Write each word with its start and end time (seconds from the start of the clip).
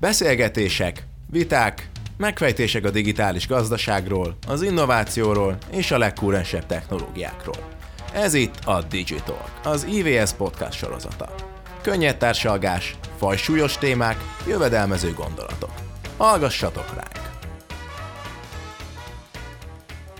Beszélgetések, 0.00 1.06
viták, 1.30 1.90
megfejtések 2.16 2.84
a 2.84 2.90
digitális 2.90 3.48
gazdaságról, 3.48 4.36
az 4.48 4.62
innovációról 4.62 5.56
és 5.70 5.90
a 5.90 5.98
legkúrensebb 5.98 6.66
technológiákról. 6.66 7.68
Ez 8.14 8.34
itt 8.34 8.54
a 8.64 8.82
Digital, 8.82 9.44
az 9.64 9.84
IVS 9.84 10.32
podcast 10.32 10.78
sorozata. 10.78 11.34
Könnyed 11.82 12.16
társalgás, 12.16 12.96
fajsúlyos 13.16 13.78
témák, 13.78 14.16
jövedelmező 14.46 15.12
gondolatok. 15.12 15.72
Hallgassatok 16.16 16.94
ránk! 16.94 17.26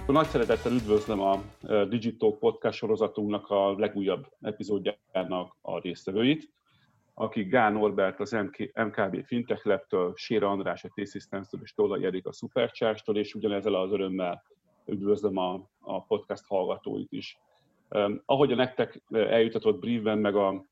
Nagy 0.06 0.29
szeretettel 0.29 0.72
üdvözlöm 0.72 1.20
a 1.20 1.42
Digital 1.88 2.38
podcast 2.38 2.79
sorozatunknak 2.79 3.50
a 3.50 3.79
legújabb 3.79 4.26
epizódjának 4.40 5.56
a 5.60 5.80
résztvevőit 5.80 6.56
akik 7.20 7.50
Gán 7.50 7.72
Norbert 7.72 8.20
az 8.20 8.30
MK, 8.30 8.72
MKB 8.74 9.24
Fintech 9.24 9.66
Lab-től, 9.66 10.12
Séra 10.16 10.50
András 10.50 10.84
a 10.84 10.88
T-Systems-től 10.95 11.60
és 11.62 11.74
Tollai 11.74 12.04
Erik 12.04 12.26
a 12.26 12.32
Supercharge-től, 12.32 13.18
és 13.18 13.34
ugyanezzel 13.34 13.74
az 13.74 13.92
örömmel 13.92 14.42
üdvözlöm 14.86 15.36
a, 15.36 15.68
a 15.80 16.02
podcast 16.02 16.46
hallgatóit 16.46 17.12
is. 17.12 17.38
Ahogy 18.24 18.52
a 18.52 18.54
nektek 18.54 19.02
eljutatott 19.10 19.78
briefben, 19.78 20.18
meg 20.18 20.36
a, 20.36 20.64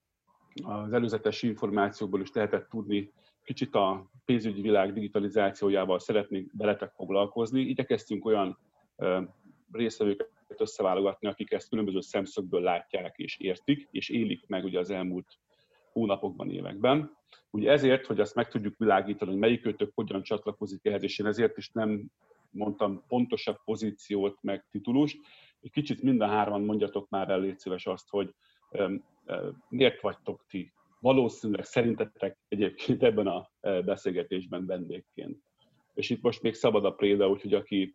az 0.65 0.93
előzetes 0.93 1.43
információkból 1.43 2.21
is 2.21 2.33
lehetett 2.33 2.69
tudni, 2.69 3.13
kicsit 3.45 3.75
a 3.75 4.11
pénzügyi 4.25 4.61
világ 4.61 4.93
digitalizációjával 4.93 5.99
szeretnénk 5.99 6.51
veletek 6.53 6.93
foglalkozni. 6.93 7.61
Igyekeztünk 7.61 8.25
olyan 8.25 8.59
um, 8.97 9.35
résztvevőket 9.73 10.31
összeválogatni, 10.57 11.29
akik 11.29 11.53
ezt 11.53 11.69
különböző 11.69 12.01
szemszögből 12.01 12.61
látják 12.61 13.19
és 13.19 13.39
értik, 13.39 13.89
és 13.91 14.09
élik 14.09 14.47
meg 14.47 14.65
ugye 14.65 14.79
az 14.79 14.91
elmúlt 14.91 15.39
hónapokban, 15.97 16.51
években. 16.51 17.17
Ugye 17.51 17.71
ezért, 17.71 18.07
hogy 18.07 18.21
azt 18.21 18.35
meg 18.35 18.49
tudjuk 18.49 18.75
világítani, 18.79 19.31
hogy 19.31 19.41
melyik 19.41 19.63
kötök 19.63 19.91
hogyan 19.95 20.23
csatlakozik 20.23 20.85
ehhez, 20.85 21.03
és 21.03 21.19
én 21.19 21.27
ezért 21.27 21.57
is 21.57 21.71
nem 21.71 22.11
mondtam 22.51 23.05
pontosabb 23.09 23.59
pozíciót, 23.65 24.39
meg 24.43 24.67
titulust. 24.71 25.19
Egy 25.61 25.71
kicsit 25.71 26.03
mind 26.03 26.21
a 26.21 26.27
hárman 26.27 26.63
mondjatok 26.63 27.09
már 27.09 27.31
el, 27.31 27.41
légy 27.41 27.59
szíves 27.59 27.87
azt, 27.87 28.09
hogy 28.09 28.35
miért 29.69 30.01
vagytok 30.01 30.45
ti 30.49 30.73
valószínűleg 31.01 31.65
szerintetek 31.65 32.39
egyébként 32.49 33.03
ebben 33.03 33.27
a 33.27 33.51
beszélgetésben 33.61 34.67
vendégként. 34.67 35.39
És 35.95 36.11
itt 36.11 36.23
most 36.23 36.43
még 36.43 36.55
szabad 36.55 36.85
a 36.85 36.95
préda, 36.95 37.29
úgyhogy 37.29 37.55
aki, 37.55 37.95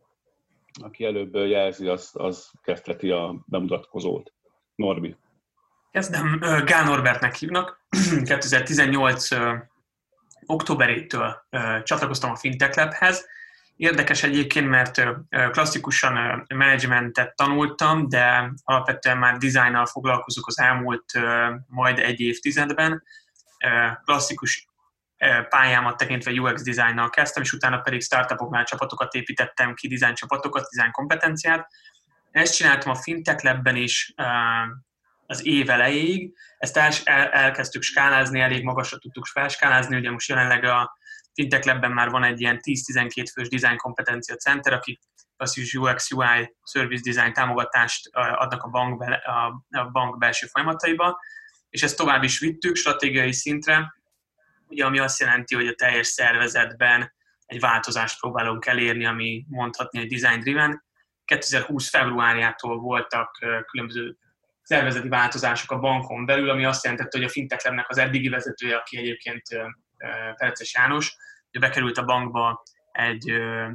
aki 0.72 1.04
előbb 1.04 1.34
jelzi, 1.34 1.88
az, 1.88 2.10
az 2.12 2.52
kezdheti 2.62 3.10
a 3.10 3.44
bemutatkozót. 3.46 4.32
Norbi. 4.74 5.16
Kezdem, 5.92 6.38
Gál 6.64 6.84
Norbertnek 6.84 7.34
hívnak. 7.34 7.80
2018 8.24 9.28
októberétől 10.46 11.46
csatlakoztam 11.82 12.30
a 12.30 12.36
Fintech 12.36 12.76
Labhez. 12.76 13.26
Érdekes 13.76 14.22
egyébként, 14.22 14.68
mert 14.68 15.02
klasszikusan 15.50 16.44
menedzsmentet 16.54 17.36
tanultam, 17.36 18.08
de 18.08 18.52
alapvetően 18.64 19.18
már 19.18 19.36
dizájnnal 19.36 19.86
foglalkozok 19.86 20.46
az 20.46 20.58
elmúlt 20.58 21.12
majd 21.66 21.98
egy 21.98 22.20
évtizedben. 22.20 23.02
Klasszikus 24.04 24.68
pályámat 25.48 25.96
tekintve 25.96 26.30
UX 26.30 26.62
dizájnnal 26.62 27.10
kezdtem, 27.10 27.42
és 27.42 27.52
utána 27.52 27.78
pedig 27.80 28.02
startupoknál 28.02 28.64
csapatokat 28.64 29.14
építettem 29.14 29.74
ki, 29.74 29.88
dizájn 29.88 30.14
csapatokat, 30.14 30.68
dizájn 30.70 30.90
kompetenciát. 30.90 31.68
Ezt 32.30 32.54
csináltam 32.54 32.90
a 32.90 32.94
Fintech 32.94 33.44
Labben 33.44 33.76
is, 33.76 34.14
az 35.32 35.46
év 35.46 35.70
elejéig. 35.70 36.34
Ezt 36.58 36.76
el, 36.76 36.92
el, 37.04 37.28
elkezdtük 37.28 37.82
skálázni, 37.82 38.40
elég 38.40 38.62
magasra 38.62 38.98
tudtuk 38.98 39.26
felskálázni, 39.26 39.96
ugye 39.96 40.10
most 40.10 40.28
jelenleg 40.28 40.64
a 40.64 40.96
Fintech 41.34 41.66
Labben 41.66 41.92
már 41.92 42.10
van 42.10 42.24
egy 42.24 42.40
ilyen 42.40 42.58
10-12 42.62 43.24
fős 43.32 43.48
design 43.48 43.76
kompetencia 43.76 44.36
center, 44.36 44.72
akik 44.72 45.00
klasszikus 45.36 45.74
UX, 45.74 46.10
UI, 46.10 46.56
service 46.72 47.10
design 47.10 47.32
támogatást 47.32 48.08
adnak 48.12 48.62
a 48.62 48.68
bank, 48.68 48.98
be, 48.98 49.14
a, 49.70 49.90
bank 49.92 50.18
belső 50.18 50.46
folyamataiba, 50.46 51.20
és 51.68 51.82
ezt 51.82 51.96
tovább 51.96 52.22
is 52.22 52.38
vittük 52.38 52.76
stratégiai 52.76 53.32
szintre, 53.32 53.94
ugye, 54.66 54.84
ami 54.84 54.98
azt 54.98 55.20
jelenti, 55.20 55.54
hogy 55.54 55.66
a 55.66 55.74
teljes 55.74 56.06
szervezetben 56.06 57.12
egy 57.46 57.60
változást 57.60 58.20
próbálunk 58.20 58.66
elérni, 58.66 59.06
ami 59.06 59.44
mondhatni 59.48 60.00
egy 60.00 60.20
design 60.20 60.40
driven. 60.40 60.84
2020 61.24 61.88
februárjától 61.88 62.78
voltak 62.78 63.38
különböző 63.70 64.16
szervezeti 64.62 65.08
változások 65.08 65.70
a 65.70 65.78
bankon 65.78 66.26
belül, 66.26 66.50
ami 66.50 66.64
azt 66.64 66.84
jelentette, 66.84 67.18
hogy 67.18 67.26
a 67.26 67.30
Fintech 67.30 67.84
az 67.86 67.98
eddigi 67.98 68.28
vezetője, 68.28 68.76
aki 68.76 68.98
egyébként 68.98 69.42
Pereces 70.36 70.74
János, 70.74 71.16
bekerült 71.58 71.98
a 71.98 72.04
bankba 72.04 72.62
egy 72.92 73.32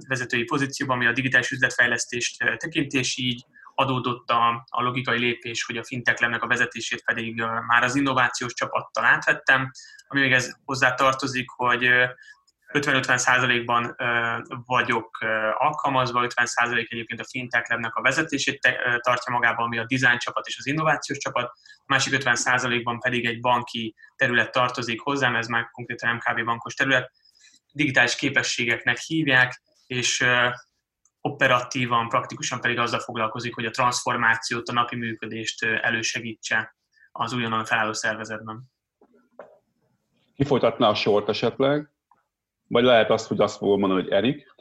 vezetői 0.07 0.43
pozícióba, 0.43 0.93
ami 0.93 1.05
a 1.05 1.11
digitális 1.11 1.51
üzletfejlesztést 1.51 2.57
tekinti, 2.57 2.97
és 2.97 3.17
így 3.17 3.45
adódott 3.75 4.29
a, 4.29 4.65
a 4.69 4.81
logikai 4.81 5.19
lépés, 5.19 5.65
hogy 5.65 5.77
a 5.77 5.83
Fintech 5.83 6.43
a 6.43 6.47
vezetését 6.47 7.03
pedig 7.03 7.35
már 7.67 7.83
az 7.83 7.95
innovációs 7.95 8.53
csapattal 8.53 9.05
átvettem, 9.05 9.71
ami 10.07 10.19
még 10.19 10.31
ez 10.31 10.55
hozzá 10.65 10.93
tartozik, 10.93 11.49
hogy 11.49 11.89
50-50 12.73 13.17
százalékban 13.17 13.95
vagyok 14.65 15.17
alkalmazva, 15.57 16.23
50 16.23 16.45
százalék 16.45 16.91
egyébként 16.91 17.19
a 17.19 17.25
Fintech 17.29 17.69
Labnek 17.69 17.95
a 17.95 18.01
vezetését 18.01 18.59
tartja 19.01 19.33
magában, 19.33 19.65
ami 19.65 19.77
a 19.77 19.85
design 19.85 20.17
csapat 20.17 20.47
és 20.47 20.57
az 20.57 20.67
innovációs 20.67 21.17
csapat, 21.17 21.45
a 21.75 21.83
másik 21.85 22.13
50 22.13 22.35
százalékban 22.35 22.99
pedig 22.99 23.25
egy 23.25 23.39
banki 23.39 23.95
terület 24.15 24.51
tartozik 24.51 25.01
hozzám, 25.01 25.35
ez 25.35 25.47
már 25.47 25.69
konkrétan 25.71 26.15
MKB 26.15 26.45
bankos 26.45 26.73
terület, 26.73 27.11
digitális 27.71 28.15
képességeknek 28.15 28.97
hívják, 28.97 29.61
és 29.87 30.25
operatívan, 31.21 32.09
praktikusan 32.09 32.61
pedig 32.61 32.79
azzal 32.79 32.99
foglalkozik, 32.99 33.55
hogy 33.55 33.65
a 33.65 33.69
transformációt, 33.69 34.69
a 34.69 34.73
napi 34.73 34.95
működést 34.95 35.63
elősegítse 35.63 36.75
az 37.11 37.33
újonnan 37.33 37.65
felálló 37.65 37.93
szervezetben. 37.93 38.63
Ki 40.35 40.43
folytatná 40.43 40.89
a 40.89 40.95
sort 40.95 41.29
esetleg? 41.29 41.91
Vagy 42.67 42.83
lehet 42.83 43.09
azt, 43.09 43.27
hogy 43.27 43.41
azt 43.41 43.57
fogom 43.57 43.79
mondani, 43.79 44.01
hogy 44.01 44.11
Erik. 44.11 44.55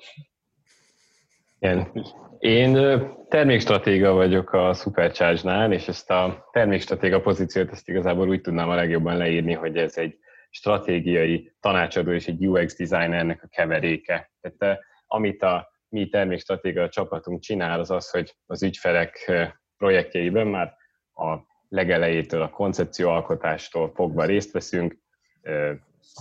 Igen. 1.59 2.05
Én 2.39 3.00
termékstratéga 3.28 4.12
vagyok 4.12 4.53
a 4.53 4.72
Supercharge-nál, 4.72 5.72
és 5.72 5.89
ezt 5.89 6.11
a 6.11 6.49
termékstratéga 6.53 7.21
pozíciót 7.21 7.71
ezt 7.71 7.89
igazából 7.89 8.28
úgy 8.28 8.41
tudnám 8.41 8.69
a 8.69 8.75
legjobban 8.75 9.17
leírni, 9.17 9.53
hogy 9.53 9.77
ez 9.77 9.97
egy 9.97 10.19
stratégiai 10.50 11.53
tanácsadó 11.61 12.12
és 12.12 12.27
egy 12.27 12.47
UX 12.47 12.77
designernek 12.77 13.43
a 13.43 13.49
keveréke. 13.49 14.31
Tehát 14.41 14.81
amit 15.06 15.43
a 15.43 15.69
mi 15.88 16.09
termékstratéga 16.09 16.88
csapatunk 16.88 17.41
csinál, 17.41 17.81
az 17.81 17.91
az, 17.91 18.11
hogy 18.11 18.37
az 18.47 18.62
ügyfelek 18.62 19.33
projektjeiben 19.77 20.47
már 20.47 20.75
a 21.15 21.37
legelejétől, 21.69 22.43
a 22.43 22.50
koncepcióalkotástól 22.50 23.93
fogva 23.94 24.25
részt 24.25 24.53
veszünk, 24.53 24.99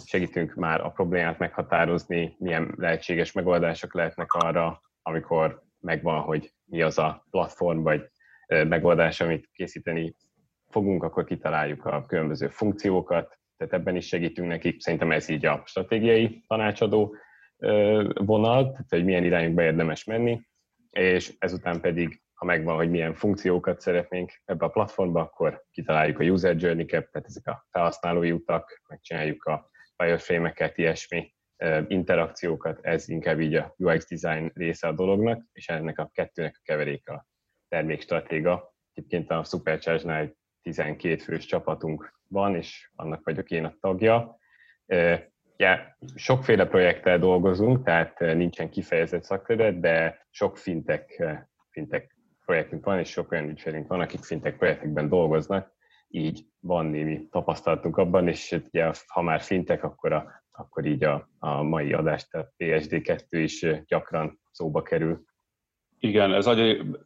segítünk 0.05 0.53
már 0.53 0.81
a 0.81 0.89
problémát 0.89 1.39
meghatározni, 1.39 2.35
milyen 2.39 2.73
lehetséges 2.77 3.31
megoldások 3.31 3.93
lehetnek 3.93 4.33
arra, 4.33 4.81
amikor 5.01 5.63
megvan, 5.79 6.21
hogy 6.21 6.53
mi 6.65 6.81
az 6.81 6.97
a 6.97 7.25
platform 7.29 7.81
vagy 7.81 8.09
megoldás, 8.47 9.21
amit 9.21 9.49
készíteni 9.51 10.15
fogunk, 10.69 11.03
akkor 11.03 11.23
kitaláljuk 11.23 11.85
a 11.85 12.05
különböző 12.05 12.47
funkciókat, 12.47 13.39
tehát 13.57 13.73
ebben 13.73 13.95
is 13.95 14.07
segítünk 14.07 14.47
nekik. 14.47 14.81
Szerintem 14.81 15.11
ez 15.11 15.29
így 15.29 15.45
a 15.45 15.63
stratégiai 15.65 16.43
tanácsadó 16.47 17.15
vonal, 18.13 18.71
tehát 18.71 18.89
hogy 18.89 19.05
milyen 19.05 19.23
irányokba 19.23 19.63
érdemes 19.63 20.03
menni, 20.03 20.41
és 20.89 21.35
ezután 21.39 21.81
pedig, 21.81 22.21
ha 22.33 22.45
megvan, 22.45 22.75
hogy 22.75 22.89
milyen 22.89 23.13
funkciókat 23.13 23.81
szeretnénk 23.81 24.31
ebbe 24.45 24.65
a 24.65 24.69
platformba, 24.69 25.21
akkor 25.21 25.63
kitaláljuk 25.71 26.19
a 26.19 26.23
user 26.23 26.55
journey-ket, 26.55 27.11
tehát 27.11 27.27
ezek 27.27 27.47
a 27.47 27.67
felhasználói 27.71 28.31
utak, 28.31 28.81
megcsináljuk 28.87 29.43
a 29.43 29.69
wireframe-eket, 29.97 30.77
ilyesmi 30.77 31.33
interakciókat, 31.87 32.79
ez 32.81 33.09
inkább 33.09 33.39
így 33.39 33.55
a 33.55 33.73
UX 33.77 34.07
design 34.09 34.51
része 34.53 34.87
a 34.87 34.91
dolognak, 34.91 35.43
és 35.51 35.67
ennek 35.67 35.99
a 35.99 36.09
kettőnek 36.13 36.55
a 36.57 36.61
keverék 36.63 37.09
a 37.09 37.27
termékstratéga. 37.67 38.73
Egyébként 38.93 39.31
a 39.31 39.43
Supercharge-nál 39.43 40.21
egy 40.21 40.35
12 40.61 41.17
fős 41.17 41.45
csapatunk 41.45 42.13
van, 42.27 42.55
és 42.55 42.89
annak 42.95 43.25
vagyok 43.25 43.51
én 43.51 43.65
a 43.65 43.75
tagja. 43.79 44.37
Ja, 45.57 45.97
sokféle 46.15 46.65
projekttel 46.65 47.19
dolgozunk, 47.19 47.83
tehát 47.83 48.19
nincsen 48.19 48.69
kifejezett 48.69 49.23
szakterület, 49.23 49.79
de 49.79 50.25
sok 50.29 50.57
fintek, 50.57 51.23
fintek 51.69 52.15
projektünk 52.45 52.85
van, 52.85 52.99
és 52.99 53.09
sok 53.09 53.31
olyan 53.31 53.49
ügyfelünk 53.49 53.87
van, 53.87 53.99
akik 53.99 54.23
fintek 54.23 54.57
projektekben 54.57 55.09
dolgoznak, 55.09 55.73
így 56.07 56.45
van 56.59 56.85
némi 56.85 57.27
tapasztalatunk 57.31 57.97
abban, 57.97 58.27
és 58.27 58.59
ugye, 58.67 58.91
ha 59.07 59.21
már 59.21 59.41
fintek, 59.41 59.83
akkor, 59.83 60.13
a, 60.13 60.43
akkor 60.51 60.85
így 60.85 61.03
a, 61.03 61.29
a 61.39 61.63
mai 61.63 61.93
adást, 61.93 62.33
a 62.33 62.53
PSD2 62.57 63.25
is 63.29 63.65
gyakran 63.85 64.39
szóba 64.51 64.81
kerül. 64.81 65.23
Igen, 65.99 66.33
ez, 66.33 66.47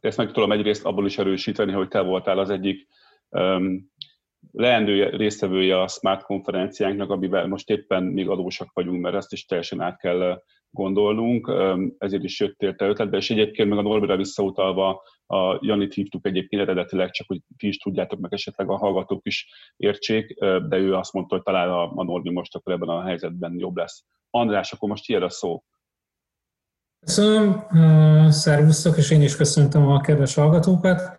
ezt 0.00 0.16
meg 0.16 0.32
tudom 0.32 0.52
egyrészt 0.52 0.84
abból 0.84 1.06
is 1.06 1.18
erősíteni, 1.18 1.72
hogy 1.72 1.88
te 1.88 2.00
voltál 2.00 2.38
az 2.38 2.50
egyik 2.50 2.86
um, 3.28 3.90
leendő 4.52 5.08
résztvevője 5.08 5.80
a 5.80 5.88
Smart 5.88 6.22
konferenciánknak, 6.22 7.10
amivel 7.10 7.46
most 7.46 7.70
éppen 7.70 8.02
még 8.02 8.28
adósak 8.28 8.72
vagyunk, 8.72 9.02
mert 9.02 9.14
ezt 9.14 9.32
is 9.32 9.44
teljesen 9.44 9.80
át 9.80 10.00
kell 10.00 10.42
gondolnunk, 10.70 11.52
ezért 11.98 12.24
is 12.24 12.40
jöttél 12.40 12.74
te 12.74 12.86
ötletbe, 12.86 13.16
és 13.16 13.30
egyébként 13.30 13.68
meg 13.68 13.78
a 13.78 13.82
Norbira 13.82 14.16
visszautalva 14.16 15.02
a 15.30 15.58
Janit 15.60 15.94
hívtuk 15.94 16.26
egyébként 16.26 16.62
eredetileg, 16.62 17.10
csak 17.10 17.26
hogy 17.26 17.40
ti 17.56 17.66
is 17.66 17.76
tudjátok, 17.76 18.20
meg 18.20 18.32
esetleg 18.32 18.70
a 18.70 18.76
hallgatók 18.76 19.26
is 19.26 19.48
értsék, 19.76 20.34
de 20.68 20.76
ő 20.76 20.94
azt 20.94 21.12
mondta, 21.12 21.34
hogy 21.34 21.44
talán 21.44 21.68
a, 21.68 21.92
a 21.94 22.04
Norbi 22.04 22.30
most 22.30 22.54
akkor 22.54 22.72
ebben 22.72 22.88
a 22.88 23.02
helyzetben 23.02 23.58
jobb 23.58 23.76
lesz. 23.76 24.04
András, 24.30 24.72
akkor 24.72 24.88
most 24.88 25.06
tiéd 25.06 25.22
a 25.22 25.30
szó. 25.30 25.64
Köszönöm, 27.06 27.66
szervusztok, 28.30 28.96
és 28.96 29.10
én 29.10 29.22
is 29.22 29.36
köszöntöm 29.36 29.86
a 29.86 30.00
kedves 30.00 30.34
hallgatókat. 30.34 31.16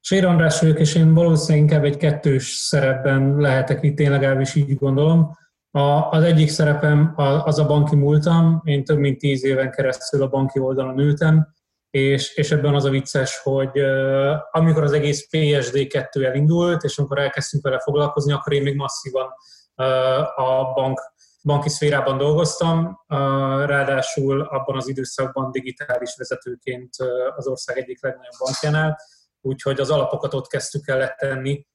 Sér 0.00 0.24
András 0.24 0.60
vagyok, 0.60 0.78
és 0.78 0.94
én 0.94 1.14
valószínűleg 1.14 1.68
inkább 1.68 1.84
egy 1.84 1.96
kettős 1.96 2.44
szerepben 2.44 3.36
lehetek 3.36 3.82
itt, 3.82 3.98
én 3.98 4.10
legalábbis 4.10 4.54
így 4.54 4.74
gondolom. 4.74 5.36
A, 5.70 5.80
az 6.10 6.22
egyik 6.22 6.48
szerepem 6.48 7.12
az 7.16 7.58
a 7.58 7.66
banki 7.66 7.96
múltam, 7.96 8.60
én 8.64 8.84
több 8.84 8.98
mint 8.98 9.18
tíz 9.18 9.44
éven 9.44 9.70
keresztül 9.70 10.22
a 10.22 10.28
banki 10.28 10.58
oldalon 10.58 10.98
ültem, 10.98 11.54
és, 11.92 12.34
és 12.34 12.50
ebben 12.50 12.74
az 12.74 12.84
a 12.84 12.90
vicces, 12.90 13.40
hogy 13.42 13.80
uh, 13.80 14.34
amikor 14.50 14.82
az 14.82 14.92
egész 14.92 15.28
PSD2 15.30 16.24
elindult, 16.24 16.82
és 16.82 16.98
amikor 16.98 17.18
elkezdtünk 17.18 17.62
vele 17.62 17.80
foglalkozni, 17.80 18.32
akkor 18.32 18.52
én 18.52 18.62
még 18.62 18.76
masszívan 18.76 19.26
uh, 19.76 20.38
a 20.38 20.72
bank, 20.74 21.00
banki 21.42 21.68
szférában 21.68 22.18
dolgoztam, 22.18 22.84
uh, 22.84 23.18
ráadásul 23.64 24.40
abban 24.40 24.76
az 24.76 24.88
időszakban 24.88 25.50
digitális 25.50 26.14
vezetőként 26.16 26.90
uh, 26.98 27.08
az 27.36 27.46
ország 27.46 27.78
egyik 27.78 28.02
legnagyobb 28.02 28.38
bankjánál, 28.38 28.98
úgyhogy 29.40 29.80
az 29.80 29.90
alapokat 29.90 30.34
ott 30.34 30.46
kezdtük 30.46 30.88
el 30.88 30.98
letenni, 30.98 31.66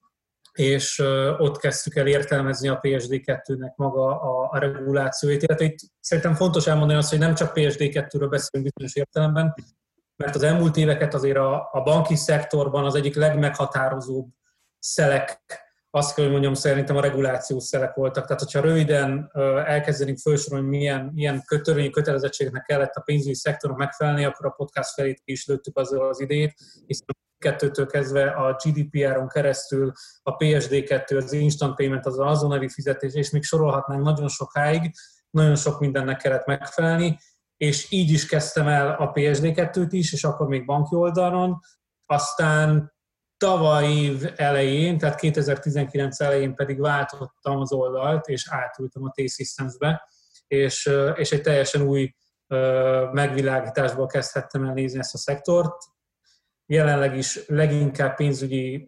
és 0.52 0.98
ott 1.38 1.58
kezdtük 1.58 1.96
el 1.96 2.06
értelmezni 2.06 2.68
a 2.68 2.80
PSD2-nek 2.80 3.74
maga 3.76 4.20
a, 4.20 4.48
a 4.50 4.58
regulációit. 4.58 5.46
Tehát 5.46 5.60
itt 5.60 5.78
szerintem 6.00 6.34
fontos 6.34 6.66
elmondani 6.66 6.98
azt, 6.98 7.10
hogy 7.10 7.18
nem 7.18 7.34
csak 7.34 7.52
PSD2-ről 7.54 8.26
beszélünk 8.30 8.72
bizonyos 8.72 8.94
értelemben, 8.94 9.54
mert 10.18 10.34
az 10.34 10.42
elmúlt 10.42 10.76
éveket 10.76 11.14
azért 11.14 11.36
a, 11.36 11.68
a 11.72 11.82
banki 11.82 12.16
szektorban 12.16 12.84
az 12.84 12.94
egyik 12.94 13.14
legmeghatározóbb 13.14 14.28
szelek, 14.78 15.40
azt 15.90 16.14
kell, 16.14 16.24
hogy 16.24 16.32
mondjam, 16.32 16.54
szerintem 16.54 16.96
a 16.96 17.00
regulációs 17.00 17.62
szelek 17.62 17.94
voltak. 17.94 18.26
Tehát, 18.26 18.42
hogyha 18.42 18.60
röviden 18.60 19.30
elkezdenénk 19.64 20.18
felsorolni, 20.18 20.68
milyen, 20.68 21.10
milyen 21.14 21.42
törvényi 21.62 21.90
kötelezettségeknek 21.90 22.62
kellett 22.62 22.94
a 22.94 23.00
pénzügyi 23.00 23.34
szektornak 23.34 23.78
megfelelni, 23.78 24.24
akkor 24.24 24.46
a 24.46 24.50
podcast 24.50 24.94
felét 24.94 25.20
is 25.24 25.46
lőttük 25.46 25.78
azzal 25.78 26.08
az 26.08 26.20
idejét, 26.20 26.54
hiszen 26.86 27.06
2-től 27.44 27.88
kezdve 27.90 28.30
a 28.30 28.56
GDPR-on 28.64 29.28
keresztül 29.28 29.92
a 30.22 30.36
PSD2, 30.36 31.16
az 31.16 31.32
Instant 31.32 31.76
Payment, 31.76 32.06
az 32.06 32.18
azonnali 32.18 32.68
fizetés, 32.68 33.14
és 33.14 33.30
még 33.30 33.42
sorolhatnánk 33.42 34.02
nagyon 34.02 34.28
sokáig, 34.28 34.92
nagyon 35.30 35.56
sok 35.56 35.80
mindennek 35.80 36.16
kellett 36.16 36.46
megfelelni, 36.46 37.18
és 37.58 37.90
így 37.90 38.10
is 38.10 38.26
kezdtem 38.26 38.68
el 38.68 38.94
a 38.94 39.12
PSD2-t 39.12 39.88
is, 39.90 40.12
és 40.12 40.24
akkor 40.24 40.46
még 40.46 40.64
banki 40.64 40.94
oldalon, 40.94 41.60
aztán 42.06 42.92
tavaly 43.36 43.92
év 43.92 44.32
elején, 44.36 44.98
tehát 44.98 45.20
2019 45.20 46.20
elején 46.20 46.54
pedig 46.54 46.80
váltottam 46.80 47.60
az 47.60 47.72
oldalt, 47.72 48.26
és 48.26 48.48
átültem 48.50 49.02
a 49.04 49.10
T-Systems-be, 49.10 50.08
és, 50.46 50.90
és 51.14 51.32
egy 51.32 51.42
teljesen 51.42 51.82
új 51.82 52.14
megvilágításból 53.12 54.06
kezdhettem 54.06 54.64
el 54.64 54.72
nézni 54.72 54.98
ezt 54.98 55.14
a 55.14 55.18
szektort, 55.18 55.76
jelenleg 56.70 57.16
is 57.16 57.46
leginkább 57.46 58.16
pénzügyi 58.16 58.86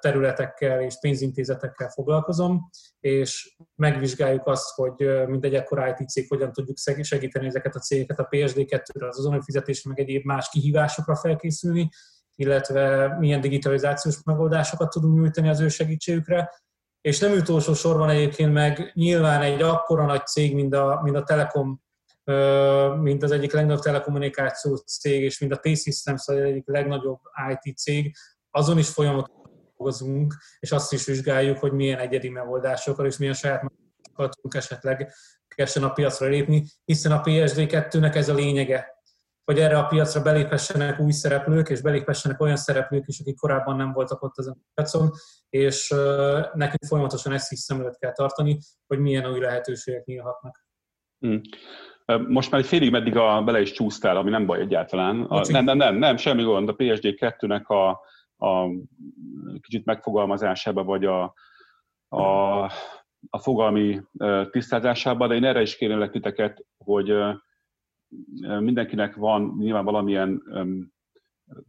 területekkel 0.00 0.80
és 0.80 0.98
pénzintézetekkel 1.00 1.88
foglalkozom, 1.88 2.70
és 3.00 3.56
megvizsgáljuk 3.74 4.46
azt, 4.46 4.74
hogy 4.74 5.26
mindegy 5.26 5.54
ekkor 5.54 5.94
IT 5.98 6.08
cég 6.08 6.28
hogyan 6.28 6.52
tudjuk 6.52 6.76
segíteni 7.02 7.46
ezeket 7.46 7.74
a 7.74 7.78
cégeket 7.78 8.18
a 8.18 8.28
PSD2-re, 8.28 9.08
az 9.08 9.18
azonnali 9.18 9.42
fizetésre, 9.44 9.90
meg 9.90 10.00
egyéb 10.00 10.24
más 10.24 10.48
kihívásokra 10.48 11.16
felkészülni, 11.16 11.88
illetve 12.34 13.16
milyen 13.18 13.40
digitalizációs 13.40 14.22
megoldásokat 14.24 14.90
tudunk 14.90 15.14
nyújtani 15.14 15.48
az 15.48 15.60
ő 15.60 15.68
segítségükre. 15.68 16.50
És 17.00 17.18
nem 17.18 17.32
utolsó 17.32 17.74
sorban 17.74 18.08
egyébként 18.08 18.52
meg 18.52 18.90
nyilván 18.94 19.42
egy 19.42 19.62
akkora 19.62 20.04
nagy 20.04 20.26
cég, 20.26 20.54
mint 20.54 20.74
a, 20.74 21.00
mint 21.02 21.16
a 21.16 21.22
Telekom 21.22 21.82
mint 23.00 23.22
az 23.22 23.30
egyik 23.30 23.52
legnagyobb 23.52 23.82
telekommunikációs 23.82 24.80
cég, 24.84 25.22
és 25.22 25.38
mint 25.38 25.52
a 25.52 25.60
T-Systems 25.60 26.28
az 26.28 26.36
egyik 26.36 26.66
legnagyobb 26.66 27.20
IT 27.50 27.76
cég, 27.76 28.16
azon 28.50 28.78
is 28.78 28.88
folyamatosan 28.88 29.44
dolgozunk, 29.76 30.34
és 30.58 30.72
azt 30.72 30.92
is 30.92 31.04
vizsgáljuk, 31.04 31.58
hogy 31.58 31.72
milyen 31.72 31.98
egyedi 31.98 32.28
megoldásokkal 32.28 33.06
és 33.06 33.16
milyen 33.16 33.34
saját 33.34 33.62
megoldásokkal 33.62 34.28
tudunk 34.28 34.54
esetleg 34.54 35.12
kessen 35.48 35.82
a 35.82 35.92
piacra 35.92 36.26
lépni, 36.26 36.64
hiszen 36.84 37.12
a 37.12 37.20
PSD2-nek 37.20 38.14
ez 38.14 38.28
a 38.28 38.34
lényege, 38.34 38.94
hogy 39.44 39.58
erre 39.58 39.78
a 39.78 39.86
piacra 39.86 40.22
beléphessenek 40.22 41.00
új 41.00 41.12
szereplők, 41.12 41.68
és 41.68 41.80
beléphessenek 41.80 42.40
olyan 42.40 42.56
szereplők 42.56 43.04
is, 43.06 43.20
akik 43.20 43.36
korábban 43.36 43.76
nem 43.76 43.92
voltak 43.92 44.22
ott 44.22 44.38
az 44.38 44.48
a 44.48 44.56
piacon, 44.74 45.10
és 45.48 45.88
nekünk 46.52 46.84
folyamatosan 46.86 47.32
ezt 47.32 47.52
is 47.52 47.58
szem 47.58 47.80
előtt 47.80 47.98
kell 47.98 48.12
tartani, 48.12 48.58
hogy 48.86 48.98
milyen 48.98 49.30
új 49.30 49.40
lehetőségek 49.40 50.04
nyílhatnak. 50.04 50.66
Hmm. 51.18 51.40
Most 52.28 52.50
már 52.50 52.60
egy 52.60 52.66
félig 52.66 52.90
meddig 52.90 53.16
a, 53.16 53.42
bele 53.42 53.60
is 53.60 53.72
csúsztál, 53.72 54.16
ami 54.16 54.30
nem 54.30 54.46
baj 54.46 54.60
egyáltalán. 54.60 55.22
A, 55.22 55.40
nem, 55.48 55.64
nem, 55.64 55.76
nem, 55.76 55.96
nem, 55.96 56.16
semmi 56.16 56.42
gond. 56.42 56.68
A 56.68 56.76
PSD2-nek 56.76 57.66
a, 57.66 57.88
a 58.46 58.68
kicsit 59.60 59.84
megfogalmazásába, 59.84 60.84
vagy 60.84 61.04
a, 61.04 61.34
a, 62.08 62.62
a 63.30 63.38
fogalmi 63.38 64.00
tisztázásában, 64.50 65.28
de 65.28 65.34
én 65.34 65.44
erre 65.44 65.60
is 65.60 65.76
kérnélek 65.76 66.10
titeket, 66.10 66.64
hogy 66.76 67.12
mindenkinek 68.58 69.14
van 69.14 69.56
nyilván 69.58 69.84
valamilyen 69.84 70.42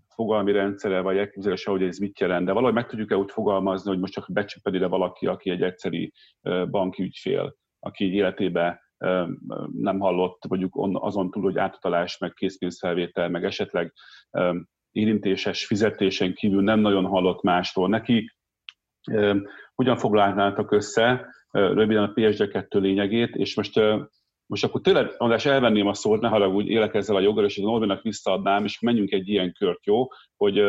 fogalmi 0.08 0.52
rendszere, 0.52 1.02
vagy 1.02 1.18
elképzelése, 1.18 1.72
hogy 1.72 1.84
ez 1.84 1.98
mit 1.98 2.20
jelent, 2.20 2.46
de 2.46 2.52
valahogy 2.52 2.74
meg 2.74 2.88
tudjuk-e 2.88 3.18
úgy 3.18 3.32
fogalmazni, 3.32 3.90
hogy 3.90 4.00
most 4.00 4.14
csak 4.14 4.26
becsüpped 4.32 4.74
ide 4.74 4.88
valaki, 4.88 5.28
aki 5.28 5.50
egy 5.50 5.62
egyszeri 5.62 6.14
banki 6.70 7.04
ügyfél, 7.04 7.56
aki 7.80 8.14
életében 8.14 8.80
nem 9.72 10.00
hallott 10.00 10.48
mondjuk 10.48 10.74
azon 10.94 11.32
túl, 11.32 11.44
hogy 11.44 11.58
átutalás, 11.58 12.18
meg 12.18 12.34
készpénzfelvétel, 12.34 13.30
meg 13.30 13.44
esetleg 13.44 13.94
érintéses 14.92 15.66
fizetésen 15.66 16.34
kívül 16.34 16.62
nem 16.62 16.80
nagyon 16.80 17.06
hallott 17.06 17.42
mástól. 17.42 17.90
Neki 17.90 18.32
hogyan 19.76 19.98
foglalnátok 19.98 20.72
össze 20.72 21.28
röviden 21.52 22.04
a 22.04 22.14
PSD2 22.14 22.80
lényegét, 22.80 23.36
és 23.36 23.56
most 23.56 23.80
most 24.48 24.64
akkor 24.64 24.82
tényleg, 24.82 25.14
András, 25.18 25.46
elvenném 25.46 25.88
a 25.88 25.94
szót, 25.94 26.22
ne 26.22 26.28
haragudj, 26.28 26.70
élek 26.70 26.94
ezzel 26.94 27.16
a 27.16 27.20
joggal, 27.20 27.46
és 27.46 27.58
az 27.58 27.64
Norbinak 27.64 28.02
visszaadnám, 28.02 28.64
és 28.64 28.80
menjünk 28.80 29.12
egy 29.12 29.30
ilyen 29.30 29.54
kört, 29.54 29.86
jó? 29.86 30.08
Hogy 30.36 30.64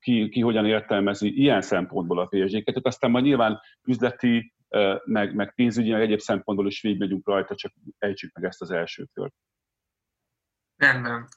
ki, 0.00 0.28
ki 0.28 0.40
hogyan 0.40 0.66
értelmezi 0.66 1.40
ilyen 1.40 1.60
szempontból 1.60 2.18
a 2.18 2.26
PSG-ket, 2.26 2.86
aztán 2.86 3.10
majd 3.10 3.24
nyilván 3.24 3.60
üzleti 3.88 4.54
meg, 5.04 5.34
meg 5.34 5.54
pénzügyi, 5.54 5.90
meg 5.90 6.00
egyéb 6.00 6.20
szempontból 6.20 6.66
is 6.66 6.80
végigmegyünk 6.80 7.26
rajta, 7.26 7.54
csak 7.54 7.72
ejtsük 7.98 8.34
meg 8.34 8.44
ezt 8.44 8.62
az 8.62 8.70
első 8.70 9.06
kört. 9.12 9.34
Rendben. 10.76 11.28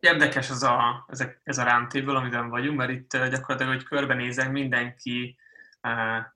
Érdekes 0.00 0.50
ez 0.50 0.62
a, 0.62 1.06
ez 1.08 1.20
a, 1.20 1.32
ez 1.42 1.58
a 1.58 1.64
roundtable, 1.64 2.16
amiben 2.16 2.48
vagyunk, 2.48 2.78
mert 2.78 2.90
itt 2.90 3.10
gyakorlatilag, 3.10 3.72
hogy 3.72 3.84
körbenézek, 3.84 4.50
mindenki 4.50 5.38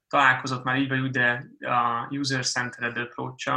találkozott 0.08 0.64
már 0.64 0.76
így 0.76 0.88
vagy 0.88 1.00
úgy, 1.00 1.10
de 1.10 1.46
a 1.60 2.06
user-centered 2.10 2.96
approach 2.96 3.48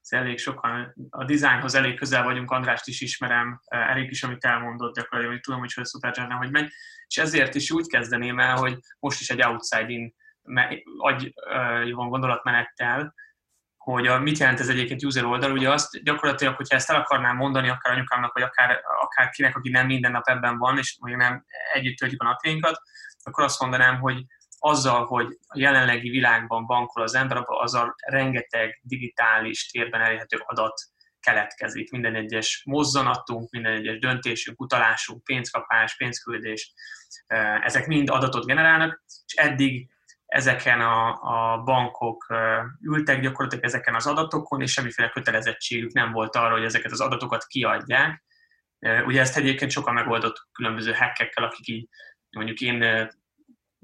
az 0.00 0.12
elég 0.12 0.38
sokan, 0.38 0.94
a 1.10 1.24
designhoz 1.24 1.74
elég 1.74 1.96
közel 1.98 2.22
vagyunk, 2.22 2.50
Andrást 2.50 2.86
is 2.86 3.00
ismerem, 3.00 3.60
elég 3.66 4.10
is, 4.10 4.22
amit 4.22 4.44
elmondott 4.44 4.94
gyakorlatilag, 4.94 5.32
hogy 5.32 5.40
tudom, 5.40 5.60
hogy 5.60 5.72
hogy 5.72 5.86
Supercharger 5.86 6.36
hogy 6.36 6.50
megy, 6.50 6.70
és 7.06 7.16
ezért 7.16 7.54
is 7.54 7.70
úgy 7.70 7.86
kezdeném 7.86 8.38
el, 8.38 8.56
hogy 8.56 8.78
most 8.98 9.20
is 9.20 9.30
egy 9.30 9.42
outside-in 9.42 10.14
agy 10.98 11.32
van 11.90 12.08
gondolatmenettel, 12.08 13.14
hogy 13.76 14.06
a, 14.06 14.18
mit 14.18 14.38
jelent 14.38 14.60
ez 14.60 14.68
egyébként 14.68 15.04
user 15.04 15.24
oldal, 15.24 15.52
ugye 15.52 15.70
azt 15.70 16.02
gyakorlatilag, 16.02 16.56
hogyha 16.56 16.76
ezt 16.76 16.90
el 16.90 17.00
akarnám 17.00 17.36
mondani 17.36 17.68
akár 17.68 17.92
anyukámnak, 17.92 18.32
vagy 18.32 18.42
akár, 18.42 18.80
akár 19.00 19.30
kinek, 19.30 19.56
aki 19.56 19.70
nem 19.70 19.86
minden 19.86 20.10
nap 20.10 20.28
ebben 20.28 20.58
van, 20.58 20.78
és 20.78 20.96
mondjuk 21.00 21.22
nem 21.22 21.44
együtt 21.72 21.96
töltjük 21.96 22.22
a 22.22 22.24
napjainkat, 22.24 22.80
akkor 23.22 23.44
azt 23.44 23.60
mondanám, 23.60 24.00
hogy 24.00 24.24
azzal, 24.58 25.04
hogy 25.04 25.38
a 25.46 25.58
jelenlegi 25.58 26.08
világban 26.08 26.66
bankol 26.66 27.02
az 27.02 27.14
ember, 27.14 27.42
azzal 27.46 27.94
rengeteg 28.06 28.80
digitális 28.82 29.70
térben 29.70 30.00
elérhető 30.00 30.42
adat 30.46 30.80
keletkezik. 31.20 31.90
Minden 31.90 32.14
egyes 32.14 32.62
mozzanatunk, 32.64 33.50
minden 33.50 33.72
egyes 33.72 33.98
döntésünk, 33.98 34.60
utalásunk, 34.60 35.24
pénzkapás, 35.24 35.96
pénzküldés, 35.96 36.72
ezek 37.62 37.86
mind 37.86 38.10
adatot 38.10 38.46
generálnak, 38.46 39.02
és 39.26 39.34
eddig 39.34 39.90
ezeken 40.26 40.80
a, 40.80 41.08
a 41.08 41.62
bankok 41.62 42.26
ültek 42.80 43.20
gyakorlatilag 43.20 43.64
ezeken 43.64 43.94
az 43.94 44.06
adatokon, 44.06 44.60
és 44.60 44.72
semmiféle 44.72 45.08
kötelezettségük 45.08 45.92
nem 45.92 46.12
volt 46.12 46.36
arra, 46.36 46.52
hogy 46.52 46.64
ezeket 46.64 46.92
az 46.92 47.00
adatokat 47.00 47.44
kiadják. 47.44 48.24
Ugye 49.06 49.20
ezt 49.20 49.36
egyébként 49.36 49.70
sokan 49.70 49.94
megoldott 49.94 50.48
különböző 50.52 50.92
hackekkel, 50.92 51.44
akik 51.44 51.68
így 51.68 51.88
mondjuk 52.30 52.60
én 52.60 53.08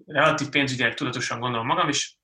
relatív 0.07 0.49
pénzügyileg 0.49 0.95
tudatosan 0.95 1.41
gondolom 1.41 1.67
magam, 1.67 1.89
is 1.89 2.17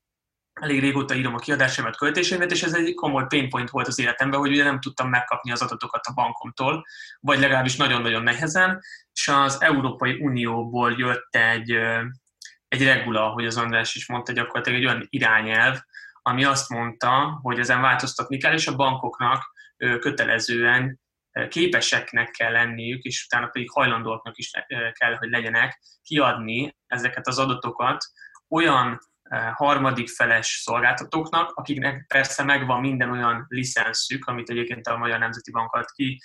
elég 0.53 0.79
régóta 0.79 1.15
írom 1.15 1.33
a 1.33 1.39
kiadásaimat, 1.39 1.97
költéseimet, 1.97 2.51
és 2.51 2.63
ez 2.63 2.73
egy 2.73 2.93
komoly 2.93 3.25
pain 3.27 3.49
point 3.49 3.69
volt 3.69 3.87
az 3.87 3.99
életemben, 3.99 4.39
hogy 4.39 4.51
ugye 4.51 4.63
nem 4.63 4.79
tudtam 4.79 5.09
megkapni 5.09 5.51
az 5.51 5.61
adatokat 5.61 6.05
a 6.05 6.13
bankomtól, 6.13 6.85
vagy 7.19 7.39
legalábbis 7.39 7.75
nagyon-nagyon 7.75 8.23
nehezen, 8.23 8.81
és 9.13 9.27
az 9.27 9.61
Európai 9.61 10.19
Unióból 10.21 10.91
jött 10.97 11.35
egy, 11.35 11.77
egy 12.69 12.83
regula, 12.83 13.27
hogy 13.29 13.45
az 13.45 13.57
András 13.57 13.95
is 13.95 14.07
mondta, 14.07 14.31
gyakorlatilag 14.31 14.79
egy 14.79 14.85
olyan 14.85 15.05
irányelv, 15.09 15.79
ami 16.21 16.43
azt 16.43 16.69
mondta, 16.69 17.39
hogy 17.41 17.59
ezen 17.59 17.81
változtatni 17.81 18.37
kell, 18.37 18.53
és 18.53 18.67
a 18.67 18.75
bankoknak 18.75 19.43
kötelezően 19.77 20.99
képeseknek 21.49 22.29
kell 22.29 22.51
lenniük, 22.51 23.03
és 23.03 23.25
utána 23.25 23.47
pedig 23.47 23.71
hajlandóaknak 23.71 24.37
is 24.37 24.51
kell, 24.91 25.15
hogy 25.15 25.29
legyenek 25.29 25.81
kiadni 26.01 26.75
ezeket 26.87 27.27
az 27.27 27.39
adatokat 27.39 28.05
olyan 28.49 28.99
harmadik 29.53 30.09
feles 30.09 30.47
szolgáltatóknak, 30.47 31.51
akiknek 31.51 32.05
persze 32.07 32.43
megvan 32.43 32.79
minden 32.79 33.11
olyan 33.11 33.45
licenszük, 33.47 34.25
amit 34.25 34.49
egyébként 34.49 34.87
a 34.87 34.97
Magyar 34.97 35.19
Nemzeti 35.19 35.51
Bank 35.51 35.73
ad 35.73 35.85
ki 35.85 36.21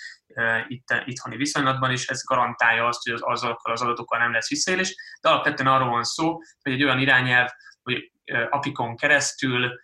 itt, 0.69 1.03
itthoni 1.05 1.37
viszonylatban, 1.37 1.91
és 1.91 2.07
ez 2.07 2.25
garantálja 2.25 2.87
azt, 2.87 3.03
hogy 3.03 3.13
az, 3.13 3.21
azokkal 3.23 3.73
az 3.73 3.83
adatokkal 3.83 4.19
nem 4.19 4.33
lesz 4.33 4.49
visszaélés, 4.49 4.95
de 5.21 5.29
alapvetően 5.29 5.73
arról 5.73 5.89
van 5.89 6.03
szó, 6.03 6.39
hogy 6.63 6.73
egy 6.73 6.85
olyan 6.85 6.99
irányelv, 6.99 7.49
hogy 7.83 8.13
apikon 8.51 8.97
keresztül 8.97 9.81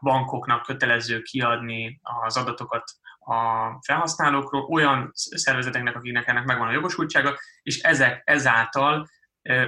bankoknak 0.00 0.62
kötelező 0.62 1.22
kiadni 1.22 2.00
az 2.02 2.36
adatokat 2.36 2.84
a 3.18 3.78
felhasználókról, 3.84 4.62
olyan 4.62 5.10
szervezeteknek, 5.12 5.96
akiknek 5.96 6.26
ennek 6.26 6.44
megvan 6.44 6.68
a 6.68 6.72
jogosultsága, 6.72 7.38
és 7.62 7.80
ezek 7.80 8.22
ezáltal 8.24 9.08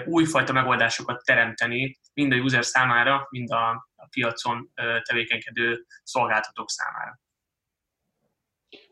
újfajta 0.04 0.52
megoldásokat 0.52 1.24
teremteni 1.24 1.98
mind 2.14 2.32
a 2.32 2.36
user 2.36 2.64
számára, 2.64 3.26
mind 3.30 3.50
a 3.50 3.88
piacon 4.10 4.70
tevékenykedő 5.02 5.84
szolgáltatók 6.02 6.70
számára. 6.70 7.18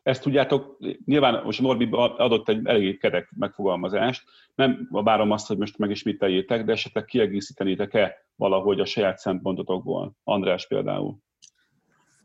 Ezt 0.06 0.22
tudjátok, 0.22 0.78
nyilván 1.04 1.44
most 1.44 1.60
Norbi 1.60 1.88
adott 1.92 2.48
egy 2.48 2.66
elég 2.66 2.98
kerek 2.98 3.32
megfogalmazást, 3.36 4.22
nem 4.54 4.88
várom 4.90 5.30
azt, 5.30 5.46
hogy 5.46 5.58
most 5.58 5.78
megismételjétek, 5.78 6.64
de 6.64 6.72
esetleg 6.72 7.04
kiegészítenétek-e 7.04 8.14
valahogy 8.36 8.80
a 8.80 8.84
saját 8.84 9.18
szempontotokból? 9.18 10.12
András 10.24 10.66
például. 10.66 11.18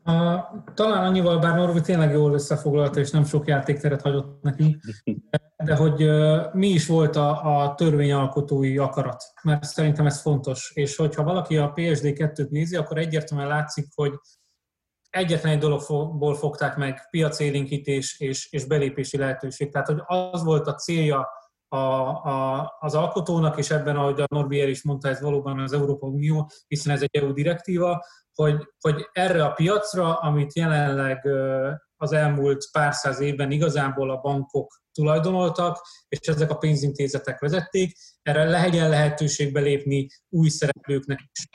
A, 0.04 0.40
talán 0.74 1.04
annyival, 1.04 1.38
bár 1.38 1.56
Norbi 1.56 1.80
tényleg 1.80 2.12
jól 2.12 2.32
összefoglalta, 2.32 3.00
és 3.00 3.10
nem 3.10 3.24
sok 3.24 3.46
játékteret 3.46 4.02
hagyott 4.02 4.42
neki, 4.42 4.76
de 5.64 5.76
hogy 5.76 6.08
mi 6.52 6.68
is 6.68 6.86
volt 6.86 7.16
a, 7.16 7.62
a 7.62 7.74
törvényalkotói 7.74 8.78
akarat, 8.78 9.22
mert 9.42 9.64
szerintem 9.64 10.06
ez 10.06 10.20
fontos. 10.20 10.72
És 10.74 10.96
hogyha 10.96 11.22
valaki 11.22 11.56
a 11.56 11.72
PSD2-t 11.72 12.48
nézi, 12.48 12.76
akkor 12.76 12.98
egyértelműen 12.98 13.48
látszik, 13.48 13.86
hogy 13.94 14.12
egyetlen 15.12 15.52
egy 15.52 15.58
dologból 15.58 16.34
fogták 16.34 16.76
meg 16.76 17.08
piacélénkítés 17.10 18.20
és, 18.20 18.52
és 18.52 18.64
belépési 18.64 19.16
lehetőség. 19.16 19.72
Tehát, 19.72 19.86
hogy 19.86 20.02
az 20.06 20.42
volt 20.42 20.66
a 20.66 20.74
célja 20.74 21.28
a, 21.68 21.76
a, 21.76 22.76
az 22.80 22.94
alkotónak, 22.94 23.58
és 23.58 23.70
ebben, 23.70 23.96
ahogy 23.96 24.20
a 24.20 24.26
Norbier 24.28 24.68
is 24.68 24.82
mondta, 24.82 25.08
ez 25.08 25.20
valóban 25.20 25.58
az 25.58 25.72
Európa 25.72 26.06
Unió, 26.06 26.50
hiszen 26.66 26.94
ez 26.94 27.02
egy 27.02 27.16
EU 27.16 27.32
direktíva, 27.32 28.04
hogy, 28.34 28.68
hogy 28.80 29.08
erre 29.12 29.44
a 29.44 29.52
piacra, 29.52 30.14
amit 30.14 30.56
jelenleg 30.56 31.28
az 31.96 32.12
elmúlt 32.12 32.68
pár 32.72 32.94
száz 32.94 33.20
évben 33.20 33.50
igazából 33.50 34.10
a 34.10 34.20
bankok 34.20 34.80
tulajdonoltak, 34.92 35.86
és 36.08 36.18
ezek 36.18 36.50
a 36.50 36.56
pénzintézetek 36.56 37.40
vezették, 37.40 37.96
erre 38.22 38.44
legyen 38.44 38.88
lehetőség 38.88 39.52
belépni 39.52 40.06
új 40.28 40.48
szereplőknek 40.48 41.18
is. 41.32 41.48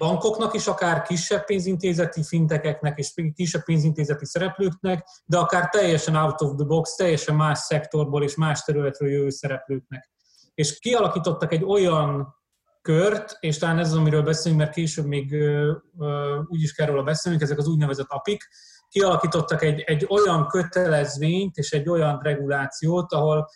Bankoknak 0.00 0.54
is, 0.54 0.66
akár 0.66 1.02
kisebb 1.02 1.44
pénzintézeti 1.44 2.22
fintekeknek 2.22 2.98
és 2.98 3.12
kisebb 3.34 3.64
pénzintézeti 3.64 4.26
szereplőknek, 4.26 5.06
de 5.24 5.38
akár 5.38 5.68
teljesen 5.68 6.14
out 6.14 6.40
of 6.40 6.54
the 6.56 6.64
box, 6.64 6.94
teljesen 6.94 7.34
más 7.34 7.58
szektorból 7.58 8.22
és 8.22 8.36
más 8.36 8.62
területről 8.62 9.10
jövő 9.10 9.30
szereplőknek. 9.30 10.10
És 10.54 10.78
kialakítottak 10.78 11.52
egy 11.52 11.64
olyan 11.64 12.36
kört, 12.82 13.36
és 13.40 13.58
talán 13.58 13.78
ez 13.78 13.90
az, 13.90 13.96
amiről 13.96 14.22
beszélünk, 14.22 14.60
mert 14.60 14.74
később 14.74 15.06
még 15.06 15.34
úgy 16.46 16.62
is 16.62 16.72
kell 16.72 16.86
róla 16.86 17.02
beszélnünk, 17.02 17.42
ezek 17.42 17.58
az 17.58 17.68
úgynevezett 17.68 18.08
apik, 18.10 18.48
kialakítottak 18.88 19.62
egy, 19.62 19.80
egy 19.80 20.06
olyan 20.08 20.46
kötelezvényt 20.46 21.56
és 21.56 21.72
egy 21.72 21.88
olyan 21.88 22.20
regulációt, 22.22 23.12
ahol 23.12 23.48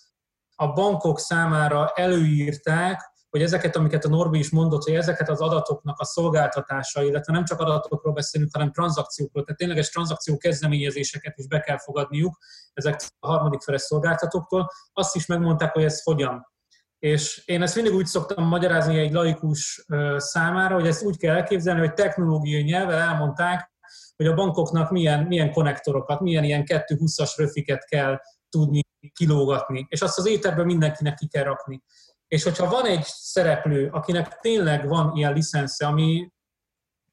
a 0.56 0.72
bankok 0.72 1.18
számára 1.18 1.92
előírták, 1.94 3.12
hogy 3.34 3.42
ezeket, 3.42 3.76
amiket 3.76 4.04
a 4.04 4.08
Norbi 4.08 4.38
is 4.38 4.50
mondott, 4.50 4.82
hogy 4.82 4.94
ezeket 4.94 5.28
az 5.28 5.40
adatoknak 5.40 6.00
a 6.00 6.04
szolgáltatása, 6.04 7.02
illetve 7.02 7.32
nem 7.32 7.44
csak 7.44 7.60
adatokról 7.60 8.12
beszélünk, 8.12 8.50
hanem 8.52 8.72
tranzakciókról, 8.72 9.44
tehát 9.44 9.58
tényleges 9.58 9.88
tranzakció 9.88 10.36
kezdeményezéseket 10.36 11.38
is 11.38 11.46
be 11.46 11.60
kell 11.60 11.78
fogadniuk 11.78 12.38
ezek 12.72 13.00
a 13.18 13.26
harmadik 13.26 13.60
feles 13.60 13.80
szolgáltatóktól. 13.80 14.70
Azt 14.92 15.16
is 15.16 15.26
megmondták, 15.26 15.72
hogy 15.72 15.84
ez 15.84 16.02
hogyan. 16.02 16.52
És 16.98 17.42
én 17.44 17.62
ezt 17.62 17.74
mindig 17.74 17.94
úgy 17.94 18.06
szoktam 18.06 18.44
magyarázni 18.44 18.98
egy 18.98 19.12
laikus 19.12 19.84
számára, 20.16 20.74
hogy 20.74 20.86
ezt 20.86 21.02
úgy 21.02 21.16
kell 21.16 21.34
elképzelni, 21.34 21.80
hogy 21.80 21.94
technológiai 21.94 22.62
nyelven 22.62 22.98
elmondták, 22.98 23.72
hogy 24.16 24.26
a 24.26 24.34
bankoknak 24.34 24.90
milyen, 24.90 25.22
milyen 25.26 25.52
konnektorokat, 25.52 26.20
milyen 26.20 26.44
ilyen 26.44 26.64
220-as 26.66 27.32
röfiket 27.36 27.84
kell 27.84 28.20
tudni 28.48 28.80
kilógatni, 29.12 29.86
és 29.88 30.02
azt 30.02 30.18
az 30.18 30.26
éterben 30.26 30.66
mindenkinek 30.66 31.14
ki 31.14 31.28
kell 31.28 31.44
rakni. 31.44 31.82
És 32.28 32.42
hogyha 32.42 32.70
van 32.70 32.84
egy 32.84 33.04
szereplő, 33.04 33.88
akinek 33.92 34.38
tényleg 34.38 34.88
van 34.88 35.16
ilyen 35.16 35.32
licensze, 35.32 35.86
ami 35.86 36.32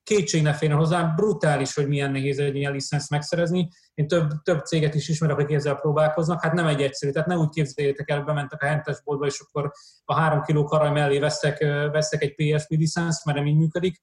kétség 0.04 0.42
ne 0.42 0.54
férjen 0.54 0.78
hozzá, 0.78 1.04
brutális, 1.04 1.74
hogy 1.74 1.88
milyen 1.88 2.12
nehéz 2.12 2.40
egy 2.40 2.56
ilyen 2.56 2.72
licensz 2.72 3.10
megszerezni. 3.10 3.70
Én 3.94 4.08
több, 4.08 4.32
több 4.44 4.66
céget 4.66 4.96
is 4.96 5.10
ismerek, 5.10 5.38
akik 5.38 5.56
ezzel 5.56 5.76
próbálkoznak, 5.76 6.42
hát 6.42 6.54
nem 6.54 6.68
egy 6.68 6.82
egyszerű. 6.82 7.12
Tehát 7.12 7.28
ne 7.28 7.36
úgy 7.36 7.50
képzeljétek 7.50 8.10
el, 8.10 8.22
bementek 8.22 8.64
a 8.64 8.66
hentes 8.66 9.02
boltba, 9.04 9.26
és 9.26 9.40
akkor 9.40 9.72
a 10.06 10.16
három 10.16 10.42
kiló 10.42 10.64
karaj 10.64 10.92
mellé 10.92 11.20
veszek, 11.20 11.60
veszek 11.92 12.22
egy 12.22 12.36
PSP 12.36 12.70
licensz, 12.70 13.26
mert 13.26 13.38
nem 13.38 13.48
így 13.48 13.58
működik. 13.58 14.02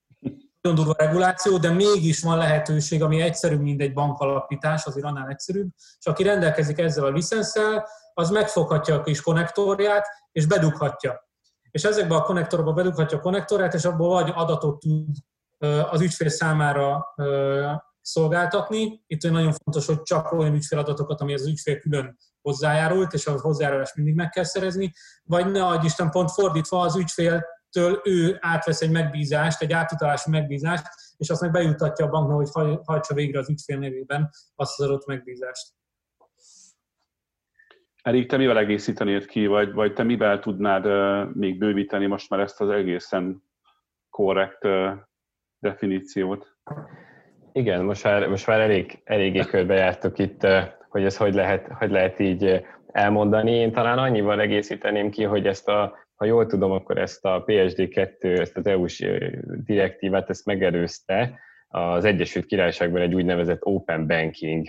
Nagyon 0.61 0.79
durva 0.79 0.95
reguláció, 0.99 1.59
de 1.59 1.71
mégis 1.71 2.21
van 2.21 2.39
lehetőség, 2.39 3.03
ami 3.03 3.21
egyszerűbb, 3.21 3.61
mint 3.61 3.81
egy 3.81 3.93
bankalapítás, 3.93 4.85
azért 4.85 5.07
annál 5.07 5.29
egyszerűbb. 5.29 5.69
És 5.99 6.07
aki 6.07 6.23
rendelkezik 6.23 6.79
ezzel 6.79 7.05
a 7.05 7.11
licenszel, 7.11 7.89
az 8.19 8.31
megfoghatja 8.31 8.95
a 8.95 9.03
kis 9.03 9.21
konnektorját, 9.21 10.07
és 10.33 10.47
bedughatja. 10.47 11.29
És 11.71 11.85
ezekbe 11.85 12.15
a 12.15 12.23
konnektorokba 12.23 12.73
bedughatja 12.73 13.19
a 13.19 13.21
konnektorját, 13.21 13.75
és 13.75 13.85
abból 13.85 14.09
vagy 14.09 14.33
adatot 14.35 14.79
tud 14.79 15.17
az 15.91 16.01
ügyfél 16.01 16.29
számára 16.29 17.15
szolgáltatni. 18.01 19.05
Itt 19.07 19.31
nagyon 19.31 19.53
fontos, 19.65 19.87
hogy 19.87 20.03
csak 20.03 20.33
olyan 20.33 20.55
ügyféladatokat, 20.55 21.21
ami 21.21 21.35
az 21.35 21.47
ügyfél 21.47 21.79
külön 21.79 22.19
hozzájárult, 22.41 23.13
és 23.13 23.27
a 23.27 23.41
hozzájárulást 23.41 23.95
mindig 23.95 24.15
meg 24.15 24.29
kell 24.29 24.45
szerezni, 24.45 24.93
vagy 25.23 25.51
ne 25.51 25.67
adj 25.67 25.87
Isten 25.87 26.11
pont 26.11 26.31
fordítva 26.31 26.81
az 26.81 26.97
ügyféltől 26.97 28.01
ő 28.05 28.39
átvesz 28.41 28.81
egy 28.81 28.91
megbízást, 28.91 29.63
egy 29.63 29.73
átutalási 29.73 30.31
megbízást, 30.31 30.87
és 31.17 31.31
azt 31.31 31.41
meg 31.41 31.51
bejutatja 31.51 32.05
a 32.05 32.09
banknak, 32.09 32.37
hogy 32.37 32.79
hajtsa 32.85 33.15
végre 33.15 33.39
az 33.39 33.51
ügyfél 33.51 33.79
nevében 33.79 34.31
azt 34.55 34.81
az 34.81 34.87
adott 34.87 35.07
megbízást. 35.07 35.78
Erik, 38.03 38.29
te 38.29 38.37
mivel 38.37 38.59
egészítenéd 38.59 39.27
ki, 39.27 39.47
vagy, 39.47 39.73
vagy 39.73 39.93
te 39.93 40.03
mivel 40.03 40.39
tudnád 40.39 40.87
uh, 40.87 41.35
még 41.35 41.59
bővíteni 41.59 42.07
most 42.07 42.31
már 42.31 42.41
ezt 42.41 42.61
az 42.61 42.71
egészen 42.71 43.43
korrekt 44.11 44.65
uh, 44.65 44.91
definíciót? 45.59 46.57
Igen, 47.53 47.85
most 47.85 48.05
már, 48.05 48.29
most 48.29 48.47
már 48.47 48.61
elég, 48.61 49.01
eléggé 49.05 49.41
körbejártok 49.41 50.19
itt, 50.19 50.47
hogy 50.89 51.05
ez 51.05 51.17
hogy 51.17 51.35
lehet, 51.35 51.67
hogy 51.67 51.91
lehet 51.91 52.19
így 52.19 52.65
elmondani. 52.87 53.51
Én 53.51 53.73
talán 53.73 53.99
annyival 53.99 54.41
egészíteném 54.41 55.11
ki, 55.11 55.25
hogy 55.25 55.47
ezt 55.47 55.69
a, 55.69 55.97
ha 56.15 56.25
jól 56.25 56.47
tudom, 56.47 56.71
akkor 56.71 56.99
ezt 56.99 57.25
a 57.25 57.45
PSD2, 57.47 58.39
ezt 58.39 58.57
az 58.57 58.67
EU-s 58.67 59.07
direktívát, 59.65 60.31
ezt 60.31 60.47
megerőzte 60.47 61.39
az 61.69 62.05
Egyesült 62.05 62.47
Királyságban 62.47 63.01
egy 63.01 63.15
úgynevezett 63.15 63.65
Open 63.65 64.07
Banking 64.07 64.67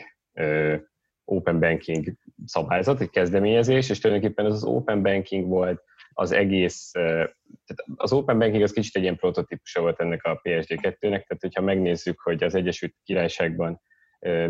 Open 1.26 1.60
Banking 1.60 2.06
szabályzat, 2.46 3.02
egy 3.02 3.10
kezdeményezés, 3.10 3.90
és 3.90 4.00
tulajdonképpen 4.00 4.46
ez 4.46 4.54
az 4.54 4.64
Open 4.64 5.02
Banking 5.02 5.48
volt 5.48 5.84
az 6.14 6.32
egész, 6.32 6.92
tehát 6.92 7.84
az 7.96 8.14
Open 8.14 8.40
Banking 8.40 8.64
az 8.64 8.72
kicsit 8.72 8.96
egy 8.96 9.02
ilyen 9.02 9.18
prototípusa 9.18 9.82
volt 9.82 10.00
ennek 10.00 10.24
a 10.24 10.40
PSD2-nek, 10.44 11.00
tehát 11.00 11.38
hogyha 11.40 11.62
megnézzük, 11.62 12.20
hogy 12.20 12.44
az 12.44 12.56
Egyesült 12.56 12.96
Királyságban 13.04 13.82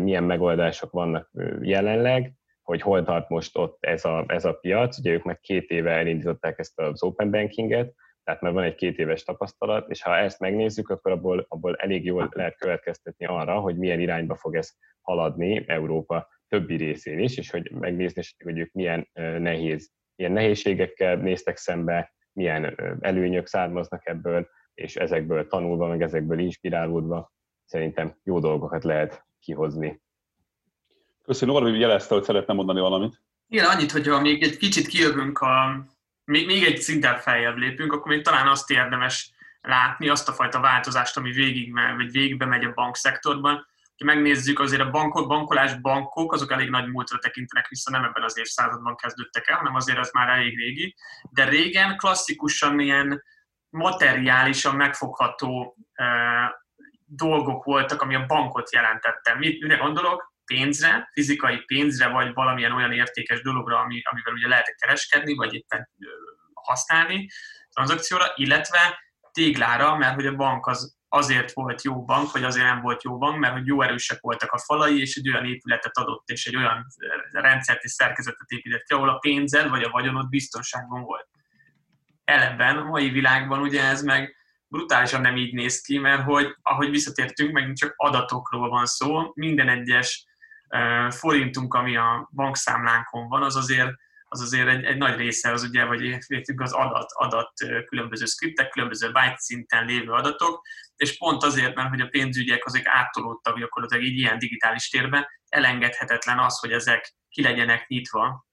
milyen 0.00 0.24
megoldások 0.24 0.90
vannak 0.90 1.30
jelenleg, 1.60 2.32
hogy 2.62 2.80
hol 2.80 3.02
tart 3.02 3.28
most 3.28 3.56
ott 3.56 3.76
ez 3.80 4.04
a, 4.04 4.24
ez 4.26 4.44
a 4.44 4.52
piac, 4.52 4.98
ugye 4.98 5.12
ők 5.12 5.24
meg 5.24 5.40
két 5.40 5.70
éve 5.70 5.90
elindították 5.90 6.58
ezt 6.58 6.80
az 6.80 7.02
Open 7.02 7.30
Bankinget, 7.30 7.94
tehát 8.24 8.40
már 8.40 8.52
van 8.52 8.64
egy 8.64 8.74
két 8.74 8.98
éves 8.98 9.22
tapasztalat, 9.22 9.90
és 9.90 10.02
ha 10.02 10.16
ezt 10.16 10.40
megnézzük, 10.40 10.88
akkor 10.88 11.12
abból, 11.12 11.46
abból 11.48 11.76
elég 11.76 12.04
jól 12.04 12.28
lehet 12.32 12.56
következtetni 12.56 13.26
arra, 13.26 13.60
hogy 13.60 13.76
milyen 13.76 14.00
irányba 14.00 14.34
fog 14.34 14.56
ez 14.56 14.70
haladni 15.00 15.64
Európa 15.66 16.28
többi 16.50 16.76
részén 16.76 17.18
is, 17.18 17.36
és 17.36 17.50
hogy 17.50 17.70
megnézni, 17.70 18.22
hogy 18.44 18.58
ők 18.58 18.72
milyen 18.72 19.08
nehéz 19.38 19.90
ilyen 20.20 20.32
nehézségekkel 20.32 21.16
néztek 21.16 21.56
szembe, 21.56 22.14
milyen 22.32 22.76
előnyök 23.00 23.46
származnak 23.46 24.06
ebből, 24.06 24.48
és 24.74 24.96
ezekből 24.96 25.46
tanulva, 25.46 25.86
meg 25.86 26.02
ezekből 26.02 26.38
inspirálódva 26.38 27.32
szerintem 27.64 28.16
jó 28.24 28.38
dolgokat 28.38 28.84
lehet 28.84 29.24
kihozni. 29.40 30.00
Köszönöm, 31.24 31.54
Norbi 31.54 31.78
jelezte, 31.78 32.14
hogy 32.14 32.24
szeretne 32.24 32.54
mondani 32.54 32.80
valamit. 32.80 33.22
Igen, 33.48 33.64
annyit, 33.64 33.92
hogy 33.92 34.06
ha 34.06 34.20
még 34.20 34.42
egy 34.42 34.56
kicsit 34.56 34.86
kijövünk, 34.86 35.38
a, 35.38 35.84
még, 36.24 36.46
még 36.46 36.64
egy 36.64 36.78
szinten 36.78 37.18
feljebb 37.18 37.56
lépünk, 37.56 37.92
akkor 37.92 38.12
még 38.12 38.22
talán 38.22 38.48
azt 38.48 38.70
érdemes 38.70 39.32
látni, 39.60 40.08
azt 40.08 40.28
a 40.28 40.32
fajta 40.32 40.60
változást, 40.60 41.16
ami 41.16 41.30
végig, 41.30 41.72
vagy 41.96 42.10
végigbe 42.10 42.44
megy 42.44 42.64
a 42.64 42.72
bankszektorban. 42.74 43.66
Ha 44.00 44.06
megnézzük, 44.06 44.58
azért 44.60 44.80
a 44.80 44.90
bankok, 44.90 45.28
bankolás 45.28 45.80
bankok, 45.80 46.32
azok 46.32 46.52
elég 46.52 46.70
nagy 46.70 46.88
múltra 46.88 47.18
tekintenek 47.18 47.68
vissza, 47.68 47.90
nem 47.90 48.04
ebben 48.04 48.22
az 48.22 48.38
évszázadban 48.38 48.96
kezdődtek 48.96 49.48
el, 49.48 49.56
hanem 49.56 49.74
azért 49.74 49.98
ez 49.98 50.10
már 50.12 50.28
elég 50.28 50.58
régi. 50.58 50.94
De 51.30 51.44
régen 51.44 51.96
klasszikusan 51.96 52.80
ilyen 52.80 53.22
materiálisan 53.68 54.76
megfogható 54.76 55.76
e, 55.92 56.06
dolgok 57.04 57.64
voltak, 57.64 58.02
ami 58.02 58.14
a 58.14 58.26
bankot 58.26 58.72
jelentette. 58.72 59.34
Mit, 59.34 59.62
mire 59.62 59.76
gondolok? 59.76 60.32
Pénzre, 60.44 61.08
fizikai 61.12 61.58
pénzre, 61.58 62.08
vagy 62.08 62.34
valamilyen 62.34 62.72
olyan 62.72 62.92
értékes 62.92 63.42
dologra, 63.42 63.78
ami, 63.78 64.02
amivel 64.10 64.32
ugye 64.32 64.48
lehet 64.48 64.74
kereskedni, 64.78 65.34
vagy 65.34 65.54
éppen 65.54 65.88
használni 66.54 67.28
tranzakcióra, 67.72 68.32
illetve 68.34 69.00
téglára, 69.32 69.96
mert 69.96 70.14
hogy 70.14 70.26
a 70.26 70.34
bank 70.34 70.66
az 70.66 70.98
azért 71.12 71.52
volt 71.52 71.82
jó 71.82 72.04
bank, 72.04 72.32
vagy 72.32 72.44
azért 72.44 72.66
nem 72.66 72.80
volt 72.80 73.02
jó 73.02 73.18
bank, 73.18 73.38
mert 73.38 73.52
hogy 73.52 73.66
jó 73.66 73.82
erősek 73.82 74.20
voltak 74.20 74.52
a 74.52 74.58
falai, 74.58 75.00
és 75.00 75.16
egy 75.16 75.28
olyan 75.28 75.44
épületet 75.44 75.96
adott, 75.96 76.28
és 76.28 76.46
egy 76.46 76.56
olyan 76.56 76.86
rendszert 77.30 77.82
és 77.82 77.90
szerkezetet 77.90 78.50
épített 78.50 78.82
ki, 78.82 78.94
ahol 78.94 79.08
a 79.08 79.18
pénzed 79.18 79.68
vagy 79.68 79.82
a 79.82 79.90
vagyonod 79.90 80.28
biztonságban 80.28 81.02
volt. 81.02 81.28
Ellenben 82.24 82.76
a 82.76 82.84
mai 82.84 83.10
világban 83.10 83.60
ugye 83.60 83.84
ez 83.84 84.02
meg 84.02 84.36
brutálisan 84.68 85.20
nem 85.20 85.36
így 85.36 85.54
néz 85.54 85.80
ki, 85.80 85.98
mert 85.98 86.22
hogy 86.22 86.56
ahogy 86.62 86.90
visszatértünk, 86.90 87.52
megint 87.52 87.76
csak 87.76 87.92
adatokról 87.96 88.68
van 88.68 88.86
szó, 88.86 89.30
minden 89.34 89.68
egyes 89.68 90.26
forintunk, 91.08 91.74
ami 91.74 91.96
a 91.96 92.28
bankszámlánkon 92.32 93.28
van, 93.28 93.42
az 93.42 93.56
azért 93.56 93.90
az 94.32 94.40
azért 94.40 94.68
egy, 94.68 94.84
egy 94.84 94.96
nagy 94.96 95.16
része 95.16 95.52
az 95.52 95.62
ugye, 95.62 95.84
vagy 95.84 96.02
értünk 96.26 96.60
az 96.60 96.72
adat, 96.72 97.10
adat 97.12 97.52
különböző 97.86 98.24
skriptek, 98.24 98.68
különböző 98.68 99.06
byte 99.06 99.36
szinten 99.36 99.86
lévő 99.86 100.10
adatok, 100.10 100.62
és 101.00 101.18
pont 101.18 101.42
azért, 101.42 101.74
mert 101.74 101.88
hogy 101.88 102.00
a 102.00 102.08
pénzügyek 102.08 102.64
azok 102.64 102.86
áttolódtak 102.86 103.58
gyakorlatilag 103.58 104.04
így 104.04 104.18
ilyen 104.18 104.38
digitális 104.38 104.88
térben, 104.88 105.26
elengedhetetlen 105.48 106.38
az, 106.38 106.58
hogy 106.58 106.72
ezek 106.72 107.14
ki 107.28 107.42
legyenek 107.42 107.88
nyitva 107.88 108.46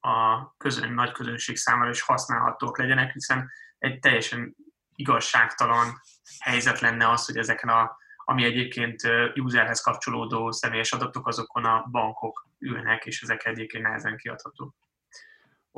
a 0.00 0.46
közön, 0.56 0.92
nagy 0.92 1.12
közönség 1.12 1.56
számára, 1.56 1.90
és 1.90 2.00
használhatók 2.00 2.78
legyenek, 2.78 3.12
hiszen 3.12 3.50
egy 3.78 3.98
teljesen 3.98 4.56
igazságtalan 4.94 6.00
helyzet 6.38 6.80
lenne 6.80 7.10
az, 7.10 7.26
hogy 7.26 7.36
ezeken 7.36 7.68
a 7.68 7.96
ami 8.24 8.44
egyébként 8.44 9.02
userhez 9.34 9.80
kapcsolódó 9.80 10.50
személyes 10.50 10.92
adatok, 10.92 11.26
azokon 11.26 11.64
a 11.64 11.86
bankok 11.90 12.48
ülnek, 12.58 13.06
és 13.06 13.22
ezek 13.22 13.44
egyébként 13.44 13.84
nehezen 13.84 14.16
kiadhatók. 14.16 14.74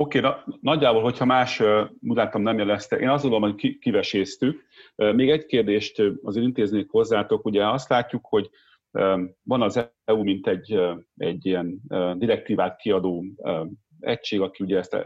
Oké, 0.00 0.18
okay, 0.18 0.30
na, 0.30 0.44
nagyjából, 0.60 1.02
hogyha 1.02 1.24
más 1.24 1.62
mutátom 2.00 2.42
nem 2.42 2.58
jelezte, 2.58 2.96
én 2.96 3.08
azt 3.08 3.22
gondolom, 3.22 3.50
hogy 3.50 3.78
kiveséztük. 3.78 4.64
Még 4.94 5.30
egy 5.30 5.46
kérdést 5.46 6.02
azért 6.22 6.46
intéznék 6.46 6.90
hozzátok. 6.90 7.44
Ugye 7.44 7.68
azt 7.68 7.88
látjuk, 7.88 8.26
hogy 8.26 8.50
van 9.42 9.62
az 9.62 9.90
EU, 10.04 10.22
mint 10.22 10.46
egy, 10.46 10.80
egy 11.16 11.46
ilyen 11.46 11.80
direktívát 12.16 12.76
kiadó 12.76 13.24
egység, 14.00 14.40
aki 14.40 14.64
ugye 14.64 14.78
ezt 14.78 14.96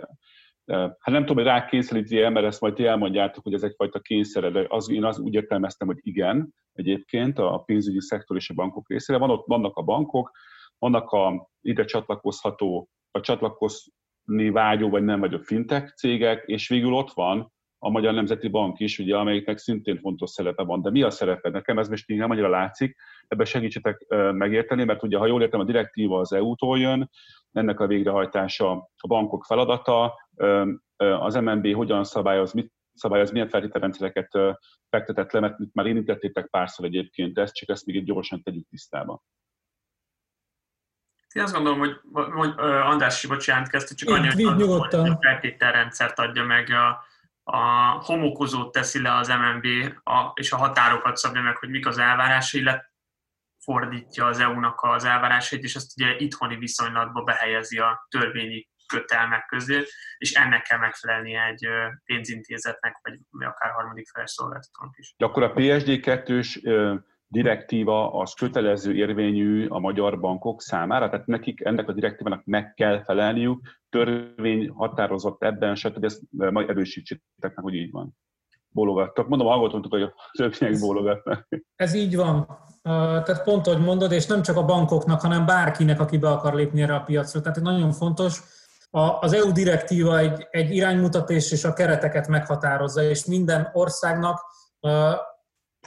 Hát 0.67 1.05
nem 1.05 1.21
tudom, 1.21 1.37
hogy 1.37 1.53
rákényszeríti 1.53 2.21
el, 2.21 2.31
mert 2.31 2.47
ezt 2.47 2.61
majd 2.61 2.75
ti 2.75 2.87
elmondjátok, 2.87 3.43
hogy 3.43 3.55
ez 3.55 3.63
egyfajta 3.63 4.01
kényszere, 4.01 4.51
de 4.51 4.65
az, 4.69 4.91
én 4.91 5.05
az 5.05 5.19
úgy 5.19 5.35
értelmeztem, 5.35 5.87
hogy 5.87 5.99
igen, 6.01 6.55
egyébként 6.73 7.39
a 7.39 7.63
pénzügyi 7.67 8.01
szektor 8.01 8.37
és 8.37 8.51
a 8.51 8.55
bankok 8.55 8.89
részére. 8.89 9.19
Van 9.19 9.31
ott, 9.31 9.47
vannak 9.47 9.77
a 9.77 9.83
bankok, 9.83 10.31
vannak 10.79 11.11
a 11.11 11.51
ide 11.61 11.85
csatlakozható, 11.85 12.89
vagy 13.11 13.23
csatlakozni 13.23 13.93
vágyó, 14.53 14.89
vagy 14.89 15.05
nem 15.05 15.21
vagyok 15.21 15.45
fintech 15.45 15.95
cégek, 15.95 16.43
és 16.47 16.69
végül 16.69 16.93
ott 16.93 17.13
van 17.13 17.53
a 17.79 17.91
Magyar 17.91 18.15
Nemzeti 18.15 18.49
Bank 18.49 18.81
is, 18.81 18.99
ugye, 18.99 19.17
amelyiknek 19.17 19.59
szintén 19.59 19.99
fontos 19.99 20.31
szerepe 20.31 20.63
van. 20.63 20.83
De 20.83 20.91
mi 20.91 21.03
a 21.03 21.11
szerepe? 21.11 21.49
Nekem 21.51 21.79
ez 21.79 21.89
most 21.89 22.09
nem 22.09 22.31
annyira 22.31 22.49
látszik, 22.49 22.97
ebbe 23.29 23.45
segítsetek 23.45 24.07
megérteni, 24.33 24.85
mert 24.85 25.03
ugye, 25.03 25.19
ha 25.19 25.27
jól 25.27 25.43
értem, 25.43 25.61
a 25.61 25.65
direktíva 25.65 26.19
az 26.19 26.33
EU-tól 26.33 26.79
jön, 26.79 27.11
ennek 27.53 27.81
a 27.81 27.87
végrehajtása 27.87 28.71
a 28.97 29.07
bankok 29.07 29.45
feladata, 29.45 30.15
az 30.97 31.35
MNB 31.35 31.75
hogyan 31.75 32.05
szabályoz, 32.05 32.53
mit 32.53 32.73
szabályoz, 32.95 33.31
milyen 33.31 33.49
feltételrendszereket 33.49 34.29
fektetett 34.89 35.33
le, 35.33 35.41
mert 35.41 35.57
már 35.73 35.87
érintettétek 35.87 36.47
párszor 36.47 36.85
egyébként 36.85 37.39
ezt, 37.39 37.55
csak 37.55 37.69
ezt 37.69 37.87
még 37.87 37.97
egy 37.97 38.05
gyorsan 38.05 38.43
tegyük 38.43 38.69
tisztába. 38.69 39.23
Én 41.35 41.43
azt 41.43 41.53
gondolom, 41.53 41.79
hogy, 41.79 42.01
hogy 42.13 42.53
András, 42.59 43.27
bocsánat, 43.27 43.69
kezdte, 43.69 43.95
csak 43.95 44.09
annyi, 44.09 44.43
hogy 44.43 44.63
a 44.63 45.19
feltételrendszert 45.21 46.19
adja 46.19 46.45
meg 46.45 46.71
a, 46.71 47.05
a 47.43 47.59
homokozót 47.91 48.73
teszi 48.73 49.03
le 49.03 49.15
az 49.15 49.29
MNB, 49.29 49.67
a, 50.03 50.33
és 50.35 50.53
a 50.53 50.57
határokat 50.57 51.17
szabja 51.17 51.43
meg, 51.43 51.57
hogy 51.57 51.69
mik 51.69 51.87
az 51.87 51.99
elvárásai, 51.99 52.61
illetve 52.61 52.93
fordítja 53.65 54.27
az 54.27 54.39
EU-nak 54.39 54.83
az 54.83 55.05
elvárásait, 55.05 55.63
és 55.63 55.77
azt 55.77 56.01
ugye 56.01 56.17
itthoni 56.17 56.57
viszonylatba 56.57 57.23
behelyezi 57.23 57.79
a 57.79 58.07
törvényi 58.09 58.69
kötelmek 58.87 59.47
közé, 59.47 59.83
és 60.19 60.33
ennek 60.33 60.63
kell 60.63 60.79
megfelelni 60.79 61.35
egy 61.35 61.69
pénzintézetnek, 62.05 62.99
vagy 63.03 63.19
akár 63.31 63.71
harmadik 63.71 64.09
feles 64.09 64.31
szolgáltatónak 64.31 64.99
is. 64.99 65.15
De 65.17 65.25
akkor 65.25 65.43
a 65.43 65.53
PSD2-s 65.53 66.61
direktíva 67.35 68.13
az 68.13 68.33
kötelező 68.33 68.95
érvényű 68.95 69.67
a 69.67 69.79
magyar 69.79 70.21
bankok 70.21 70.63
számára, 70.63 71.09
tehát 71.09 71.27
nekik 71.27 71.61
ennek 71.61 71.89
a 71.89 71.93
direktívának 71.93 72.45
meg 72.45 72.75
kell 72.75 73.03
felelniük, 73.03 73.61
törvény 73.89 74.69
határozott 74.69 75.43
ebben, 75.43 75.75
stb. 75.75 76.05
ezt 76.05 76.21
majd 76.31 76.69
erősítsétek 76.69 77.25
meg, 77.41 77.65
hogy 77.65 77.75
így 77.75 77.91
van. 77.91 78.17
Bólogattak. 78.69 79.29
Mondom, 79.29 79.47
hallgatunk, 79.47 79.87
hogy 79.89 80.03
a 80.03 80.15
többiek 80.33 80.79
bólogatnak. 80.79 81.49
Ez 81.77 81.95
így 81.95 82.17
van. 82.17 82.59
Tehát 82.83 83.43
pont, 83.45 83.67
hogy 83.67 83.79
mondod, 83.79 84.13
és 84.13 84.27
nem 84.27 84.43
csak 84.43 84.57
a 84.57 84.65
bankoknak, 84.65 85.21
hanem 85.21 85.47
bárkinek, 85.47 86.01
aki 86.01 86.19
be 86.19 86.31
akar 86.31 86.55
lépni 86.55 86.83
erre 86.83 86.95
a 86.95 87.03
piacra. 87.03 87.41
Tehát 87.41 87.61
nagyon 87.61 87.93
fontos, 87.93 88.43
az 89.21 89.33
EU 89.33 89.53
direktíva 89.53 90.19
egy, 90.19 90.47
egy 90.51 90.71
iránymutatás 90.71 91.53
és 91.53 91.65
a 91.65 91.73
kereteket 91.73 92.29
meghatározza, 92.29 93.03
és 93.03 93.25
minden 93.25 93.71
országnak 93.73 94.41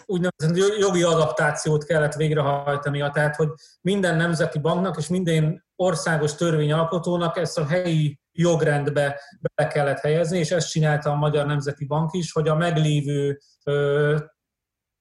úgynevezett 0.06 0.80
jogi 0.80 1.04
adaptációt 1.04 1.86
kellett 1.86 2.14
végrehajtania, 2.14 3.10
tehát 3.10 3.36
hogy 3.36 3.50
minden 3.82 4.16
nemzeti 4.16 4.60
banknak 4.60 4.98
és 4.98 5.08
minden 5.08 5.66
országos 5.76 6.36
törvényalkotónak 6.36 7.38
ezt 7.38 7.58
a 7.58 7.66
helyi 7.66 8.20
jogrendbe 8.32 9.22
be 9.56 9.68
kellett 9.68 10.00
helyezni, 10.00 10.38
és 10.38 10.52
ezt 10.52 10.70
csinálta 10.70 11.10
a 11.10 11.16
Magyar 11.16 11.46
Nemzeti 11.46 11.86
Bank 11.86 12.14
is, 12.14 12.32
hogy 12.32 12.48
a 12.48 12.56
meglévő 12.56 13.40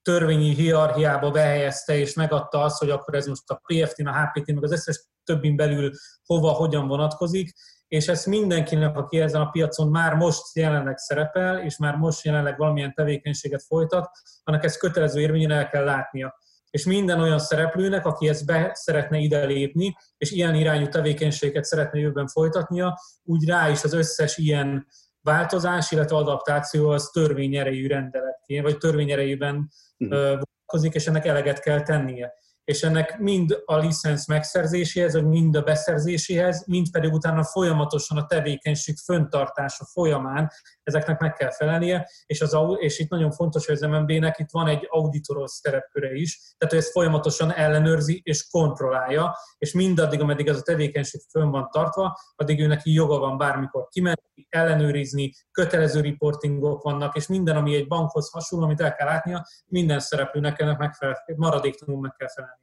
törvényi 0.02 0.54
hierarchiába 0.54 1.30
behelyezte, 1.30 1.96
és 1.96 2.14
megadta 2.14 2.62
azt, 2.62 2.78
hogy 2.78 2.90
akkor 2.90 3.14
ez 3.14 3.26
most 3.26 3.50
a 3.50 3.60
PFT, 3.62 4.00
a 4.00 4.12
HPT, 4.12 4.52
meg 4.54 4.64
az 4.64 4.72
összes 4.72 5.06
többin 5.24 5.56
belül 5.56 5.90
hova, 6.24 6.50
hogyan 6.50 6.88
vonatkozik, 6.88 7.52
és 7.88 8.08
ezt 8.08 8.26
mindenkinek, 8.26 8.96
aki 8.96 9.20
ezen 9.20 9.40
a 9.40 9.50
piacon 9.50 9.88
már 9.88 10.14
most 10.14 10.56
jelenleg 10.56 10.96
szerepel, 10.96 11.58
és 11.58 11.76
már 11.76 11.96
most 11.96 12.24
jelenleg 12.24 12.58
valamilyen 12.58 12.94
tevékenységet 12.94 13.62
folytat, 13.62 14.10
annak 14.44 14.64
ezt 14.64 14.78
kötelező 14.78 15.20
érvényen 15.20 15.50
el 15.50 15.68
kell 15.68 15.84
látnia. 15.84 16.38
És 16.70 16.84
minden 16.84 17.20
olyan 17.20 17.38
szereplőnek, 17.38 18.06
aki 18.06 18.28
ezt 18.28 18.46
be 18.46 18.70
szeretne 18.72 19.18
ide 19.18 19.44
lépni, 19.44 19.96
és 20.16 20.30
ilyen 20.30 20.54
irányú 20.54 20.88
tevékenységet 20.88 21.64
szeretne 21.64 21.98
jövőben 21.98 22.26
folytatnia, 22.26 22.98
úgy 23.22 23.48
rá 23.48 23.68
is 23.70 23.84
az 23.84 23.92
összes 23.92 24.36
ilyen 24.36 24.86
változás, 25.20 25.90
illetve 25.90 26.16
adaptáció 26.16 26.88
az 26.88 27.10
törvényerejű 27.12 27.86
rendeletként, 27.86 28.64
vagy 28.64 28.78
törvényerejűben 28.78 29.70
uh-huh. 29.98 30.18
vonatkozik, 30.18 30.94
és 30.94 31.06
ennek 31.06 31.26
eleget 31.26 31.60
kell 31.60 31.82
tennie 31.82 32.32
és 32.66 32.82
ennek 32.82 33.18
mind 33.18 33.62
a 33.64 33.76
licensz 33.76 34.26
megszerzéséhez, 34.26 35.12
vagy 35.12 35.26
mind 35.26 35.56
a 35.56 35.62
beszerzéséhez, 35.62 36.64
mind 36.66 36.90
pedig 36.90 37.12
utána 37.12 37.44
folyamatosan 37.44 38.18
a 38.18 38.26
tevékenység 38.26 38.96
föntartása 38.96 39.84
folyamán 39.84 40.50
ezeknek 40.82 41.20
meg 41.20 41.32
kell 41.32 41.50
felelnie, 41.50 42.08
és, 42.26 42.40
az, 42.40 42.56
és 42.78 42.98
itt 42.98 43.08
nagyon 43.08 43.30
fontos, 43.30 43.66
hogy 43.66 43.74
az 43.74 43.80
MNB-nek 43.80 44.38
itt 44.38 44.50
van 44.50 44.68
egy 44.68 44.86
auditoros 44.90 45.50
szerepköre 45.50 46.12
is, 46.12 46.54
tehát 46.58 46.74
hogy 46.74 46.82
ezt 46.82 46.90
folyamatosan 46.90 47.52
ellenőrzi 47.52 48.20
és 48.24 48.48
kontrollálja, 48.50 49.36
és 49.58 49.72
mindaddig, 49.72 50.20
ameddig 50.20 50.46
ez 50.46 50.56
a 50.56 50.62
tevékenység 50.62 51.20
fönn 51.30 51.50
van 51.50 51.68
tartva, 51.70 52.18
addig 52.36 52.60
ő 52.60 52.66
neki 52.66 52.92
joga 52.92 53.18
van 53.18 53.38
bármikor 53.38 53.88
kimenni, 53.88 54.46
ellenőrizni, 54.48 55.32
kötelező 55.50 56.00
reportingok 56.00 56.82
vannak, 56.82 57.16
és 57.16 57.26
minden, 57.26 57.56
ami 57.56 57.74
egy 57.74 57.86
bankhoz 57.86 58.30
hasonló, 58.30 58.64
amit 58.64 58.80
el 58.80 58.94
kell 58.94 59.06
látnia, 59.06 59.46
minden 59.66 59.98
szereplőnek 59.98 60.60
ennek 60.60 60.78
megfelel, 60.78 61.24
maradéktalanul 61.36 62.00
meg 62.00 62.14
kell 62.16 62.28
felelnie. 62.28 62.55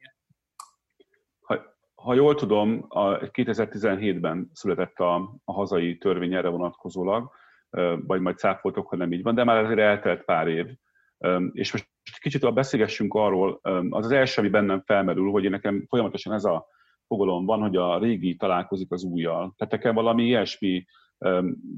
Ha, 2.04 2.14
jól 2.14 2.34
tudom, 2.34 2.84
a 2.88 3.18
2017-ben 3.18 4.50
született 4.52 4.98
a, 4.98 5.14
a 5.44 5.52
hazai 5.52 5.98
törvény 5.98 6.34
erre 6.34 6.48
vonatkozólag, 6.48 7.30
vagy 8.06 8.20
majd 8.20 8.38
cáfoltok, 8.38 8.88
ha 8.88 8.96
nem 8.96 9.12
így 9.12 9.22
van, 9.22 9.34
de 9.34 9.44
már 9.44 9.64
azért 9.64 9.78
eltelt 9.78 10.24
pár 10.24 10.48
év. 10.48 10.66
És 11.52 11.72
most 11.72 11.88
kicsit 12.20 12.54
beszélgessünk 12.54 13.14
arról, 13.14 13.58
az 13.90 14.04
az 14.04 14.10
első, 14.10 14.40
ami 14.40 14.50
bennem 14.50 14.82
felmerül, 14.86 15.30
hogy 15.30 15.50
nekem 15.50 15.86
folyamatosan 15.88 16.32
ez 16.32 16.44
a 16.44 16.66
fogalom 17.06 17.46
van, 17.46 17.60
hogy 17.60 17.76
a 17.76 17.98
régi 17.98 18.36
találkozik 18.36 18.92
az 18.92 19.04
újjal. 19.04 19.54
Tehát 19.56 19.72
nekem 19.72 19.94
valami 19.94 20.24
ilyesmi 20.24 20.84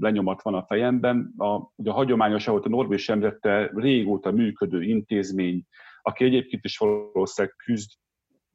lenyomat 0.01 0.43
van 0.43 0.55
a 0.55 0.65
fejemben. 0.65 1.35
A, 1.37 1.73
ugye 1.77 1.91
a 1.91 1.95
hagyományos, 1.95 2.49
ahogy 2.49 2.63
a 2.65 2.69
Norbi 2.69 2.97
sem 2.97 3.17
említette, 3.17 3.71
régóta 3.75 4.31
működő 4.31 4.83
intézmény, 4.83 5.63
aki 6.03 6.25
egyébként 6.25 6.65
is 6.65 6.79
valószínűleg 6.79 7.57
küzd, 7.57 7.91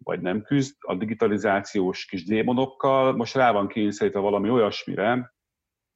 vagy 0.03 0.21
nem 0.21 0.41
küzd 0.41 0.75
a 0.79 0.95
digitalizációs 0.95 2.05
kis 2.05 2.25
démonokkal, 2.25 3.15
most 3.15 3.35
rá 3.35 3.51
van 3.51 3.67
kényszerítve 3.67 4.19
valami 4.19 4.49
olyasmire, 4.49 5.33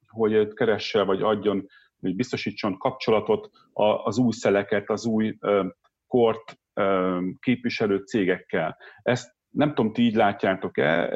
hogy 0.08 0.52
keresse, 0.52 1.02
vagy 1.02 1.22
adjon, 1.22 1.66
hogy 2.00 2.16
biztosítson 2.16 2.78
kapcsolatot 2.78 3.50
az 4.04 4.18
új 4.18 4.32
szeleket, 4.32 4.90
az 4.90 5.06
új 5.06 5.38
kort 6.06 6.58
képviselő 7.40 7.96
cégekkel. 7.96 8.76
Ezt 9.02 9.34
nem 9.50 9.74
tudom, 9.74 9.92
ti 9.92 10.02
így 10.02 10.14
látjátok-e, 10.14 11.06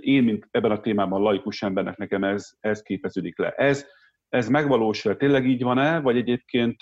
én, 0.00 0.24
mint 0.24 0.48
ebben 0.50 0.70
a 0.70 0.80
témában 0.80 1.22
laikus 1.22 1.62
embernek 1.62 1.96
nekem 1.96 2.24
ez, 2.24 2.50
ez 2.60 2.82
képeződik 2.82 3.38
le. 3.38 3.50
Ez, 3.50 3.86
ez 4.28 4.48
megvalósul, 4.48 5.16
tényleg 5.16 5.46
így 5.46 5.62
van-e, 5.62 6.00
vagy 6.00 6.16
egyébként 6.16 6.76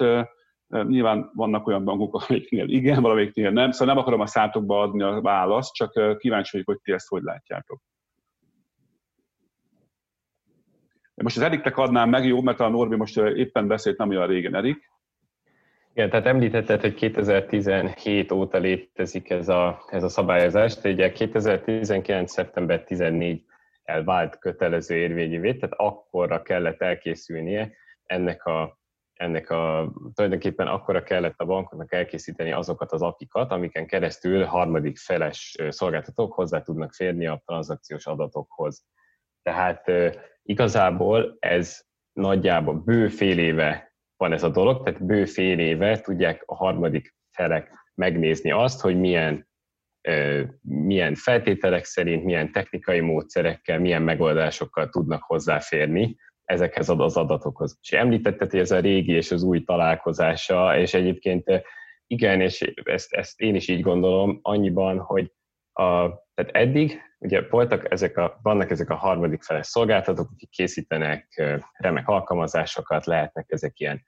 nyilván 0.69 1.31
vannak 1.35 1.67
olyan 1.67 1.85
bankok, 1.85 2.15
amiknél 2.29 2.69
igen, 2.69 3.03
valamelyiknél 3.03 3.51
nem, 3.51 3.71
szóval 3.71 3.95
nem 3.95 4.03
akarom 4.03 4.21
a 4.21 4.27
szátokba 4.27 4.81
adni 4.81 5.03
a 5.03 5.21
választ, 5.21 5.75
csak 5.75 6.19
kíváncsi 6.19 6.51
vagyok, 6.51 6.67
hogy 6.67 6.81
ti 6.83 6.93
ezt 6.93 7.09
hogy 7.09 7.23
látjátok. 7.23 7.81
Most 11.23 11.37
az 11.37 11.43
Eriknek 11.43 11.77
adnám 11.77 12.09
meg, 12.09 12.27
jó, 12.27 12.43
mert 12.43 12.61
a 12.61 12.69
Norbi 12.69 12.97
most 12.97 13.17
éppen 13.17 13.67
beszélt 13.67 13.99
nem 13.99 14.09
olyan 14.09 14.27
régen, 14.27 14.55
Erik. 14.55 14.91
Igen, 15.95 16.11
tehát 16.11 16.27
említetted, 16.27 16.81
hogy 16.81 16.95
2017 16.95 18.33
óta 18.33 18.59
létezik 18.59 19.31
ez 19.31 19.49
a, 19.49 19.85
ez 19.91 20.03
a 20.03 20.09
szabályozás, 20.09 20.77
de 20.77 20.91
ugye 20.91 21.13
2019. 21.13 22.33
szeptember 22.33 22.85
14 22.85 23.45
elvált 23.83 24.39
kötelező 24.39 24.95
érvényűvé, 24.97 25.55
tehát 25.55 25.75
akkorra 25.79 26.43
kellett 26.43 26.83
elkészülnie 26.83 27.73
ennek 28.07 28.45
a, 28.45 28.79
ennek 29.17 29.51
a, 29.51 29.93
tulajdonképpen 30.15 30.67
akkora 30.67 31.03
kellett 31.03 31.41
a 31.41 31.45
bankoknak 31.45 31.93
elkészíteni 31.93 32.53
azokat 32.53 32.93
az 32.93 33.03
apikat, 33.03 33.51
amiken 33.51 33.87
keresztül 33.87 34.45
harmadik 34.45 34.99
feles 34.99 35.57
szolgáltatók 35.69 36.33
hozzá 36.33 36.63
tudnak 36.63 36.93
férni 36.93 37.27
a 37.27 37.43
tranzakciós 37.45 38.07
adatokhoz. 38.07 38.85
Tehát 39.43 39.91
igazából 40.43 41.37
ez 41.39 41.85
nagyjából 42.13 42.75
bő 42.75 43.09
fél 43.09 43.39
éve 43.39 43.95
van 44.17 44.33
ez 44.33 44.43
a 44.43 44.49
dolog, 44.49 44.85
tehát 44.85 45.05
bő 45.05 45.25
fél 45.25 45.59
éve 45.59 46.01
tudják 46.01 46.43
a 46.47 46.55
harmadik 46.55 47.15
felek 47.31 47.71
megnézni 47.95 48.51
azt, 48.51 48.81
hogy 48.81 48.99
milyen, 48.99 49.49
milyen 50.61 51.15
feltételek 51.15 51.85
szerint, 51.85 52.25
milyen 52.25 52.53
technikai 52.53 53.01
módszerekkel, 53.01 53.79
milyen 53.79 54.03
megoldásokkal 54.03 54.89
tudnak 54.89 55.23
hozzáférni 55.23 56.17
ezekhez 56.47 56.89
az 56.89 57.17
adatokhoz. 57.17 57.79
És 57.83 57.93
említetted, 57.93 58.51
hogy 58.51 58.61
ez 58.61 58.71
a 58.71 58.81
régi 58.81 59.13
és 59.13 59.31
az 59.31 59.43
új 59.43 59.65
találkozása, 59.65 60.79
és 60.79 60.95
egyébként 60.95 61.45
igen, 62.07 62.41
és 62.41 62.73
ezt, 62.85 63.13
ezt 63.13 63.41
én 63.41 63.55
is 63.55 63.69
így 63.69 63.81
gondolom, 63.81 64.39
annyiban, 64.43 64.99
hogy 64.99 65.33
a, 65.73 66.09
tehát 66.35 66.51
eddig 66.53 67.01
ugye 67.19 67.43
voltak 67.51 67.93
ezek 67.93 68.17
a, 68.17 68.39
vannak 68.43 68.71
ezek 68.71 68.91
a 68.91 68.95
harmadik 68.95 69.43
feles 69.43 69.67
szolgáltatók, 69.67 70.31
akik 70.33 70.51
készítenek 70.51 71.43
remek 71.77 72.09
alkalmazásokat, 72.09 73.07
lehetnek 73.07 73.47
ezek 73.49 73.79
ilyen 73.79 74.03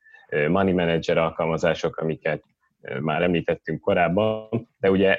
money 0.48 0.72
manager 0.72 1.18
alkalmazások, 1.18 1.96
amiket 1.96 2.42
már 3.00 3.22
említettünk 3.22 3.80
korábban, 3.80 4.68
de 4.78 4.90
ugye 4.90 5.18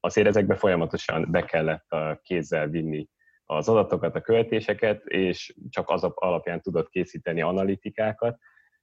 azért 0.00 0.26
ezekbe 0.26 0.54
folyamatosan 0.54 1.26
be 1.30 1.44
kellett 1.44 1.90
a 1.90 2.20
kézzel 2.22 2.66
vinni 2.66 3.08
az 3.50 3.68
adatokat, 3.68 4.14
a 4.14 4.20
költéseket, 4.20 5.04
és 5.04 5.54
csak 5.70 5.90
az 5.90 6.02
alapján 6.14 6.60
tudott 6.60 6.88
készíteni 6.88 7.42
analitikákat, 7.42 8.38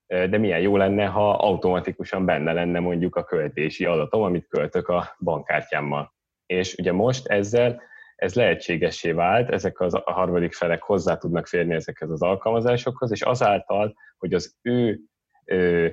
de 0.08 0.38
milyen 0.38 0.60
jó 0.60 0.78
lenne, 0.78 1.06
ha 1.06 1.32
automatikusan 1.32 2.26
benne 2.26 2.54
lenne 2.54 2.80
mondjuk 2.80 3.16
a 3.16 3.24
költési 3.24 3.86
adatom, 3.86 4.22
amit 4.22 4.48
költök 4.48 4.88
a 4.88 5.16
bankkártyámmal. 5.20 6.14
És 6.46 6.76
ugye 6.76 6.92
most 6.92 7.28
ezzel 7.28 7.82
ez 8.16 8.34
lehetségessé 8.34 9.12
vált, 9.12 9.50
ezek 9.50 9.80
az 9.80 9.94
a 9.94 10.12
harmadik 10.12 10.54
felek 10.54 10.82
hozzá 10.82 11.18
tudnak 11.18 11.48
férni 11.48 11.74
ezekhez 11.74 12.10
az 12.10 12.22
alkalmazásokhoz, 12.22 13.12
és 13.12 13.22
azáltal, 13.22 13.96
hogy 14.18 14.34
az 14.34 14.56
ő 14.62 15.00
ö, 15.46 15.88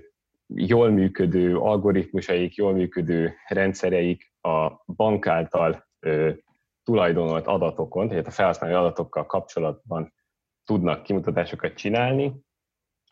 jól 0.47 0.91
működő 0.91 1.57
algoritmusaik, 1.57 2.55
jól 2.55 2.73
működő 2.73 3.35
rendszereik 3.49 4.33
a 4.41 4.71
bank 4.87 5.27
által 5.27 5.89
ö, 6.01 6.31
tulajdonolt 6.85 7.47
adatokon, 7.47 8.09
tehát 8.09 8.27
a 8.27 8.31
felhasználói 8.31 8.77
adatokkal 8.77 9.27
kapcsolatban 9.27 10.15
tudnak 10.65 11.03
kimutatásokat 11.03 11.75
csinálni, 11.75 12.33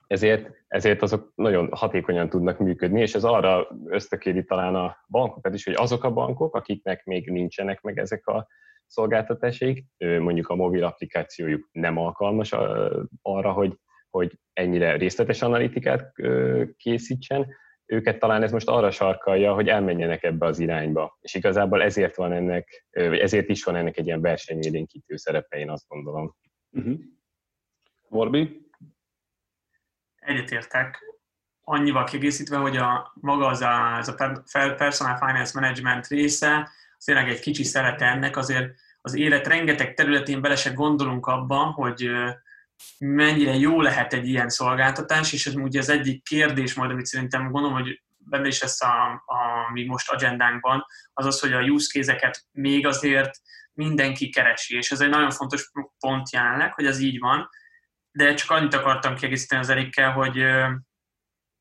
ezért, 0.06 0.50
ezért 0.68 1.02
azok 1.02 1.32
nagyon 1.34 1.68
hatékonyan 1.72 2.28
tudnak 2.28 2.58
működni, 2.58 3.00
és 3.00 3.14
ez 3.14 3.24
arra 3.24 3.68
ösztökéli 3.84 4.44
talán 4.44 4.74
a 4.74 4.96
bankokat 5.08 5.54
is, 5.54 5.64
hogy 5.64 5.74
azok 5.74 6.04
a 6.04 6.12
bankok, 6.12 6.54
akiknek 6.54 7.04
még 7.04 7.30
nincsenek 7.30 7.80
meg 7.80 7.98
ezek 7.98 8.26
a 8.26 8.46
szolgáltatásaik, 8.86 9.84
mondjuk 9.98 10.48
a 10.48 10.54
mobil 10.54 10.84
applikációjuk 10.84 11.68
nem 11.72 11.96
alkalmas 11.96 12.52
arra, 13.22 13.52
hogy, 13.52 13.76
hogy 14.10 14.38
ennyire 14.52 14.96
részletes 14.96 15.42
analitikát 15.42 16.12
készítsen, 16.76 17.46
őket 17.90 18.18
talán 18.18 18.42
ez 18.42 18.52
most 18.52 18.68
arra 18.68 18.90
sarkalja, 18.90 19.54
hogy 19.54 19.68
elmenjenek 19.68 20.22
ebbe 20.22 20.46
az 20.46 20.58
irányba. 20.58 21.18
És 21.20 21.34
igazából 21.34 21.82
ezért 21.82 22.16
van 22.16 22.32
ennek, 22.32 22.86
ezért 22.90 23.48
is 23.48 23.64
van 23.64 23.76
ennek 23.76 23.96
egy 23.96 24.06
ilyen 24.06 24.20
versenyélénkítő 24.20 25.16
szerepe, 25.16 25.58
én 25.58 25.70
azt 25.70 25.88
gondolom. 25.88 26.36
Uh-huh. 26.70 26.98
Morbi? 28.08 28.70
Egyetértek. 30.16 30.98
Annyival 31.60 32.04
kiegészítve, 32.04 32.56
hogy 32.56 32.76
a 32.76 33.12
maga 33.14 33.46
az 33.46 33.60
a, 33.60 33.96
az 33.96 34.08
a 34.08 34.14
personal 34.76 35.16
finance 35.16 35.60
management 35.60 36.06
része, 36.06 36.68
az 36.98 37.04
tényleg 37.04 37.28
egy 37.28 37.40
kicsi 37.40 37.64
szerete 37.64 38.04
ennek, 38.04 38.36
azért 38.36 38.74
az 39.00 39.14
élet 39.14 39.46
rengeteg 39.46 39.94
területén 39.94 40.40
bele 40.40 40.56
se 40.56 40.70
gondolunk 40.70 41.26
abban, 41.26 41.72
hogy 41.72 42.10
mennyire 42.98 43.54
jó 43.54 43.80
lehet 43.80 44.12
egy 44.12 44.28
ilyen 44.28 44.48
szolgáltatás, 44.48 45.32
és 45.32 45.46
ez 45.46 45.54
ugye 45.54 45.78
az 45.78 45.88
egyik 45.88 46.22
kérdés 46.22 46.74
majd, 46.74 46.90
amit 46.90 47.06
szerintem 47.06 47.50
gondolom, 47.50 47.76
hogy 47.76 48.02
benne 48.18 48.46
is 48.46 48.60
lesz 48.60 48.82
a, 48.82 49.12
a 49.12 49.70
mi 49.72 49.84
most 49.84 50.10
agendánkban, 50.10 50.84
az 51.12 51.26
az, 51.26 51.40
hogy 51.40 51.52
a 51.52 51.60
use 51.60 52.00
case 52.00 52.30
még 52.52 52.86
azért 52.86 53.30
mindenki 53.72 54.28
keresi, 54.28 54.76
és 54.76 54.90
ez 54.90 55.00
egy 55.00 55.08
nagyon 55.08 55.30
fontos 55.30 55.70
pont 55.98 56.32
jelenleg, 56.32 56.74
hogy 56.74 56.86
ez 56.86 57.00
így 57.00 57.18
van, 57.18 57.48
de 58.12 58.34
csak 58.34 58.50
annyit 58.50 58.74
akartam 58.74 59.14
kiegészíteni 59.14 59.60
az 59.60 59.68
Erikkel, 59.68 60.12
hogy 60.12 60.44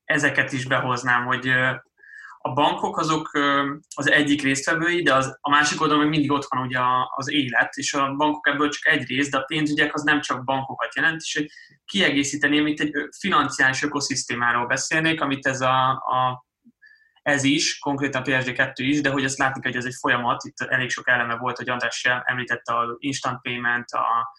ezeket 0.04 0.52
is 0.52 0.66
behoznám, 0.66 1.24
hogy 1.24 1.52
a 2.42 2.52
bankok 2.52 2.98
azok 2.98 3.30
az 3.94 4.10
egyik 4.10 4.42
résztvevői, 4.42 5.02
de 5.02 5.14
az, 5.14 5.38
a 5.40 5.50
másik 5.50 5.80
oldalon 5.80 6.02
még 6.02 6.10
mindig 6.10 6.30
ott 6.30 6.46
van 6.48 6.66
ugye 6.66 6.78
az 7.14 7.30
élet, 7.30 7.74
és 7.74 7.94
a 7.94 8.14
bankok 8.14 8.48
ebből 8.48 8.68
csak 8.68 8.92
egy 8.92 9.06
rész, 9.06 9.30
de 9.30 9.38
a 9.38 9.44
pénzügyek 9.44 9.94
az 9.94 10.02
nem 10.02 10.20
csak 10.20 10.44
bankokat 10.44 10.94
jelent, 10.94 11.20
és 11.20 11.34
hogy 11.34 11.50
kiegészíteném, 11.84 12.66
itt 12.66 12.80
egy 12.80 12.92
financiális 13.18 13.82
ökoszisztémáról 13.82 14.66
beszélnék, 14.66 15.20
amit 15.20 15.46
ez 15.46 15.60
a, 15.60 15.90
a 15.90 16.46
ez 17.22 17.44
is, 17.44 17.78
konkrétan 17.78 18.22
PSD2 18.26 18.72
is, 18.74 19.00
de 19.00 19.10
hogy 19.10 19.24
ezt 19.24 19.38
látni 19.38 19.60
hogy 19.62 19.76
ez 19.76 19.84
egy 19.84 19.96
folyamat, 20.00 20.44
itt 20.44 20.60
elég 20.60 20.90
sok 20.90 21.08
eleme 21.08 21.36
volt, 21.36 21.56
hogy 21.56 21.68
András 21.68 22.08
említette 22.24 22.72
a 22.72 22.96
instant 22.98 23.40
payment, 23.42 23.90
a 23.90 24.32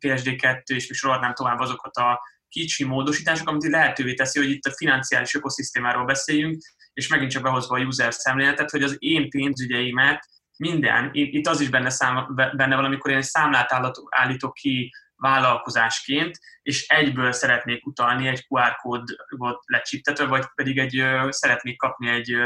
PSD2, 0.00 0.62
és 0.64 0.88
még 0.88 0.98
sorolnám 0.98 1.34
tovább 1.34 1.58
azokat 1.58 1.96
a 1.96 2.20
kicsi 2.48 2.84
módosítások, 2.84 3.48
amit 3.48 3.70
lehetővé 3.70 4.14
teszi, 4.14 4.38
hogy 4.38 4.50
itt 4.50 4.64
a 4.64 4.74
financiális 4.76 5.34
ökoszisztémáról 5.34 6.04
beszéljünk, 6.04 6.62
és 6.96 7.08
megint 7.08 7.30
csak 7.30 7.42
behozva 7.42 7.76
a 7.76 7.80
user 7.80 8.12
szemléletet, 8.12 8.70
hogy 8.70 8.82
az 8.82 8.96
én 8.98 9.30
pénzügyeimet 9.30 10.24
minden, 10.58 11.10
itt 11.12 11.46
az 11.46 11.60
is 11.60 11.68
benne, 11.68 11.90
szám, 11.90 12.34
benne 12.34 12.76
van, 12.76 12.84
amikor 12.84 13.10
én 13.10 13.16
egy 13.16 13.22
számlát 13.22 13.72
állítok 14.08 14.54
ki 14.54 14.92
vállalkozásként, 15.16 16.38
és 16.62 16.86
egyből 16.86 17.32
szeretnék 17.32 17.86
utalni 17.86 18.26
egy 18.26 18.46
QR 18.48 18.76
kódot 18.76 19.62
lecsiptetve, 19.66 20.26
vagy 20.26 20.44
pedig 20.54 20.78
egy, 20.78 21.02
szeretnék 21.28 21.76
kapni 21.76 22.08
egy 22.08 22.36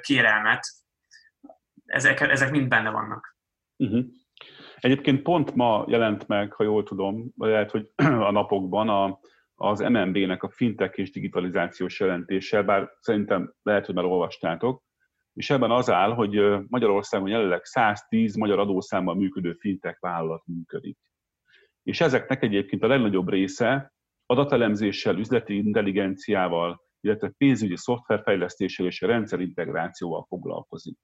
kérelmet. 0.00 0.66
Ezek, 1.84 2.20
ezek 2.20 2.50
mind 2.50 2.68
benne 2.68 2.90
vannak. 2.90 3.36
Uh-huh. 3.76 4.04
Egyébként 4.76 5.22
pont 5.22 5.54
ma 5.54 5.84
jelent 5.88 6.26
meg, 6.26 6.52
ha 6.52 6.64
jól 6.64 6.82
tudom, 6.82 7.32
vagy 7.36 7.50
lehet, 7.50 7.70
hogy 7.70 7.92
a 8.28 8.30
napokban 8.30 8.88
a, 8.88 9.18
az 9.58 9.80
MNB-nek 9.80 10.42
a 10.42 10.50
fintech 10.50 10.98
és 10.98 11.10
digitalizációs 11.10 12.00
jelentése, 12.00 12.62
bár 12.62 12.90
szerintem 13.00 13.54
lehet, 13.62 13.86
hogy 13.86 13.94
már 13.94 14.04
olvastátok, 14.04 14.82
és 15.32 15.50
ebben 15.50 15.70
az 15.70 15.90
áll, 15.90 16.12
hogy 16.12 16.40
Magyarországon 16.68 17.28
jelenleg 17.28 17.64
110 17.64 18.36
magyar 18.36 18.58
adószámmal 18.58 19.14
működő 19.14 19.52
fintech 19.52 20.00
vállalat 20.00 20.46
működik. 20.46 20.98
És 21.82 22.00
ezeknek 22.00 22.42
egyébként 22.42 22.82
a 22.82 22.86
legnagyobb 22.86 23.28
része 23.28 23.92
adatelemzéssel, 24.26 25.18
üzleti 25.18 25.56
intelligenciával, 25.56 26.80
illetve 27.00 27.32
pénzügyi 27.36 27.76
szoftverfejlesztéssel 27.76 28.86
és 28.86 29.00
rendszerintegrációval 29.00 30.24
foglalkozik. 30.28 30.98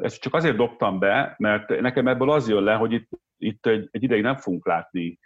Ezt 0.00 0.20
csak 0.20 0.34
azért 0.34 0.56
dobtam 0.56 0.98
be, 0.98 1.34
mert 1.38 1.80
nekem 1.80 2.08
ebből 2.08 2.30
az 2.30 2.48
jön 2.48 2.62
le, 2.62 2.74
hogy 2.74 2.92
itt, 2.92 3.08
itt 3.36 3.66
egy, 3.66 3.88
egy 3.90 4.02
ideig 4.02 4.22
nem 4.22 4.36
fogunk 4.36 4.66
látni, 4.66 5.18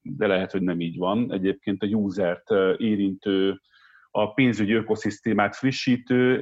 de 0.00 0.26
lehet, 0.26 0.50
hogy 0.50 0.62
nem 0.62 0.80
így 0.80 0.98
van. 0.98 1.32
Egyébként 1.32 1.82
a 1.82 1.86
usert 1.86 2.50
érintő, 2.76 3.60
a 4.10 4.32
pénzügyi 4.32 4.72
ökoszisztémát 4.72 5.56
frissítő 5.56 6.40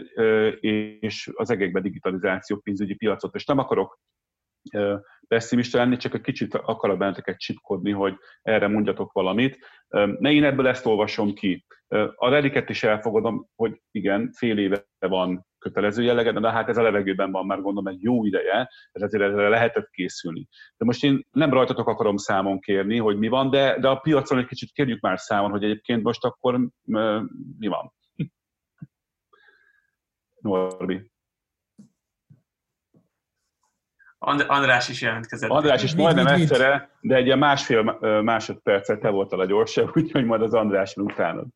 és 1.00 1.30
az 1.34 1.50
egekbe 1.50 1.80
digitalizáció 1.80 2.56
pénzügyi 2.56 2.94
piacot. 2.94 3.34
És 3.34 3.44
nem 3.44 3.58
akarok 3.58 4.00
pessimista 5.28 5.78
lenni, 5.78 5.96
csak 5.96 6.14
egy 6.14 6.20
kicsit 6.20 6.54
akarok 6.54 6.98
benneteket 6.98 7.38
csipkodni, 7.38 7.90
hogy 7.90 8.16
erre 8.42 8.68
mondjatok 8.68 9.12
valamit. 9.12 9.58
Ne 10.18 10.32
én 10.32 10.44
ebből 10.44 10.66
ezt 10.66 10.86
olvasom 10.86 11.34
ki. 11.34 11.64
A 12.14 12.28
rediket 12.28 12.70
is 12.70 12.82
elfogadom, 12.82 13.48
hogy 13.54 13.82
igen, 13.90 14.30
fél 14.32 14.58
éve 14.58 14.86
van 14.98 15.46
kötelező 15.62 16.02
jellege, 16.02 16.32
de 16.32 16.50
hát 16.50 16.68
ez 16.68 16.76
a 16.76 16.82
levegőben 16.82 17.30
van 17.30 17.46
már 17.46 17.60
gondolom 17.60 17.86
egy 17.86 18.02
jó 18.02 18.24
ideje, 18.24 18.70
ez 18.92 19.02
ezért 19.02 19.22
erre 19.22 19.48
lehetett 19.48 19.90
készülni. 19.90 20.48
De 20.76 20.84
most 20.84 21.04
én 21.04 21.26
nem 21.30 21.52
rajtatok 21.52 21.88
akarom 21.88 22.16
számon 22.16 22.60
kérni, 22.60 22.98
hogy 22.98 23.18
mi 23.18 23.28
van, 23.28 23.50
de, 23.50 23.78
de 23.78 23.88
a 23.88 23.96
piacon 23.96 24.38
egy 24.38 24.46
kicsit 24.46 24.72
kérjük 24.72 25.00
már 25.00 25.18
számon, 25.18 25.50
hogy 25.50 25.64
egyébként 25.64 26.02
most 26.02 26.24
akkor 26.24 26.68
mi 27.58 27.66
van. 27.66 27.92
Norbi. 30.40 31.10
András 34.24 34.88
is 34.88 35.00
jelentkezett. 35.00 35.50
András 35.50 35.82
is 35.82 35.94
majdnem 35.94 36.26
egyszerre, 36.26 36.90
de 37.00 37.14
egy 37.14 37.26
ilyen 37.26 37.38
másfél 37.38 37.82
másodpercet 38.22 39.00
te 39.00 39.08
voltál 39.08 39.40
a 39.40 39.44
gyorsabb, 39.44 39.90
úgyhogy 39.96 40.24
majd 40.24 40.42
az 40.42 40.54
András 40.54 40.96
utánod. 40.96 41.46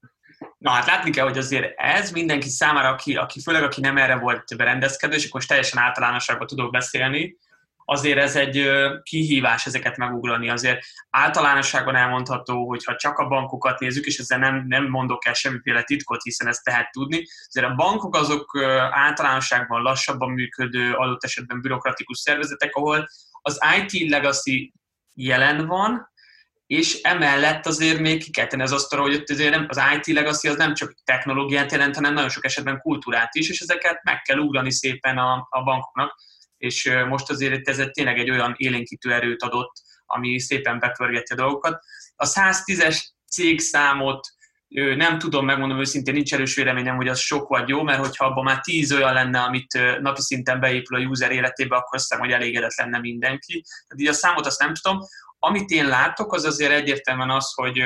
Na 0.67 0.73
hát 0.73 0.87
látni 0.87 1.11
kell, 1.11 1.25
hogy 1.25 1.39
azért 1.39 1.75
ez 1.77 2.11
mindenki 2.11 2.49
számára, 2.49 2.89
aki, 2.89 3.17
aki 3.17 3.41
főleg 3.41 3.63
aki 3.63 3.81
nem 3.81 3.97
erre 3.97 4.17
volt 4.17 4.57
berendezkedő, 4.57 5.15
és 5.15 5.23
akkor 5.23 5.35
most 5.35 5.49
teljesen 5.49 5.83
általánosságban 5.83 6.47
tudok 6.47 6.71
beszélni, 6.71 7.37
azért 7.85 8.19
ez 8.19 8.37
egy 8.37 8.71
kihívás 9.03 9.67
ezeket 9.67 9.97
megugrani. 9.97 10.51
Azért 10.51 10.85
általánosságban 11.11 11.97
elmondható, 11.97 12.69
hogy 12.69 12.85
ha 12.85 12.97
csak 12.97 13.19
a 13.19 13.27
bankokat 13.27 13.79
nézzük, 13.79 14.05
és 14.05 14.19
ezzel 14.19 14.39
nem, 14.39 14.65
nem 14.69 14.85
mondok 14.85 15.27
el 15.27 15.33
semmiféle 15.33 15.83
titkot, 15.83 16.23
hiszen 16.23 16.49
ezt 16.49 16.65
tehet 16.65 16.91
tudni, 16.91 17.23
azért 17.47 17.67
a 17.67 17.75
bankok 17.75 18.17
azok 18.17 18.59
általánosságban 18.91 19.83
lassabban 19.83 20.31
működő, 20.31 20.93
adott 20.93 21.25
esetben 21.25 21.61
bürokratikus 21.61 22.19
szervezetek, 22.19 22.75
ahol 22.75 23.09
az 23.43 23.61
IT 23.79 24.11
legacy 24.11 24.73
jelen 25.15 25.67
van, 25.67 26.15
és 26.67 27.01
emellett 27.03 27.67
azért 27.67 27.99
még 27.99 28.23
ki 28.23 28.31
kell 28.31 28.47
tenni 28.47 28.63
az 28.63 28.73
asztalra, 28.73 29.05
hogy 29.05 29.15
ott 29.15 29.31
azért 29.31 29.51
nem, 29.51 29.67
az 29.69 29.81
IT 29.97 30.15
legacy 30.15 30.49
az 30.49 30.57
nem 30.57 30.75
csak 30.75 30.95
technológiát 31.05 31.73
jelent, 31.73 31.95
hanem 31.95 32.15
nagyon 32.15 32.31
sok 32.31 32.45
esetben 32.45 32.81
kultúrát 32.81 33.35
is, 33.35 33.49
és 33.49 33.61
ezeket 33.61 34.01
meg 34.03 34.23
kell 34.23 34.39
ugrani 34.39 34.73
szépen 34.73 35.19
a, 35.19 35.47
a 35.51 35.63
bankoknak 35.63 36.25
és 36.59 36.93
most 37.09 37.31
azért 37.31 37.69
ez 37.69 37.83
tényleg 37.91 38.19
egy 38.19 38.31
olyan 38.31 38.55
élénkítő 38.57 39.13
erőt 39.13 39.43
adott, 39.43 39.73
ami 40.07 40.39
szépen 40.39 40.79
bepörgeti 40.79 41.33
a 41.33 41.37
dolgokat. 41.37 41.83
A 42.17 42.27
110-es 42.27 43.05
cégszámot 43.31 44.27
nem 44.97 45.19
tudom, 45.19 45.45
megmondom 45.45 45.79
őszintén, 45.79 46.15
nincs 46.15 46.35
erős 46.35 46.55
véleményem, 46.55 46.97
hogy 46.97 47.09
az 47.09 47.19
sok 47.19 47.49
vagy 47.49 47.69
jó, 47.69 47.83
mert 47.83 47.99
hogyha 47.99 48.25
abban 48.25 48.45
már 48.45 48.61
10 48.61 48.93
olyan 48.93 49.13
lenne, 49.13 49.41
amit 49.41 50.01
napi 50.01 50.21
szinten 50.21 50.61
beépül 50.61 50.97
a 50.97 51.01
user 51.01 51.31
életébe, 51.31 51.77
akkor 51.77 51.95
azt 51.95 52.09
hiszem, 52.09 52.25
hogy 52.25 52.33
elégedett 52.33 52.77
lenne 52.77 52.99
mindenki. 52.99 53.63
Tehát 53.63 54.03
így 54.03 54.09
a 54.09 54.13
számot 54.13 54.47
azt 54.47 54.61
nem 54.61 54.75
tudom. 54.75 55.01
Amit 55.39 55.71
én 55.71 55.87
látok, 55.87 56.33
az 56.33 56.45
azért 56.45 56.73
egyértelműen 56.73 57.31
az, 57.31 57.53
hogy 57.55 57.83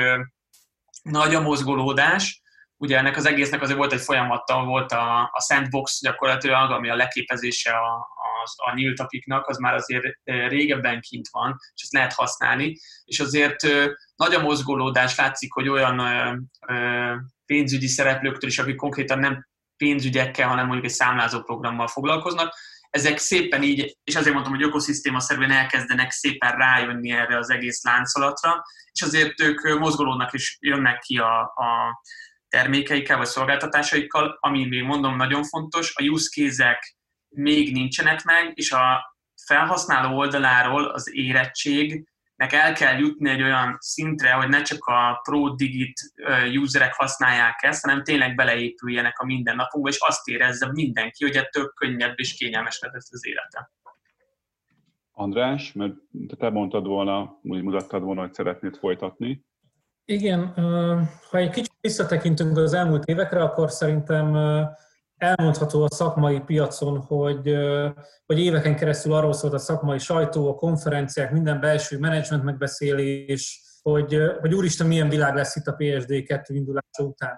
nagy 1.01 1.35
a 1.35 1.41
mozgolódás, 1.41 2.41
ugye 2.77 2.97
ennek 2.97 3.17
az 3.17 3.25
egésznek 3.25 3.61
azért 3.61 3.77
volt 3.77 3.93
egy 3.93 4.01
folyamattal, 4.01 4.65
volt 4.65 4.91
a, 4.91 5.21
a 5.21 5.41
sandbox 5.47 5.99
gyakorlatilag, 6.01 6.71
ami 6.71 6.89
a 6.89 6.95
leképezése 6.95 7.71
a, 7.71 7.95
a, 7.97 8.69
a 8.69 8.73
nyílt 8.75 8.99
apiknak, 8.99 9.47
az 9.47 9.57
már 9.57 9.73
azért 9.73 10.03
régebben 10.23 11.01
kint 11.01 11.27
van, 11.31 11.55
és 11.73 11.81
ezt 11.81 11.93
lehet 11.93 12.13
használni, 12.13 12.77
és 13.03 13.19
azért 13.19 13.61
nagy 14.15 14.33
a 14.33 14.41
mozgolódás, 14.41 15.17
látszik, 15.17 15.53
hogy 15.53 15.69
olyan 15.69 16.01
pénzügyi 17.45 17.87
szereplőktől 17.87 18.49
is, 18.49 18.59
akik 18.59 18.75
konkrétan 18.75 19.19
nem 19.19 19.47
pénzügyekkel, 19.77 20.47
hanem 20.47 20.65
mondjuk 20.65 20.85
egy 20.85 20.93
számlázó 20.95 21.41
programmal 21.41 21.87
foglalkoznak, 21.87 22.53
ezek 22.91 23.17
szépen 23.17 23.63
így, 23.63 23.97
és 24.03 24.15
azért 24.15 24.33
mondtam, 24.33 24.55
hogy 24.55 24.63
ökoszisztéma 24.63 25.19
szerűen 25.19 25.51
elkezdenek 25.51 26.11
szépen 26.11 26.51
rájönni 26.51 27.11
erre 27.11 27.37
az 27.37 27.49
egész 27.49 27.83
láncolatra, 27.83 28.63
és 28.91 29.01
azért 29.01 29.41
ők 29.41 29.79
mozgolódnak 29.79 30.33
és 30.33 30.57
jönnek 30.59 30.99
ki 30.99 31.17
a, 31.17 31.39
a 31.41 32.01
termékeikkel 32.47 33.17
vagy 33.17 33.27
szolgáltatásaikkal, 33.27 34.37
ami 34.39 34.67
még 34.67 34.83
mondom 34.83 35.15
nagyon 35.15 35.43
fontos, 35.43 35.93
a 35.95 36.03
use 36.03 36.29
case 36.29 36.79
még 37.29 37.73
nincsenek 37.73 38.23
meg, 38.23 38.51
és 38.53 38.71
a 38.71 39.15
felhasználó 39.45 40.17
oldaláról 40.17 40.85
az 40.85 41.11
érettségnek 42.41 42.53
el 42.53 42.73
kell 42.73 42.99
jutni 42.99 43.29
egy 43.29 43.41
olyan 43.41 43.77
szintre, 43.79 44.31
hogy 44.31 44.49
ne 44.49 44.61
csak 44.61 44.85
a 44.85 45.19
Pro 45.23 45.49
Digit 45.55 45.99
userek 46.53 46.93
használják 46.93 47.63
ezt, 47.63 47.85
hanem 47.85 48.03
tényleg 48.03 48.35
beleépüljenek 48.35 49.19
a 49.19 49.25
mindennapunkba, 49.25 49.89
és 49.89 49.97
azt 49.99 50.27
érezze 50.27 50.71
mindenki, 50.71 51.23
hogy 51.23 51.35
ettől 51.35 51.71
könnyebb 51.75 52.19
és 52.19 52.33
kényelmesebb 52.33 52.93
lesz 52.93 53.11
az 53.11 53.27
élete. 53.27 53.71
András, 55.11 55.73
mert 55.73 55.93
te 56.37 56.49
mondtad 56.49 56.85
volna, 56.85 57.39
úgy 57.41 57.61
mutattad 57.61 58.01
volna, 58.03 58.21
hogy 58.21 58.33
szeretnéd 58.33 58.77
folytatni. 58.77 59.45
Igen, 60.05 60.53
ha 61.29 61.37
egy 61.37 61.49
kicsit 61.49 61.75
visszatekintünk 61.81 62.57
az 62.57 62.73
elmúlt 62.73 63.05
évekre, 63.05 63.41
akkor 63.41 63.69
szerintem 63.69 64.33
elmondható 65.21 65.83
a 65.83 65.93
szakmai 65.93 66.39
piacon, 66.39 67.01
hogy, 67.01 67.55
hogy 68.25 68.39
éveken 68.39 68.75
keresztül 68.75 69.13
arról 69.13 69.33
szólt 69.33 69.53
a 69.53 69.57
szakmai 69.57 69.97
sajtó, 69.97 70.49
a 70.49 70.55
konferenciák, 70.55 71.31
minden 71.31 71.59
belső 71.59 71.99
menedzsment 71.99 72.43
megbeszélés, 72.43 73.61
hogy, 73.81 74.17
hogy 74.39 74.53
úristen, 74.53 74.87
milyen 74.87 75.09
világ 75.09 75.35
lesz 75.35 75.55
itt 75.55 75.67
a 75.67 75.75
PSD 75.77 76.23
2 76.23 76.53
indulása 76.53 77.03
után. 77.03 77.37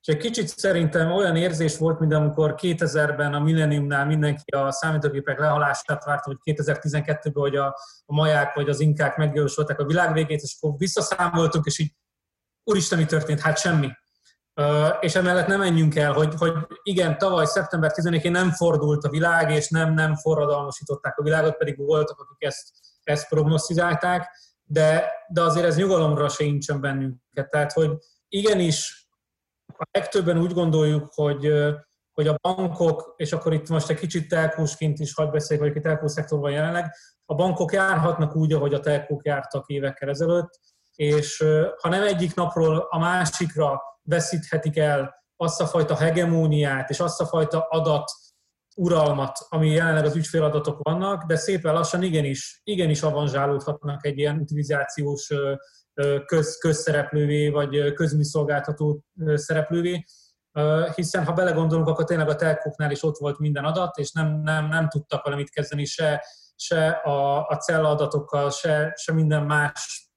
És 0.00 0.14
egy 0.14 0.16
kicsit 0.16 0.48
szerintem 0.48 1.12
olyan 1.12 1.36
érzés 1.36 1.78
volt, 1.78 1.98
mint 1.98 2.12
amikor 2.12 2.54
2000-ben 2.56 3.34
a 3.34 3.40
Millenniumnál 3.40 4.06
mindenki 4.06 4.50
a 4.50 4.70
számítógépek 4.70 5.38
lehalását 5.38 6.04
várta, 6.04 6.22
hogy 6.24 6.56
2012-ben, 6.56 7.32
hogy 7.32 7.56
a, 7.56 7.66
a 8.06 8.14
maják 8.14 8.54
vagy 8.54 8.68
az 8.68 8.80
inkák 8.80 9.16
megjósolták 9.16 9.78
a 9.78 9.84
világ 9.84 10.12
végét, 10.12 10.40
és 10.40 10.56
akkor 10.60 10.78
visszaszámoltunk, 10.78 11.64
és 11.64 11.78
így 11.78 11.92
úristen, 12.64 12.98
mi 12.98 13.04
történt? 13.04 13.40
Hát 13.40 13.58
semmi. 13.58 13.88
És 15.00 15.14
emellett 15.14 15.46
nem 15.46 15.58
menjünk 15.58 15.96
el, 15.96 16.12
hogy, 16.12 16.34
hogy 16.38 16.52
igen, 16.82 17.18
tavaly 17.18 17.46
szeptember 17.46 17.92
10-én 17.94 18.30
nem 18.30 18.50
fordult 18.50 19.04
a 19.04 19.10
világ, 19.10 19.50
és 19.50 19.68
nem, 19.68 19.94
nem 19.94 20.16
forradalmasították 20.16 21.18
a 21.18 21.22
világot, 21.22 21.56
pedig 21.56 21.76
voltak, 21.76 22.18
akik 22.20 22.48
ezt, 22.48 22.70
ezt 23.02 23.28
prognosztizálták, 23.28 24.28
de, 24.64 25.10
de 25.28 25.42
azért 25.42 25.66
ez 25.66 25.76
nyugalomra 25.76 26.28
se 26.28 26.44
incsen 26.44 26.80
bennünket. 26.80 27.50
Tehát, 27.50 27.72
hogy 27.72 27.90
igenis 28.28 29.08
a 29.66 29.88
legtöbben 29.90 30.38
úgy 30.38 30.52
gondoljuk, 30.52 31.10
hogy, 31.14 31.52
hogy 32.12 32.26
a 32.26 32.38
bankok, 32.40 33.14
és 33.16 33.32
akkor 33.32 33.52
itt 33.52 33.68
most 33.68 33.90
egy 33.90 33.98
kicsit 33.98 34.28
telkósként 34.28 34.98
is 34.98 35.14
hadd 35.14 35.30
beszéljük, 35.30 35.66
hogy 35.66 35.76
a 35.76 35.80
telkó 35.80 36.06
szektorban 36.06 36.50
jelenleg, 36.50 36.94
a 37.24 37.34
bankok 37.34 37.72
járhatnak 37.72 38.36
úgy, 38.36 38.52
ahogy 38.52 38.74
a 38.74 38.80
telkók 38.80 39.26
jártak 39.26 39.68
évekkel 39.68 40.08
ezelőtt, 40.08 40.60
és 40.94 41.44
ha 41.76 41.88
nem 41.88 42.02
egyik 42.02 42.34
napról 42.34 42.86
a 42.90 42.98
másikra 42.98 43.80
veszíthetik 44.10 44.76
el 44.76 45.14
azt 45.36 45.60
a 45.60 45.66
fajta 45.66 45.96
hegemóniát 45.96 46.90
és 46.90 47.00
azt 47.00 47.20
a 47.20 47.26
fajta 47.26 47.66
adat 47.68 48.10
uralmat, 48.76 49.38
ami 49.48 49.70
jelenleg 49.70 50.04
az 50.04 50.16
ügyféladatok 50.16 50.78
vannak, 50.82 51.24
de 51.24 51.36
szépen 51.36 51.74
lassan 51.74 52.02
igenis, 52.02 52.60
igenis 52.64 53.02
avanzsálódhatnak 53.02 54.06
egy 54.06 54.18
ilyen 54.18 54.38
utilizációs 54.38 55.32
köz, 56.26 56.58
közszereplővé, 56.58 57.48
vagy 57.48 57.92
közműszolgáltató 57.92 59.04
szereplővé, 59.34 60.04
hiszen 60.94 61.24
ha 61.24 61.32
belegondolunk, 61.32 61.88
akkor 61.88 62.04
tényleg 62.04 62.28
a 62.28 62.34
telkoknál 62.34 62.90
is 62.90 63.02
ott 63.02 63.18
volt 63.18 63.38
minden 63.38 63.64
adat, 63.64 63.98
és 63.98 64.12
nem, 64.12 64.40
nem, 64.42 64.68
nem 64.68 64.88
tudtak 64.88 65.24
valamit 65.24 65.50
kezdeni 65.50 65.84
se, 65.84 66.24
se 66.56 66.88
a, 66.88 67.46
a 67.46 67.56
cella 67.56 67.88
adatokkal, 67.88 68.50
se, 68.50 68.92
se 68.96 69.12
minden 69.12 69.42
más 69.42 70.09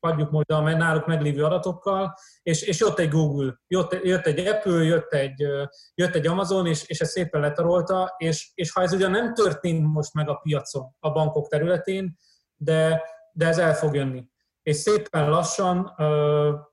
adjuk 0.00 0.30
majd 0.30 0.50
a 0.50 0.60
náluk 0.60 1.06
meglévő 1.06 1.44
adatokkal, 1.44 2.14
és, 2.42 2.62
és 2.62 2.80
jött 2.80 2.98
egy 2.98 3.08
Google, 3.08 3.60
jött, 3.66 4.04
jött 4.04 4.26
egy 4.26 4.46
Apple, 4.46 4.84
jött 4.84 5.12
egy, 5.12 5.46
jött 5.94 6.14
egy 6.14 6.26
Amazon, 6.26 6.66
és, 6.66 6.88
és 6.88 7.00
ezt 7.00 7.10
szépen 7.10 7.40
letarolta, 7.40 8.14
és, 8.16 8.50
és 8.54 8.72
ha 8.72 8.82
ez 8.82 8.92
ugyan 8.92 9.10
nem 9.10 9.34
történt 9.34 9.92
most 9.92 10.14
meg 10.14 10.28
a 10.28 10.34
piacon, 10.34 10.96
a 10.98 11.10
bankok 11.10 11.48
területén, 11.48 12.18
de, 12.56 13.02
de 13.32 13.46
ez 13.46 13.58
el 13.58 13.74
fog 13.74 13.94
jönni. 13.94 14.28
És 14.62 14.76
szépen 14.76 15.30
lassan 15.30 15.94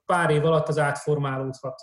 pár 0.06 0.30
év 0.30 0.44
alatt 0.44 0.68
az 0.68 0.78
átformálódhat. 0.78 1.82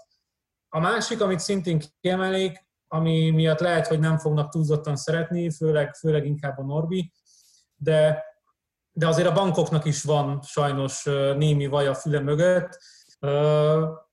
A 0.69 0.79
másik, 0.79 1.21
amit 1.21 1.39
szintén 1.39 1.81
kiemelik, 1.99 2.65
ami 2.88 3.29
miatt 3.29 3.60
lehet, 3.60 3.88
hogy 3.88 3.99
nem 3.99 4.17
fognak 4.17 4.49
túlzottan 4.49 4.95
szeretni, 4.95 5.51
főleg, 5.51 5.93
főleg 5.93 6.25
inkább 6.25 6.58
a 6.58 6.63
Norbi, 6.63 7.12
de 7.75 8.23
de 8.97 9.08
azért 9.08 9.27
a 9.27 9.34
bankoknak 9.34 9.86
is 9.86 10.03
van 10.03 10.41
sajnos 10.41 11.03
némi 11.38 11.65
vaj 11.65 11.88
a 11.88 11.93
füle 11.93 12.19
mögött. 12.19 12.79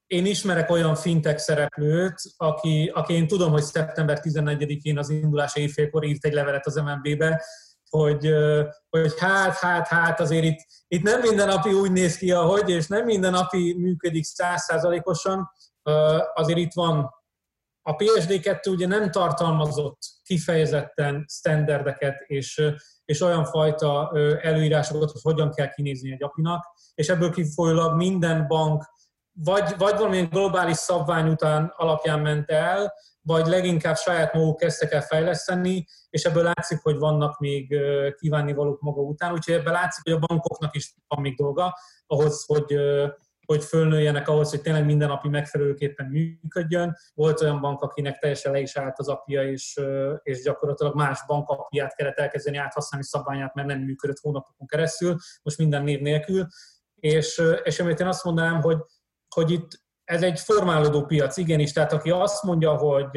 Én 0.06 0.26
ismerek 0.26 0.70
olyan 0.70 0.94
fintech 0.94 1.38
szereplőt, 1.38 2.14
aki, 2.36 2.90
aki 2.94 3.14
én 3.14 3.26
tudom, 3.26 3.50
hogy 3.50 3.62
szeptember 3.62 4.18
14-én 4.22 4.98
az 4.98 5.10
indulás 5.10 5.56
évfélkor 5.56 6.04
írt 6.04 6.24
egy 6.24 6.32
levelet 6.32 6.66
az 6.66 6.74
MNB-be, 6.74 7.44
hogy, 7.88 8.28
hogy 8.88 9.18
hát, 9.18 9.56
hát, 9.56 9.86
hát 9.86 10.20
azért 10.20 10.44
itt, 10.44 10.58
itt 10.88 11.02
nem 11.02 11.20
minden 11.20 11.48
napi 11.48 11.72
úgy 11.72 11.92
néz 11.92 12.16
ki, 12.16 12.32
ahogy, 12.32 12.70
és 12.70 12.86
nem 12.86 13.04
minden 13.04 13.32
napi 13.32 13.76
működik 13.78 14.24
százszázalékosan, 14.24 15.50
azért 16.34 16.58
itt 16.58 16.72
van 16.74 17.10
a 17.82 17.96
PSD2 17.96 18.70
ugye 18.70 18.86
nem 18.86 19.10
tartalmazott 19.10 19.98
kifejezetten 20.22 21.24
standardeket 21.28 22.20
és, 22.26 22.62
és 23.12 23.20
olyan 23.20 23.44
fajta 23.44 24.12
előírásokat, 24.40 25.10
hogy 25.10 25.20
hogyan 25.22 25.50
kell 25.50 25.68
kinézni 25.68 26.12
egy 26.12 26.22
apinak, 26.22 26.64
és 26.94 27.08
ebből 27.08 27.30
kifolyólag 27.30 27.96
minden 27.96 28.46
bank 28.48 28.90
vagy, 29.32 29.74
vagy 29.78 29.96
valamilyen 29.96 30.28
globális 30.28 30.76
szabvány 30.76 31.28
után 31.28 31.72
alapján 31.76 32.20
ment 32.20 32.50
el, 32.50 32.92
vagy 33.22 33.46
leginkább 33.46 33.96
saját 33.96 34.34
maguk 34.34 34.56
kezdtek 34.56 34.92
el 34.92 35.02
fejleszteni, 35.02 35.86
és 36.10 36.24
ebből 36.24 36.42
látszik, 36.42 36.78
hogy 36.82 36.98
vannak 36.98 37.38
még 37.38 37.76
kívánnivalók 38.18 38.80
maga 38.80 39.00
után, 39.00 39.32
úgyhogy 39.32 39.54
ebből 39.54 39.72
látszik, 39.72 40.04
hogy 40.04 40.12
a 40.12 40.26
bankoknak 40.26 40.74
is 40.74 40.94
van 41.08 41.20
még 41.20 41.36
dolga 41.36 41.78
ahhoz, 42.06 42.44
hogy, 42.46 42.76
hogy 43.46 43.64
fölnőjenek 43.64 44.28
ahhoz, 44.28 44.50
hogy 44.50 44.60
tényleg 44.60 44.84
mindennapi 44.84 45.28
megfelelőképpen 45.28 46.06
működjön. 46.06 46.96
Volt 47.14 47.40
olyan 47.40 47.60
bank, 47.60 47.80
akinek 47.80 48.18
teljesen 48.18 48.52
le 48.52 48.60
is 48.60 48.76
állt 48.76 48.98
az 48.98 49.08
apja, 49.08 49.50
és, 49.50 49.80
és 50.22 50.42
gyakorlatilag 50.42 50.94
más 50.94 51.20
bankapját 51.26 51.94
kellett 51.94 52.18
elkezdeni 52.18 52.56
áthasználni 52.56 53.06
szabványát, 53.06 53.54
mert 53.54 53.68
nem 53.68 53.78
működött 53.78 54.18
hónapokon 54.18 54.66
keresztül, 54.66 55.16
most 55.42 55.58
minden 55.58 55.82
név 55.82 56.00
nélkül. 56.00 56.46
És, 56.94 57.42
és 57.62 57.80
amit 57.80 58.00
én 58.00 58.06
azt 58.06 58.24
mondanám, 58.24 58.60
hogy, 58.60 58.78
hogy 59.34 59.50
itt 59.50 59.80
ez 60.04 60.22
egy 60.22 60.40
formálódó 60.40 61.04
piac, 61.04 61.36
igenis, 61.36 61.72
tehát 61.72 61.92
aki 61.92 62.10
azt 62.10 62.42
mondja, 62.42 62.76
hogy 62.76 63.08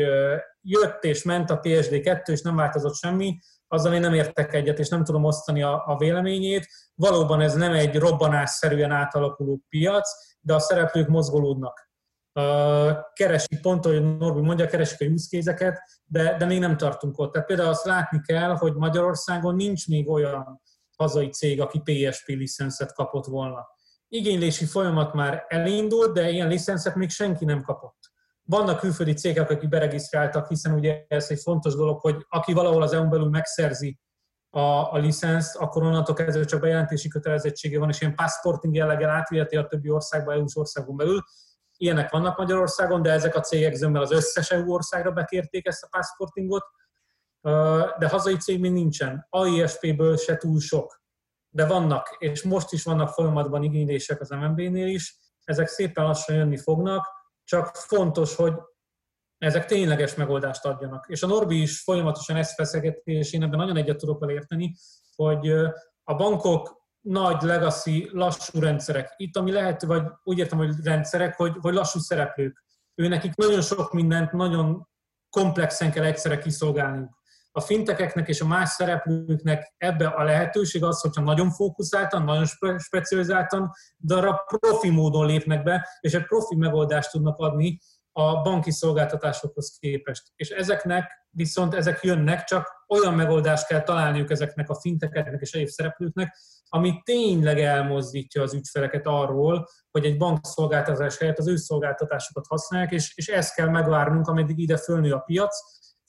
jött 0.62 1.04
és 1.04 1.24
ment 1.24 1.50
a 1.50 1.60
PSD2, 1.60 2.28
és 2.30 2.42
nem 2.42 2.56
változott 2.56 2.96
semmi, 2.96 3.38
azzal 3.68 3.94
én 3.94 4.00
nem 4.00 4.14
értek 4.14 4.54
egyet, 4.54 4.80
és 4.80 4.90
nem 4.90 5.04
tudom 5.04 5.24
osztani 5.24 5.62
a, 5.62 5.84
a 5.86 5.98
véleményét. 5.98 6.68
Valóban 6.96 7.42
ez 7.42 7.54
nem 7.54 7.74
egy 7.74 7.96
robbanásszerűen 7.96 8.92
átalakuló 8.92 9.62
piac, 9.70 10.10
de 10.40 10.54
a 10.54 10.60
szereplők 10.60 11.08
mozgolódnak. 11.08 11.90
Keresik 13.14 13.62
pont, 13.62 13.86
ahogy 13.86 14.18
Norbi 14.18 14.42
mondja, 14.42 14.68
keresik 14.68 15.02
a 15.02 15.06
use 15.06 15.84
de, 16.06 16.38
de 16.38 16.46
még 16.46 16.60
nem 16.60 16.78
tartunk 16.78 17.20
ott. 17.20 17.32
Tehát 17.32 17.48
például 17.48 17.70
azt 17.70 17.86
látni 17.86 18.22
kell, 18.22 18.56
hogy 18.56 18.74
Magyarországon 18.74 19.56
nincs 19.56 19.88
még 19.88 20.10
olyan 20.10 20.62
hazai 20.98 21.30
cég, 21.30 21.62
aki 21.62 21.82
PSP 21.84 22.28
licenszet 22.28 22.94
kapott 22.94 23.26
volna. 23.26 23.68
Igénylési 24.08 24.66
folyamat 24.66 25.14
már 25.14 25.46
elindult, 25.48 26.14
de 26.14 26.30
ilyen 26.30 26.48
licenszet 26.48 26.96
még 26.96 27.10
senki 27.10 27.46
nem 27.46 27.62
kapott. 27.62 27.98
Vannak 28.48 28.80
külföldi 28.80 29.14
cégek, 29.14 29.50
akik 29.50 29.70
beregisztráltak, 29.70 30.48
hiszen 30.48 30.74
ugye 30.74 31.06
ez 31.08 31.30
egy 31.30 31.40
fontos 31.40 31.76
dolog, 31.76 32.00
hogy 32.00 32.26
aki 32.30 32.54
valahol 32.54 32.82
az 32.82 32.94
EU-n 32.94 33.10
belül 33.10 33.30
megszerzi 33.30 34.00
a, 34.50 34.94
a 34.94 34.98
licenszt, 34.98 35.56
akkor 35.56 35.84
onnantól 35.84 36.16
kezdve 36.16 36.46
csak 36.46 36.60
bejelentési 36.60 37.08
kötelezettsége 37.08 37.80
van, 37.80 37.90
és 37.90 38.02
ilyen 38.02 38.16
passporting 38.16 38.76
jelleggel 38.76 39.10
átviheti 39.10 39.56
a 39.56 39.68
többi 39.68 39.90
országba, 39.90 40.34
EU-s 40.34 40.56
országon 40.56 40.96
belül. 40.96 41.24
Ilyenek 41.78 42.12
vannak 42.12 42.38
Magyarországon, 42.38 43.02
de 43.02 43.12
ezek 43.12 43.36
a 43.36 43.40
cégek 43.40 43.74
zömmel 43.74 44.02
az 44.02 44.12
összes 44.12 44.52
EU 44.52 44.72
országra 44.72 45.12
bekérték 45.12 45.68
ezt 45.68 45.84
a 45.84 45.88
passportingot, 45.92 46.64
de 48.00 48.08
hazai 48.10 48.38
cég 48.38 48.60
még 48.60 48.72
nincsen. 48.72 49.28
AISP-ből 49.30 50.18
se 50.18 50.38
túl 50.38 50.60
sok, 50.60 51.02
de 51.50 51.66
vannak, 51.66 52.16
és 52.20 52.44
most 52.44 52.72
is 52.72 52.84
vannak 52.84 53.10
folyamatban 53.10 53.64
igénylések 53.64 54.22
az 54.22 54.30
MNB-nél 54.30 54.88
is, 54.88 55.18
ezek 55.44 55.68
szépen 55.68 56.04
lassan 56.04 56.36
jönni 56.36 56.58
fognak, 56.58 57.15
csak 57.46 57.76
fontos, 57.76 58.36
hogy 58.36 58.54
ezek 59.38 59.66
tényleges 59.66 60.16
megoldást 60.16 60.66
adjanak. 60.66 61.06
És 61.08 61.24
a 61.24 61.28
Norbi 61.28 61.62
is 61.62 61.82
folyamatosan 61.82 62.36
ezt 62.36 62.54
feszegeti, 62.54 63.12
és 63.12 63.34
én 63.34 63.44
ebben 63.44 63.60
nagyon 63.60 63.78
egyet 63.78 63.98
tudok 63.98 64.24
elérteni, 64.24 64.76
hogy 65.16 65.50
a 66.04 66.16
bankok 66.16 66.84
nagy 67.02 67.42
legacy, 67.42 68.10
lassú 68.12 68.60
rendszerek. 68.60 69.14
Itt, 69.18 69.38
ami 69.38 69.52
lehet, 69.52 69.82
vagy 69.82 70.04
úgy 70.24 70.38
értem, 70.38 70.58
hogy 70.58 70.74
rendszerek, 70.84 71.36
hogy, 71.36 71.56
hogy 71.62 71.74
lassú 71.74 72.00
szereplők. 72.00 72.64
Ő 72.96 73.08
nekik 73.08 73.36
nagyon 73.36 73.62
sok 73.62 73.94
mindent, 73.94 74.32
nagyon 74.32 74.88
komplexen 75.30 75.92
kell 75.92 76.04
egyszerre 76.04 76.38
kiszolgálniuk. 76.38 77.22
A 77.58 77.62
fintekeknek 77.62 78.28
és 78.28 78.42
a 78.42 78.48
más 78.48 78.70
szereplőknek 78.70 79.74
ebbe 79.78 80.08
a 80.08 80.24
lehetőség 80.24 80.84
az, 80.84 81.02
hogyha 81.02 81.22
nagyon 81.22 81.52
fókuszáltan, 81.52 82.24
nagyon 82.24 82.46
specializáltan, 82.78 83.72
de 83.98 84.16
arra 84.16 84.44
profi 84.60 84.90
módon 84.90 85.26
lépnek 85.26 85.64
be, 85.64 85.88
és 86.00 86.14
egy 86.14 86.26
profi 86.26 86.56
megoldást 86.56 87.12
tudnak 87.12 87.38
adni 87.38 87.80
a 88.12 88.42
banki 88.42 88.72
szolgáltatásokhoz 88.72 89.78
képest. 89.80 90.24
És 90.36 90.50
ezeknek 90.50 91.12
viszont 91.30 91.74
ezek 91.74 92.04
jönnek, 92.04 92.44
csak 92.44 92.86
olyan 92.88 93.14
megoldást 93.14 93.68
kell 93.68 93.82
találniuk 93.82 94.32
ezeknek 94.32 94.70
a 94.70 94.80
fintekeknek 94.80 95.42
és 95.42 95.54
egyéb 95.54 95.68
szereplőknek, 95.68 96.38
ami 96.70 97.02
tényleg 97.04 97.60
elmozdítja 97.60 98.42
az 98.42 98.54
ügyfeleket 98.54 99.06
arról, 99.06 99.68
hogy 99.92 100.06
egy 100.06 100.18
bank 100.18 100.46
szolgáltatás 100.46 101.18
helyett 101.18 101.38
az 101.38 101.48
ő 101.48 101.56
szolgáltatásokat 101.56 102.46
használják, 102.48 102.92
és, 102.92 103.12
és 103.16 103.28
ezt 103.28 103.56
kell 103.56 103.70
megvárnunk, 103.70 104.28
ameddig 104.28 104.60
ide 104.60 104.78
fölnő 104.78 105.12
a 105.12 105.20
piac, 105.20 105.56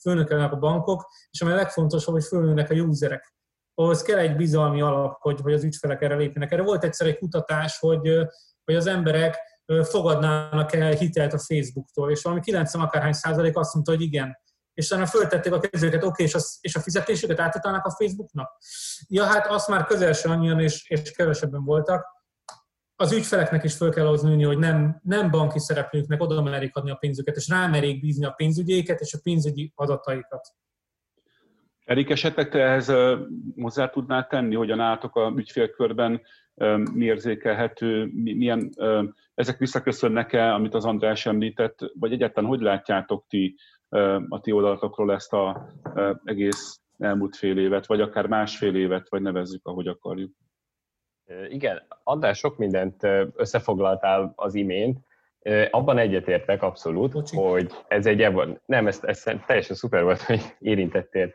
fölnökelnek 0.01 0.51
a 0.51 0.57
bankok, 0.57 1.09
és 1.31 1.41
ami 1.41 1.51
a 1.51 1.55
legfontosabb, 1.55 2.13
hogy 2.13 2.23
fölnőnek 2.23 2.69
a 2.69 2.73
userek. 2.73 3.35
Ahhoz 3.73 4.01
kell 4.01 4.17
egy 4.17 4.35
bizalmi 4.35 4.81
alap, 4.81 5.17
hogy, 5.19 5.39
hogy 5.41 5.53
az 5.53 5.63
ügyfelek 5.63 6.01
erre 6.01 6.15
lépjenek. 6.15 6.51
Erre 6.51 6.61
volt 6.61 6.83
egyszer 6.83 7.07
egy 7.07 7.17
kutatás, 7.17 7.79
hogy, 7.79 8.27
hogy 8.63 8.75
az 8.75 8.87
emberek 8.87 9.37
fogadnának 9.83 10.73
el 10.73 10.91
hitelt 10.91 11.33
a 11.33 11.39
Facebooktól, 11.39 12.11
és 12.11 12.21
valami 12.21 12.41
90 12.41 12.81
akárhány 12.81 13.13
százalék 13.13 13.57
azt 13.57 13.73
mondta, 13.73 13.91
hogy 13.91 14.01
igen. 14.01 14.37
És 14.73 14.85
utána 14.85 15.05
föltették 15.05 15.53
a 15.53 15.59
kezüket, 15.59 16.03
oké, 16.03 16.05
okay, 16.07 16.25
és, 16.25 16.35
a, 16.35 16.39
és 16.61 16.75
a 16.75 16.79
fizetésüket 16.79 17.39
átutalnak 17.39 17.85
a 17.85 17.95
Facebooknak? 17.97 18.57
Ja, 19.07 19.23
hát 19.23 19.47
azt 19.47 19.67
már 19.67 19.85
közel 19.85 20.13
sem 20.13 20.31
annyian, 20.31 20.59
és, 20.59 20.89
és 20.89 21.11
kevesebben 21.11 21.63
voltak. 21.63 22.16
Az 22.99 23.11
ügyfeleknek 23.11 23.63
is 23.63 23.75
föl 23.75 23.91
kell 23.91 24.05
ahhoz 24.05 24.21
hogy 24.21 24.57
nem, 24.57 24.99
nem 25.03 25.31
banki 25.31 25.59
szereplőknek 25.59 26.21
oda 26.21 26.41
merik 26.41 26.75
adni 26.75 26.91
a 26.91 26.95
pénzüket, 26.95 27.35
és 27.35 27.47
rámerik 27.47 28.01
bízni 28.01 28.25
a 28.25 28.31
pénzügyéket 28.31 28.99
és 28.99 29.13
a 29.13 29.19
pénzügyi 29.23 29.71
adataikat. 29.75 30.47
Erik, 31.85 32.09
esetleg 32.09 32.49
te 32.49 32.59
ehhez 32.59 32.93
hozzá 33.55 33.89
tudnál 33.89 34.27
tenni, 34.27 34.55
hogyan 34.55 34.79
álltok 34.79 35.15
a 35.15 35.33
ügyfélkörben, 35.35 36.21
mi 36.93 37.05
érzékelhető, 37.05 38.11
milyen, 38.13 38.69
ezek 39.33 39.57
visszaköszönnek-e, 39.57 40.53
amit 40.53 40.73
az 40.73 40.85
András 40.85 41.25
említett, 41.25 41.79
vagy 41.99 42.11
egyáltalán 42.11 42.49
hogy 42.49 42.61
látjátok 42.61 43.25
ti 43.27 43.55
a 44.29 44.39
ti 44.41 44.51
oldalatokról 44.51 45.13
ezt 45.13 45.33
az 45.33 45.55
egész 46.23 46.81
elmúlt 46.97 47.35
fél 47.35 47.57
évet, 47.57 47.85
vagy 47.85 48.01
akár 48.01 48.27
másfél 48.27 48.75
évet, 48.75 49.09
vagy 49.09 49.21
nevezzük, 49.21 49.67
ahogy 49.67 49.87
akarjuk. 49.87 50.31
Igen, 51.49 51.81
András 52.03 52.37
sok 52.37 52.57
mindent 52.57 53.03
összefoglaltál 53.35 54.33
az 54.35 54.55
imént. 54.55 54.99
Abban 55.69 55.97
egyetértek 55.97 56.63
abszolút, 56.63 57.11
Bocsi. 57.11 57.35
hogy 57.35 57.71
ez 57.87 58.05
egy 58.05 58.33
nem, 58.65 58.87
ez, 58.87 58.99
ez 59.01 59.23
teljesen 59.45 59.75
szuper 59.75 60.03
volt, 60.03 60.21
hogy 60.21 60.41
érintettél 60.59 61.33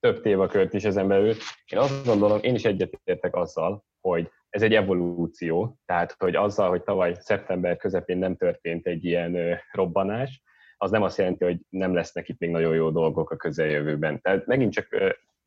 több 0.00 0.20
témakört 0.20 0.74
is 0.74 0.84
ezen 0.84 1.08
belül. 1.08 1.34
Én 1.66 1.78
azt 1.78 2.06
gondolom, 2.06 2.38
én 2.42 2.54
is 2.54 2.64
egyetértek 2.64 3.36
azzal, 3.36 3.84
hogy 4.00 4.30
ez 4.50 4.62
egy 4.62 4.74
evolúció, 4.74 5.78
tehát 5.86 6.14
hogy 6.18 6.36
azzal, 6.36 6.68
hogy 6.68 6.82
tavaly 6.82 7.14
szeptember 7.18 7.76
közepén 7.76 8.18
nem 8.18 8.36
történt 8.36 8.86
egy 8.86 9.04
ilyen 9.04 9.60
robbanás, 9.72 10.42
az 10.76 10.90
nem 10.90 11.02
azt 11.02 11.18
jelenti, 11.18 11.44
hogy 11.44 11.58
nem 11.68 11.94
lesznek 11.94 12.28
itt 12.28 12.38
még 12.38 12.50
nagyon 12.50 12.74
jó 12.74 12.90
dolgok 12.90 13.30
a 13.30 13.36
közeljövőben. 13.36 14.20
Tehát 14.20 14.46
megint 14.46 14.72
csak 14.72 14.86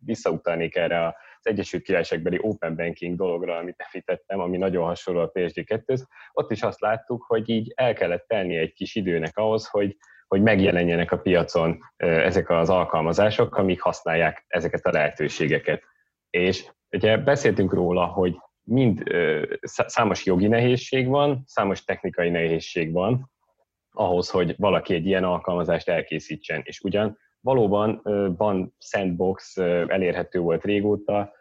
visszautalnék 0.06 0.76
erre 0.76 1.06
az 1.06 1.13
Egyesült 1.47 1.84
Királyságbeli 1.84 2.39
Open 2.41 2.75
Banking 2.75 3.17
dologra, 3.17 3.58
amit 3.58 3.86
említettem, 3.91 4.39
ami 4.39 4.58
nagyon 4.58 4.86
hasonló 4.86 5.19
a 5.21 5.31
PSD2-höz. 5.31 6.01
Ott 6.31 6.51
is 6.51 6.62
azt 6.62 6.79
láttuk, 6.79 7.23
hogy 7.27 7.49
így 7.49 7.71
el 7.75 7.93
kellett 7.93 8.27
tenni 8.27 8.58
egy 8.58 8.73
kis 8.73 8.96
időnek 8.96 9.37
ahhoz, 9.37 9.67
hogy 9.67 9.98
hogy 10.27 10.41
megjelenjenek 10.41 11.12
a 11.12 11.17
piacon 11.17 11.79
ezek 11.98 12.50
az 12.50 12.69
alkalmazások, 12.69 13.56
amik 13.58 13.81
használják 13.81 14.46
ezeket 14.48 14.85
a 14.85 14.91
lehetőségeket. 14.91 15.83
És 16.29 16.71
ugye 16.91 17.17
beszéltünk 17.17 17.73
róla, 17.73 18.06
hogy 18.06 18.35
mind 18.63 19.04
számos 19.62 20.25
jogi 20.25 20.48
nehézség 20.48 21.08
van, 21.08 21.43
számos 21.46 21.83
technikai 21.83 22.29
nehézség 22.29 22.91
van 22.91 23.31
ahhoz, 23.91 24.29
hogy 24.29 24.56
valaki 24.58 24.93
egy 24.93 25.06
ilyen 25.06 25.23
alkalmazást 25.23 25.89
elkészítsen. 25.89 26.62
És 26.63 26.79
ugyan 26.79 27.17
valóban 27.46 28.02
van 28.37 28.75
sandbox, 28.79 29.58
elérhető 29.87 30.39
volt 30.39 30.63
régóta, 30.63 31.33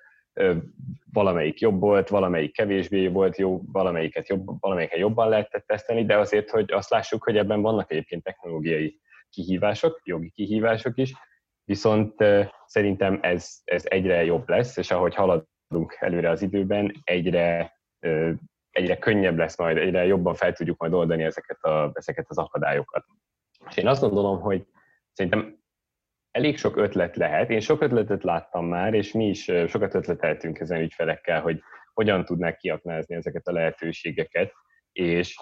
valamelyik 1.12 1.61
jobb 1.61 1.80
volt, 1.80 2.09
valamelyik 2.09 2.52
kevésbé 2.52 3.09
volt 3.09 3.36
jó, 3.36 3.61
valamelyiket 3.72 4.28
jobb, 4.28 4.61
valamelyiket 4.61 4.98
jobban 4.98 5.28
lehetett 5.28 5.66
teszteni, 5.66 6.05
de 6.05 6.16
azért, 6.16 6.50
hogy 6.50 6.72
azt 6.72 6.90
lássuk, 6.90 7.24
hogy 7.24 7.36
ebben 7.36 7.62
vannak 7.62 7.92
egyébként 7.92 8.22
technológiai 8.22 9.00
kihívások, 9.30 10.00
jogi 10.05 10.30
kihívások 10.30 10.98
is, 10.98 11.12
viszont 11.64 12.24
szerintem 12.66 13.18
ez, 13.22 13.61
ez 13.64 13.84
egyre 13.88 14.24
jobb 14.24 14.48
lesz, 14.48 14.76
és 14.76 14.90
ahogy 14.90 15.14
haladunk 15.14 15.96
előre 16.00 16.30
az 16.30 16.42
időben, 16.42 16.92
egyre 17.05 17.72
egyre 18.70 18.98
könnyebb 18.98 19.38
lesz 19.38 19.59
majd, 19.59 19.76
egyre 19.76 20.05
jobban 20.05 20.34
fel 20.34 20.52
tudjuk 20.52 20.78
majd 20.78 20.92
oldani 20.92 21.22
ezeket, 21.22 21.62
a, 21.62 21.90
ezeket 21.94 22.26
az 22.28 22.38
akadályokat. 22.38 23.05
És 23.68 23.76
én 23.76 23.86
azt 23.86 24.00
gondolom, 24.00 24.40
hogy 24.40 24.66
szerintem 25.12 25.62
elég 26.35 26.59
sok 26.59 26.76
ötlet 26.76 27.16
lehet. 27.16 27.51
Én 27.51 27.61
sok 27.61 27.82
ötletet 27.82 28.22
láttam 28.22 28.66
már, 28.66 28.95
és 28.95 29.12
mi 29.12 29.28
is 29.28 29.45
sokat 29.45 29.95
ötleteltünk 29.95 30.59
ezen 30.59 30.80
ügyfelekkel, 30.80 31.41
hogy 31.41 31.61
hogyan 31.93 32.24
tudnák 32.24 32.57
kiaknázni 32.57 33.14
ezeket 33.14 33.47
a 33.47 33.53
lehetőségeket, 33.53 34.53
és 34.93 35.37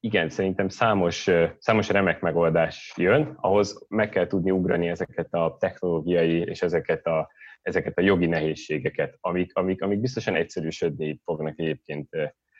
igen, 0.00 0.28
szerintem 0.28 0.68
számos, 0.68 1.30
számos 1.58 1.88
remek 1.88 2.20
megoldás 2.20 2.92
jön, 2.96 3.36
ahhoz 3.40 3.86
meg 3.88 4.08
kell 4.08 4.26
tudni 4.26 4.50
ugrani 4.50 4.88
ezeket 4.88 5.34
a 5.34 5.56
technológiai 5.60 6.40
és 6.40 6.62
ezeket 6.62 7.06
a, 7.06 7.30
ezeket 7.62 7.98
a 7.98 8.02
jogi 8.02 8.26
nehézségeket, 8.26 9.16
amik, 9.20 9.54
amik, 9.54 9.82
amik 9.82 10.00
biztosan 10.00 10.34
egyszerűsödni 10.34 11.20
fognak 11.24 11.58
egyébként 11.58 12.08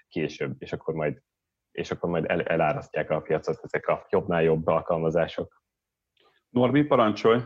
később, 0.08 0.54
és 0.58 0.72
akkor 0.72 0.94
majd, 0.94 1.18
és 1.70 1.90
akkor 1.90 2.10
majd 2.10 2.24
el, 2.28 2.42
elárasztják 2.42 3.10
a 3.10 3.20
piacot 3.20 3.60
ezek 3.62 3.88
a 3.88 4.06
jobbnál 4.10 4.42
jobb 4.42 4.66
alkalmazások. 4.66 5.62
Norbi, 6.48 6.82
parancsolj! 6.82 7.40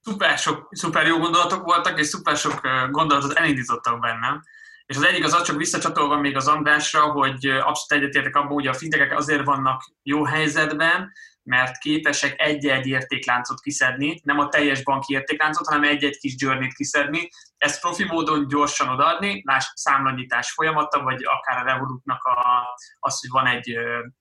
Szuper, 0.00 0.38
sok, 0.38 0.68
szuper 0.70 1.06
jó 1.06 1.18
gondolatok 1.18 1.64
voltak, 1.64 1.98
és 1.98 2.06
szuper 2.06 2.36
sok 2.36 2.60
gondolatot 2.90 3.32
elindítottak 3.32 4.00
bennem. 4.00 4.42
És 4.86 4.96
az 4.96 5.04
egyik 5.04 5.24
az 5.24 5.32
az 5.32 5.42
csak 5.42 5.56
visszacsatolva 5.56 6.16
még 6.16 6.36
az 6.36 6.48
Andrásra, 6.48 7.00
hogy 7.00 7.46
abszolút 7.46 8.04
egyetértek 8.04 8.36
abban, 8.36 8.52
hogy 8.52 8.66
a 8.66 8.74
fintekek 8.74 9.16
azért 9.16 9.44
vannak 9.44 9.82
jó 10.02 10.24
helyzetben, 10.24 11.12
mert 11.42 11.78
képesek 11.78 12.40
egy-egy 12.40 12.86
értékláncot 12.86 13.60
kiszedni, 13.60 14.20
nem 14.24 14.38
a 14.38 14.48
teljes 14.48 14.82
banki 14.82 15.12
értékláncot, 15.12 15.66
hanem 15.66 15.82
egy-egy 15.82 16.18
kis 16.18 16.34
journey 16.36 16.72
kiszedni, 16.74 17.28
ezt 17.56 17.80
profi 17.80 18.04
módon 18.04 18.48
gyorsan 18.48 18.88
odaadni, 18.88 19.42
más 19.44 19.72
számlanyítás 19.74 20.52
folyamata, 20.52 21.02
vagy 21.02 21.24
akár 21.24 21.62
a 21.62 21.70
Revolutnak 21.70 22.24
a, 22.24 22.66
az, 22.98 23.20
hogy 23.20 23.30
van 23.30 23.46
egy 23.46 23.72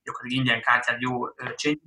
gyakorlatilag 0.03 0.45
ingyen 0.45 0.61
kártyát 0.61 1.01
jó 1.01 1.27
chain 1.55 1.79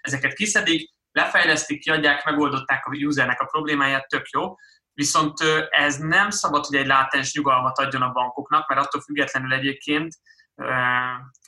ezeket 0.00 0.32
kiszedik, 0.32 0.90
lefejlesztik, 1.12 1.80
kiadják, 1.80 2.24
megoldották 2.24 2.86
a 2.86 2.96
usernek 3.04 3.40
a 3.40 3.44
problémáját, 3.44 4.08
tök 4.08 4.28
jó, 4.28 4.54
viszont 4.92 5.38
ez 5.70 5.96
nem 5.96 6.30
szabad, 6.30 6.64
hogy 6.64 6.76
egy 6.76 6.86
látens 6.86 7.34
nyugalmat 7.34 7.78
adjon 7.78 8.02
a 8.02 8.12
bankoknak, 8.12 8.68
mert 8.68 8.80
attól 8.80 9.00
függetlenül 9.00 9.52
egyébként 9.52 10.14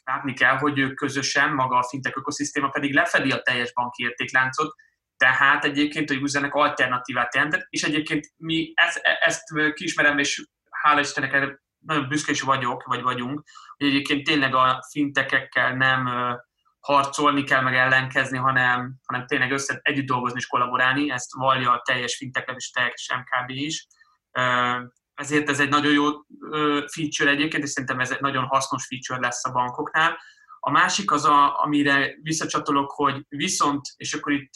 látni 0.05 0.33
kell, 0.35 0.57
hogy 0.57 0.79
ők 0.79 0.95
közösen, 0.95 1.53
maga 1.55 1.79
a 1.79 1.89
fintech 1.89 2.17
ökoszisztéma 2.17 2.69
pedig 2.69 2.95
lefedi 2.95 3.31
a 3.31 3.43
teljes 3.43 3.73
banki 3.73 4.03
értékláncot, 4.03 4.75
tehát 5.17 5.65
egyébként 5.65 6.11
a 6.11 6.15
usernek 6.15 6.55
alternatívát 6.55 7.35
jelentett, 7.35 7.67
és 7.69 7.83
egyébként 7.83 8.33
mi 8.37 8.73
ezt, 8.75 9.01
ezt 9.03 9.43
kiismerem, 9.75 10.19
és 10.19 10.47
hála 10.71 11.01
Istennek 11.01 11.33
erre 11.33 11.61
nagyon 11.79 12.09
büszke 12.09 12.31
is 12.31 12.41
vagyok, 12.41 12.85
vagy 12.85 13.03
vagyunk, 13.03 13.43
hogy 13.77 13.87
egyébként 13.87 14.25
tényleg 14.25 14.55
a 14.55 14.85
fintekekkel 14.91 15.77
nem 15.77 16.09
harcolni 16.83 17.45
kell, 17.45 17.63
meg 17.63 17.75
ellenkezni, 17.75 18.39
hanem, 18.39 18.95
hanem 19.07 19.27
tényleg 19.27 19.53
össze 19.53 19.81
együtt 19.83 20.07
dolgozni 20.07 20.39
és 20.39 20.47
kollaborálni, 20.47 21.11
ezt 21.11 21.35
vallja 21.35 21.73
a 21.73 21.83
teljes 21.85 22.17
fintech 22.17 22.55
és 22.57 22.71
teljes 22.71 23.11
MKB 23.17 23.51
is. 23.51 23.87
Ezért 25.15 25.49
ez 25.49 25.61
egy 25.61 25.69
nagyon 25.69 25.93
jó 25.93 26.11
feature 26.87 27.31
egyébként, 27.31 27.63
és 27.63 27.71
szerintem 27.71 28.01
ez 28.01 28.11
egy 28.11 28.21
nagyon 28.21 28.45
hasznos 28.45 28.87
feature 28.87 29.27
lesz 29.27 29.45
a 29.45 29.53
bankoknál. 29.53 30.19
A 30.61 30.71
másik 30.71 31.11
az, 31.11 31.25
a, 31.25 31.61
amire 31.63 32.15
visszacsatolok, 32.23 32.91
hogy 32.91 33.25
viszont, 33.29 33.81
és 33.97 34.15
akkor 34.15 34.33
itt 34.33 34.53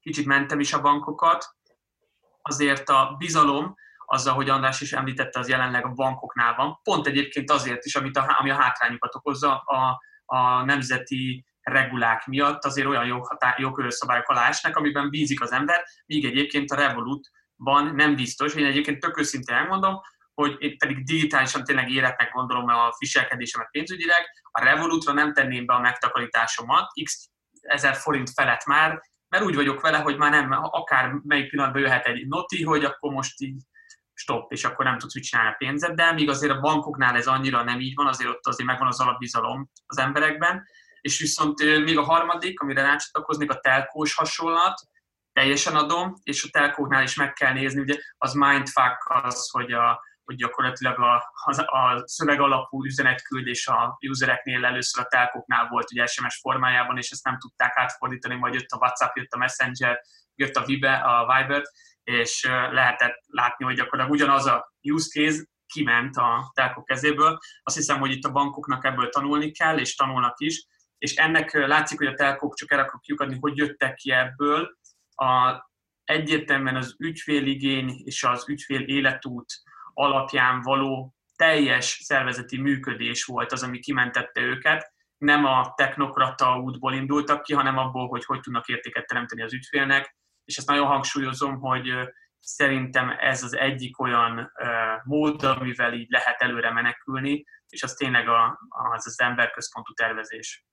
kicsit 0.00 0.26
mentem 0.26 0.60
is 0.60 0.72
a 0.72 0.80
bankokat, 0.80 1.56
azért 2.42 2.88
a 2.88 3.14
bizalom, 3.18 3.74
azzal, 4.06 4.34
hogy 4.34 4.48
András 4.48 4.80
is 4.80 4.92
említette, 4.92 5.38
az 5.38 5.48
jelenleg 5.48 5.84
a 5.84 5.92
bankoknál 5.92 6.54
van. 6.54 6.80
Pont 6.82 7.06
egyébként 7.06 7.50
azért 7.50 7.84
is, 7.84 7.96
amit 7.96 8.16
a, 8.16 8.36
ami 8.38 8.50
a 8.50 8.60
hátrányokat 8.60 9.14
okozza, 9.14 9.56
a, 9.56 10.02
a 10.30 10.64
nemzeti 10.64 11.46
regulák 11.60 12.26
miatt 12.26 12.64
azért 12.64 12.86
olyan 12.86 13.26
jogszabályok 13.56 14.28
alá 14.28 14.48
esnek, 14.48 14.76
amiben 14.76 15.10
bízik 15.10 15.40
az 15.40 15.52
ember, 15.52 15.84
míg 16.06 16.24
egyébként 16.24 16.70
a 16.70 16.76
Revolutban 16.76 17.94
nem 17.94 18.14
biztos. 18.14 18.54
Én 18.54 18.66
egyébként 18.66 19.00
tök 19.00 19.18
őszintén 19.18 19.56
elmondom, 19.56 20.00
hogy 20.34 20.56
én 20.58 20.78
pedig 20.78 21.04
digitálisan 21.04 21.64
tényleg 21.64 21.90
életnek 21.90 22.32
gondolom 22.32 22.68
a 22.68 22.94
viselkedésemet 22.98 23.70
pénzügyileg, 23.70 24.24
a 24.50 24.64
Revolutra 24.64 25.12
nem 25.12 25.32
tenném 25.32 25.66
be 25.66 25.74
a 25.74 25.80
megtakarításomat, 25.80 26.86
x 27.04 27.28
ezer 27.60 27.94
forint 27.94 28.30
felett 28.30 28.64
már, 28.64 29.02
mert 29.28 29.44
úgy 29.44 29.54
vagyok 29.54 29.80
vele, 29.80 29.98
hogy 29.98 30.16
már 30.16 30.30
nem, 30.30 30.52
akár 30.52 31.10
melyik 31.22 31.50
pillanatban 31.50 31.82
jöhet 31.82 32.06
egy 32.06 32.26
noti, 32.26 32.64
hogy 32.64 32.84
akkor 32.84 33.12
most 33.12 33.40
így 33.40 33.62
stop, 34.18 34.52
és 34.52 34.64
akkor 34.64 34.84
nem 34.84 34.98
tudsz 34.98 35.14
mit 35.14 35.24
csinálni 35.24 35.50
a 35.50 35.56
pénzed, 35.58 35.94
de 35.94 36.12
míg 36.12 36.28
azért 36.28 36.52
a 36.52 36.60
bankoknál 36.60 37.16
ez 37.16 37.26
annyira 37.26 37.62
nem 37.62 37.80
így 37.80 37.94
van, 37.94 38.06
azért 38.06 38.30
ott 38.30 38.46
azért 38.46 38.68
megvan 38.68 38.88
az 38.88 39.00
alapbizalom 39.00 39.70
az 39.86 39.98
emberekben, 39.98 40.64
és 41.00 41.18
viszont 41.18 41.58
még 41.84 41.98
a 41.98 42.02
harmadik, 42.02 42.60
amire 42.60 42.82
rácsatlakoznék, 42.82 43.50
a 43.50 43.60
telkós 43.60 44.14
hasonlat, 44.14 44.80
teljesen 45.32 45.76
adom, 45.76 46.14
és 46.22 46.44
a 46.44 46.48
telkóknál 46.50 47.02
is 47.02 47.14
meg 47.14 47.32
kell 47.32 47.52
nézni, 47.52 47.80
ugye 47.80 47.96
az 48.18 48.32
mindfuck 48.32 48.96
az, 49.22 49.50
hogy, 49.50 49.72
a, 49.72 50.02
hogy 50.24 50.36
gyakorlatilag 50.36 50.98
a, 50.98 51.32
a, 51.44 51.76
a 51.76 52.02
szöveg 52.04 52.40
alapú 52.40 52.84
üzenetküldés 52.84 53.66
a 53.66 53.98
usereknél 54.08 54.64
először 54.64 55.04
a 55.04 55.08
telkóknál 55.08 55.68
volt 55.68 55.90
ugye 55.90 56.06
SMS 56.06 56.38
formájában, 56.40 56.96
és 56.96 57.10
ezt 57.10 57.24
nem 57.24 57.38
tudták 57.38 57.76
átfordítani, 57.76 58.34
majd 58.34 58.54
jött 58.54 58.70
a 58.70 58.76
WhatsApp, 58.76 59.16
jött 59.16 59.32
a 59.32 59.38
Messenger, 59.38 60.00
jött 60.34 60.54
a 60.54 60.64
Vibe, 60.64 60.94
a 60.94 61.36
Viber, 61.36 61.62
és 62.08 62.44
lehetett 62.70 63.24
látni, 63.26 63.64
hogy 63.64 63.76
gyakorlatilag 63.76 64.20
ugyanaz 64.20 64.46
a 64.46 64.72
use 64.82 65.08
case 65.08 65.44
kiment 65.66 66.16
a 66.16 66.50
telkok 66.54 66.84
kezéből. 66.84 67.38
Azt 67.62 67.76
hiszem, 67.76 67.98
hogy 67.98 68.10
itt 68.10 68.24
a 68.24 68.32
bankoknak 68.32 68.84
ebből 68.84 69.08
tanulni 69.08 69.50
kell, 69.50 69.78
és 69.78 69.94
tanulnak 69.94 70.40
is, 70.40 70.66
és 70.98 71.14
ennek 71.14 71.52
látszik, 71.52 71.98
hogy 71.98 72.06
a 72.06 72.14
telkok 72.14 72.54
csak 72.54 72.72
el 72.72 72.78
akarok 72.78 73.00
kiukadni, 73.00 73.36
hogy 73.40 73.56
jöttek 73.56 73.94
ki 73.94 74.10
ebből. 74.12 74.76
A, 75.14 75.56
egyértelműen 76.04 76.76
az 76.76 76.94
ügyféligény 76.98 78.00
és 78.04 78.24
az 78.24 78.48
ügyfél 78.48 78.80
életút 78.80 79.52
alapján 79.94 80.60
való 80.60 81.14
teljes 81.36 82.00
szervezeti 82.04 82.60
működés 82.60 83.24
volt 83.24 83.52
az, 83.52 83.62
ami 83.62 83.78
kimentette 83.78 84.40
őket. 84.40 84.92
Nem 85.18 85.44
a 85.44 85.72
technokrata 85.76 86.58
útból 86.58 86.94
indultak 86.94 87.42
ki, 87.42 87.54
hanem 87.54 87.78
abból, 87.78 88.08
hogy 88.08 88.24
hogy 88.24 88.40
tudnak 88.40 88.68
értéket 88.68 89.06
teremteni 89.06 89.42
az 89.42 89.52
ügyfélnek, 89.52 90.16
és 90.48 90.56
ezt 90.56 90.68
nagyon 90.68 90.86
hangsúlyozom, 90.86 91.58
hogy 91.58 91.92
szerintem 92.40 93.16
ez 93.20 93.42
az 93.42 93.56
egyik 93.56 94.00
olyan 94.00 94.52
mód, 95.04 95.42
amivel 95.42 95.92
így 95.92 96.10
lehet 96.10 96.40
előre 96.40 96.72
menekülni, 96.72 97.44
és 97.68 97.82
az 97.82 97.94
tényleg 97.94 98.28
a, 98.28 98.58
az, 98.68 99.06
az 99.06 99.20
emberközpontú 99.20 99.92
tervezés. 99.92 100.66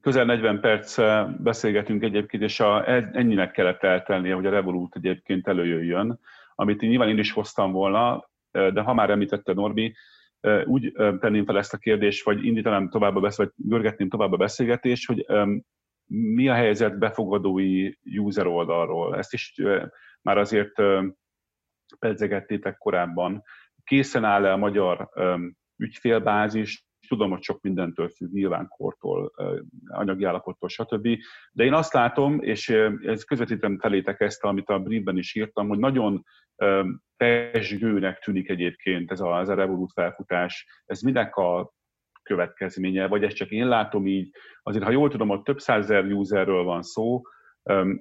Közel 0.00 0.24
40 0.24 0.60
perc 0.60 0.96
beszélgetünk 1.42 2.02
egyébként, 2.02 2.42
és 2.42 2.60
a, 2.60 2.88
ennyinek 2.92 3.50
kellett 3.50 3.82
eltelnie, 3.82 4.34
hogy 4.34 4.46
a 4.46 4.50
Revolut 4.50 4.96
egyébként 4.96 5.48
előjöjjön, 5.48 6.20
amit 6.54 6.82
én 6.82 6.88
nyilván 6.88 7.08
én 7.08 7.18
is 7.18 7.32
hoztam 7.32 7.72
volna, 7.72 8.30
de 8.50 8.80
ha 8.80 8.94
már 8.94 9.10
említette 9.10 9.52
Norbi, 9.52 9.96
úgy 10.64 10.92
tenném 10.92 11.44
fel 11.44 11.58
ezt 11.58 11.74
a 11.74 11.78
kérdést, 11.78 12.24
vagy 12.24 12.44
indítanám 12.44 12.88
tovább 12.88 13.16
a 13.16 13.20
beszélgetést, 13.20 13.58
vagy 13.58 13.68
görgetném 13.70 14.08
tovább 14.08 14.32
a 14.32 14.36
beszélgetést, 14.36 15.06
hogy 15.06 15.26
mi 16.08 16.48
a 16.48 16.54
helyzet 16.54 16.98
befogadói 16.98 17.92
user 18.18 18.46
oldalról? 18.46 19.16
Ezt 19.16 19.32
is 19.32 19.54
már 20.22 20.38
azért 20.38 20.72
pedzegettétek 21.98 22.78
korábban. 22.78 23.42
Készen 23.84 24.24
áll-e 24.24 24.52
a 24.52 24.56
magyar 24.56 25.08
ügyfélbázis, 25.76 26.86
tudom, 27.08 27.30
hogy 27.30 27.42
sok 27.42 27.60
mindentől 27.60 28.08
függ, 28.08 28.32
nyilván 28.32 28.68
kortól, 28.68 29.32
anyagi 29.86 30.24
állapottól, 30.24 30.68
stb. 30.68 31.08
De 31.52 31.64
én 31.64 31.72
azt 31.72 31.92
látom, 31.92 32.42
és 32.42 32.68
ez 33.02 33.24
közvetítem 33.24 33.78
felétek 33.78 34.20
ezt, 34.20 34.44
amit 34.44 34.68
a 34.68 34.78
briefben 34.78 35.16
is 35.16 35.34
írtam, 35.34 35.68
hogy 35.68 35.78
nagyon 35.78 36.24
pesgőnek 37.16 38.18
tűnik 38.18 38.48
egyébként 38.48 39.10
ez 39.10 39.20
a, 39.20 39.38
ez 39.38 39.48
a 39.48 39.54
Revolut 39.54 39.92
felfutás. 39.92 40.82
Ez 40.84 41.00
minek 41.00 41.36
a 41.36 41.72
következménye, 42.28 43.06
vagy 43.06 43.24
ezt 43.24 43.36
csak 43.36 43.50
én 43.50 43.68
látom 43.68 44.06
így. 44.06 44.30
Azért, 44.62 44.84
ha 44.84 44.90
jól 44.90 45.10
tudom, 45.10 45.30
ott 45.30 45.44
több 45.44 45.58
százezer 45.58 46.04
userről 46.04 46.62
van 46.62 46.82
szó, 46.82 47.22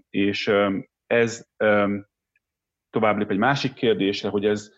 és 0.10 0.52
ez 1.08 1.48
tovább 2.90 3.18
lép 3.18 3.32
egy 3.32 3.38
másik 3.38 3.74
kérdésre, 3.74 4.30
hogy 4.30 4.46
ez 4.46 4.72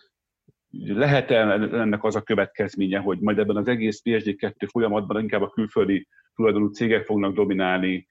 lehet-e 0.84 1.36
ennek 1.36 2.04
az 2.04 2.16
a 2.16 2.22
következménye, 2.22 3.00
hogy 3.00 3.20
majd 3.20 3.40
ebben 3.40 3.56
az 3.56 3.68
egész 3.68 4.02
PSD2 4.06 4.68
folyamatban 4.72 5.22
inkább 5.22 5.42
a 5.42 5.50
külföldi 5.50 6.08
tulajdonú 6.36 6.68
cégek 6.68 7.06
fognak 7.06 7.34
dominálni, 7.34 8.08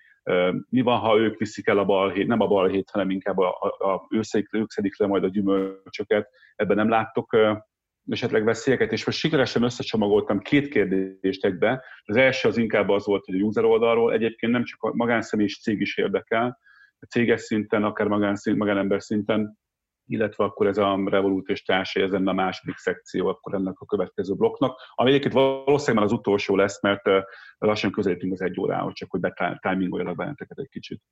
mi 0.69 0.81
van, 0.81 0.99
ha 0.99 1.19
ők 1.19 1.39
viszik 1.39 1.67
el 1.67 1.79
a 1.79 1.85
balhét, 1.85 2.27
nem 2.27 2.41
a 2.41 2.47
balhét, 2.47 2.91
hanem 2.91 3.11
inkább 3.11 3.39
a, 3.39 3.57
a, 3.61 3.93
a 3.93 4.07
ők, 4.11 4.23
szedik, 4.23 4.55
ők 4.55 4.71
szedik 4.71 4.99
le 4.99 5.07
majd 5.07 5.25
a 5.25 5.29
gyümölcsöket, 5.29 6.29
ebben 6.57 6.77
nem 6.77 6.89
láttok 6.89 7.37
esetleg 8.09 8.45
veszélyeket, 8.45 8.93
és 8.93 9.05
most 9.05 9.19
sikeresen 9.19 9.63
összecsomagoltam 9.63 10.39
két 10.39 10.69
kérdést 10.69 11.45
egybe. 11.45 11.85
Az 12.05 12.17
első 12.17 12.49
az 12.49 12.57
inkább 12.57 12.89
az 12.89 13.07
volt, 13.07 13.25
hogy 13.25 13.41
a 13.41 13.45
user 13.45 13.65
oldalról 13.65 14.13
egyébként 14.13 14.53
nem 14.53 14.65
csak 14.65 14.83
a 14.83 14.95
magánszemély 14.95 15.47
és 15.47 15.61
cég 15.61 15.81
is 15.81 15.97
érdekel, 15.97 16.59
a 16.99 17.07
céges 17.07 17.41
szinten, 17.41 17.85
akár 17.85 18.07
magánszint, 18.07 18.57
magánember 18.57 19.03
szinten 19.03 19.59
illetve 20.09 20.45
akkor 20.45 20.67
ez 20.67 20.79
a 20.79 21.03
Revolut 21.05 21.49
és 21.49 21.63
társai, 21.63 22.03
ez 22.03 22.11
lenne 22.11 22.31
a 22.31 22.35
második 22.35 22.77
szekció 22.77 23.27
akkor 23.27 23.55
ennek 23.55 23.81
a 23.81 23.87
következő 23.87 24.35
blokknak, 24.35 24.81
ami 24.95 25.09
egyébként 25.09 25.35
valószínűleg 25.35 25.95
már 25.95 26.05
az 26.05 26.19
utolsó 26.19 26.57
lesz, 26.57 26.83
mert 26.83 27.03
lassan 27.59 27.91
közelítünk 27.91 28.33
az 28.33 28.41
egy 28.41 28.61
órához, 28.61 28.95
csak 28.95 29.11
hogy 29.11 29.21
betimingoljalak 29.21 30.17
benneteket 30.17 30.59
egy 30.59 30.69
kicsit. 30.69 31.03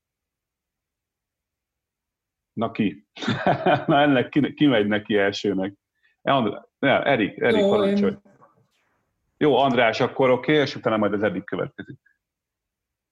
Na 2.52 2.70
ki? 2.70 3.06
Na 3.86 4.00
ennek 4.00 4.28
ki, 4.28 4.54
ki 4.54 4.66
megy 4.66 4.86
neki 4.86 5.16
elsőnek? 5.16 5.74
Ne, 6.86 7.02
Erik, 7.02 7.40
Erik, 7.40 7.60
Jó, 7.60 7.70
parancsolj. 7.70 8.10
Én... 8.10 8.20
Jó, 9.36 9.56
András, 9.56 10.00
akkor 10.00 10.30
oké, 10.30 10.52
okay, 10.52 10.62
és 10.62 10.76
utána 10.76 10.96
majd 10.96 11.12
az 11.12 11.22
Erik 11.22 11.44
következik. 11.44 11.98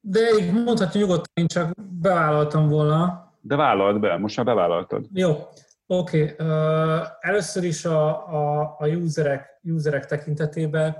De 0.00 0.20
így 0.38 0.52
mondhatja 0.52 1.00
nyugodtan, 1.00 1.32
én 1.34 1.46
csak 1.46 1.74
bevállaltam 2.00 2.68
volna. 2.68 3.32
De 3.40 3.56
vállalt 3.56 4.00
be, 4.00 4.16
most 4.16 4.36
már 4.36 4.46
bevállaltad. 4.46 5.06
Jó, 5.12 5.30
oké. 5.86 6.22
Okay. 6.22 6.46
Uh, 6.46 7.06
először 7.20 7.64
is 7.64 7.84
a, 7.84 8.28
a, 8.28 8.76
a 8.78 8.86
userek, 8.86 9.60
userek 9.62 10.06
tekintetében 10.06 10.96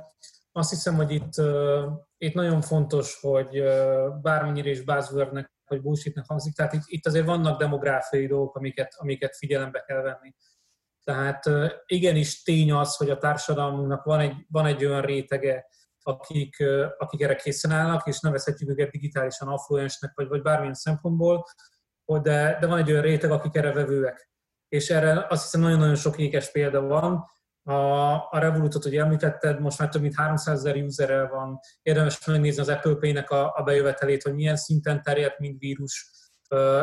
azt 0.53 0.71
hiszem, 0.71 0.95
hogy 0.95 1.11
itt, 1.11 1.39
uh, 1.39 1.93
itt 2.19 2.35
nagyon 2.35 2.61
fontos, 2.61 3.19
hogy 3.21 3.61
uh, 3.61 4.21
bármennyire 4.23 4.71
is 4.71 4.81
buzzwordnek 4.85 5.53
vagy 5.67 5.83
bullshitnek 5.83 6.25
hangzik, 6.29 6.55
tehát 6.55 6.73
itt, 6.73 6.83
itt 6.85 7.07
azért 7.07 7.27
vannak 7.27 7.59
demográfiai 7.59 8.27
dolgok, 8.27 8.57
amiket, 8.57 8.95
amiket 8.99 9.37
figyelembe 9.37 9.85
kell 9.87 10.03
venni. 10.03 10.35
Tehát 11.05 11.45
igenis 11.87 12.43
tény 12.43 12.73
az, 12.73 12.97
hogy 12.97 13.11
a 13.11 13.19
társadalmunknak 13.19 14.05
van 14.05 14.21
egy, 14.21 14.35
van 14.49 14.67
egy 14.67 14.85
olyan 14.85 15.03
rétege, 15.03 15.67
akik, 16.03 16.57
akik 16.99 17.21
erre 17.21 17.35
készen 17.35 17.71
állnak, 17.71 18.07
és 18.07 18.21
nevezhetjük 18.21 18.71
őket 18.71 18.91
digitálisan 18.91 19.49
affluensnek, 19.49 20.13
vagy, 20.15 20.29
vagy 20.29 20.43
bármilyen 20.43 20.75
szempontból, 20.75 21.45
de, 22.05 22.57
de 22.61 22.67
van 22.67 22.79
egy 22.79 22.91
olyan 22.91 23.03
réteg, 23.03 23.31
akik 23.31 23.55
erre 23.55 23.73
vevőek. 23.73 24.31
És 24.69 24.91
erre 24.91 25.27
azt 25.29 25.43
hiszem 25.43 25.61
nagyon-nagyon 25.61 25.95
sok 25.95 26.19
ékes 26.19 26.51
példa 26.51 26.81
van. 26.81 27.25
A, 27.63 28.13
a 28.15 28.39
Revolutot, 28.39 28.83
hogy 28.83 28.97
említetted, 28.97 29.61
most 29.61 29.79
már 29.79 29.89
több 29.89 30.03
mint 30.03 30.15
300 30.15 30.59
ezer 30.59 30.83
userrel 30.83 31.29
van. 31.29 31.59
Érdemes 31.83 32.27
megnézni 32.27 32.61
az 32.61 32.69
Apple 32.69 32.95
Pay-nek 32.95 33.31
a, 33.31 33.53
a 33.57 33.63
bejövetelét, 33.63 34.23
hogy 34.23 34.35
milyen 34.35 34.57
szinten 34.57 35.03
terjedt, 35.03 35.39
mint 35.39 35.59
vírus. 35.59 36.11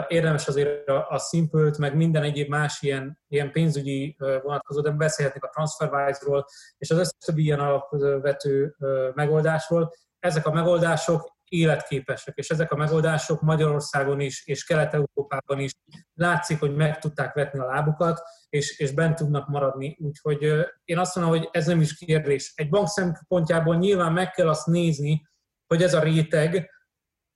Érdemes 0.07 0.47
azért 0.47 0.87
a, 0.89 1.07
a 1.09 1.19
simple 1.19 1.71
meg 1.77 1.95
minden 1.95 2.23
egyéb 2.23 2.49
más 2.49 2.81
ilyen, 2.81 3.19
ilyen 3.27 3.51
pénzügyi 3.51 4.15
vonatkozó, 4.43 4.81
de 4.81 4.89
beszélhetnék 4.91 5.43
a 5.43 5.49
TransferWise-ról, 5.49 6.45
és 6.77 6.91
az 6.91 6.97
összes 6.97 7.17
többi 7.25 7.43
ilyen 7.43 7.59
alapvető 7.59 8.75
megoldásról. 9.13 9.91
Ezek 10.19 10.45
a 10.45 10.51
megoldások 10.51 11.39
életképesek, 11.51 12.37
és 12.37 12.49
ezek 12.49 12.71
a 12.71 12.75
megoldások 12.75 13.41
Magyarországon 13.41 14.19
is, 14.19 14.45
és 14.45 14.63
Kelet-Európában 14.63 15.59
is 15.59 15.71
látszik, 16.13 16.59
hogy 16.59 16.75
meg 16.75 16.99
tudták 16.99 17.33
vetni 17.33 17.59
a 17.59 17.65
lábukat, 17.65 18.21
és, 18.49 18.79
és 18.79 18.91
bent 18.91 19.15
tudnak 19.15 19.47
maradni. 19.47 19.97
Úgyhogy 19.99 20.65
én 20.83 20.97
azt 20.97 21.15
mondom, 21.15 21.37
hogy 21.37 21.49
ez 21.51 21.65
nem 21.65 21.81
is 21.81 21.97
kérdés. 21.97 22.53
Egy 22.55 22.69
bank 22.69 22.87
szempontjából 22.87 23.75
nyilván 23.75 24.13
meg 24.13 24.31
kell 24.31 24.49
azt 24.49 24.67
nézni, 24.67 25.27
hogy 25.67 25.83
ez 25.83 25.93
a 25.93 26.03
réteg, 26.03 26.69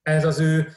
ez 0.01 0.25
az 0.25 0.39
ő 0.39 0.73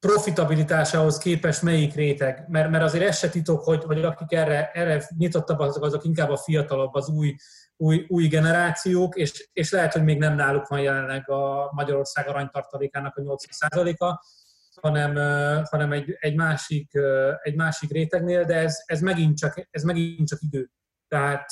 profitabilitásához 0.00 1.18
képes 1.18 1.60
melyik 1.60 1.94
réteg, 1.94 2.44
mert, 2.48 2.70
mert 2.70 2.84
azért 2.84 3.04
ez 3.04 3.18
se 3.18 3.28
titok, 3.28 3.62
hogy, 3.62 3.84
hogy 3.84 4.04
akik 4.04 4.32
erre, 4.32 4.70
erre 4.70 5.08
nyitottabbak, 5.16 5.68
azok, 5.68 5.84
azok 5.84 6.04
inkább 6.04 6.30
a 6.30 6.36
fiatalabb, 6.36 6.94
az 6.94 7.08
új, 7.08 7.34
új, 7.76 8.06
új 8.08 8.26
generációk, 8.26 9.16
és, 9.16 9.48
és 9.52 9.70
lehet, 9.70 9.92
hogy 9.92 10.04
még 10.04 10.18
nem 10.18 10.34
náluk 10.34 10.66
van 10.66 10.80
jelenleg 10.80 11.30
a 11.30 11.70
Magyarország 11.72 12.28
aranytartalékának 12.28 13.16
a 13.16 13.20
80%-a, 13.20 14.24
hanem, 14.80 15.14
hanem 15.70 15.92
egy, 15.92 16.16
egy, 16.20 16.34
másik, 16.34 16.90
egy 17.42 17.54
másik 17.54 17.90
rétegnél, 17.90 18.44
de 18.44 18.54
ez, 18.54 18.82
ez, 18.84 19.00
megint 19.00 19.38
csak, 19.38 19.68
ez 19.70 19.82
megint 19.82 20.28
csak 20.28 20.38
idő. 20.42 20.70
Tehát 21.08 21.50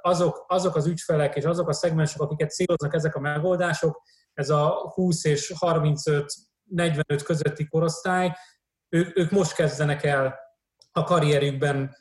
azok, 0.00 0.44
azok 0.48 0.76
az 0.76 0.86
ügyfelek 0.86 1.36
és 1.36 1.44
azok 1.44 1.68
a 1.68 1.72
szegmensek, 1.72 2.20
akiket 2.20 2.50
céloznak 2.50 2.94
ezek 2.94 3.14
a 3.14 3.20
megoldások, 3.20 4.02
ez 4.34 4.50
a 4.50 4.90
20 4.94 5.24
és 5.24 5.52
35 5.58 6.34
45 6.70 7.22
közötti 7.22 7.68
korosztály, 7.68 8.36
ők, 8.88 9.18
ők 9.18 9.30
most 9.30 9.54
kezdenek 9.54 10.04
el 10.04 10.38
a 10.92 11.04
karrierükben 11.04 11.96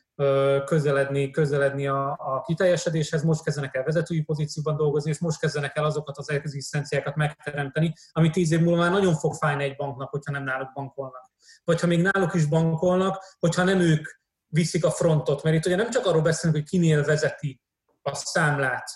közeledni, 0.66 1.32
közeledni 1.32 1.88
a, 1.88 2.12
a 2.12 2.42
kiteljesedéshez, 2.46 3.24
most 3.24 3.44
kezdenek 3.44 3.76
el 3.76 3.84
vezetői 3.84 4.22
pozícióban 4.22 4.76
dolgozni, 4.76 5.10
és 5.10 5.20
most 5.20 5.40
kezdenek 5.40 5.78
el 5.78 5.86
azokat 5.86 6.18
az 6.18 6.30
egzisztenciákat 6.30 7.16
megteremteni, 7.16 7.94
ami 8.12 8.30
tíz 8.30 8.52
év 8.52 8.60
múlva 8.60 8.82
már 8.82 8.92
nagyon 8.92 9.16
fog 9.16 9.34
fájni 9.34 9.64
egy 9.64 9.76
banknak, 9.76 10.10
hogyha 10.10 10.32
nem 10.32 10.44
náluk 10.44 10.74
bankolnak. 10.74 11.32
Vagy 11.64 11.80
ha 11.80 11.88
még 11.88 12.02
náluk 12.02 12.34
is 12.34 12.46
bankolnak, 12.46 13.24
hogyha 13.40 13.64
nem 13.64 13.80
ők 13.80 14.08
viszik 14.48 14.86
a 14.86 14.92
frontot, 14.92 15.44
mert 15.44 15.56
itt 15.56 15.66
ugye 15.66 15.76
nem 15.76 15.90
csak 15.90 16.06
arról 16.06 16.22
beszélünk, 16.22 16.60
hogy 16.60 16.70
kinél 16.70 17.04
vezeti 17.04 17.62
a 18.02 18.16
számlát. 18.16 18.90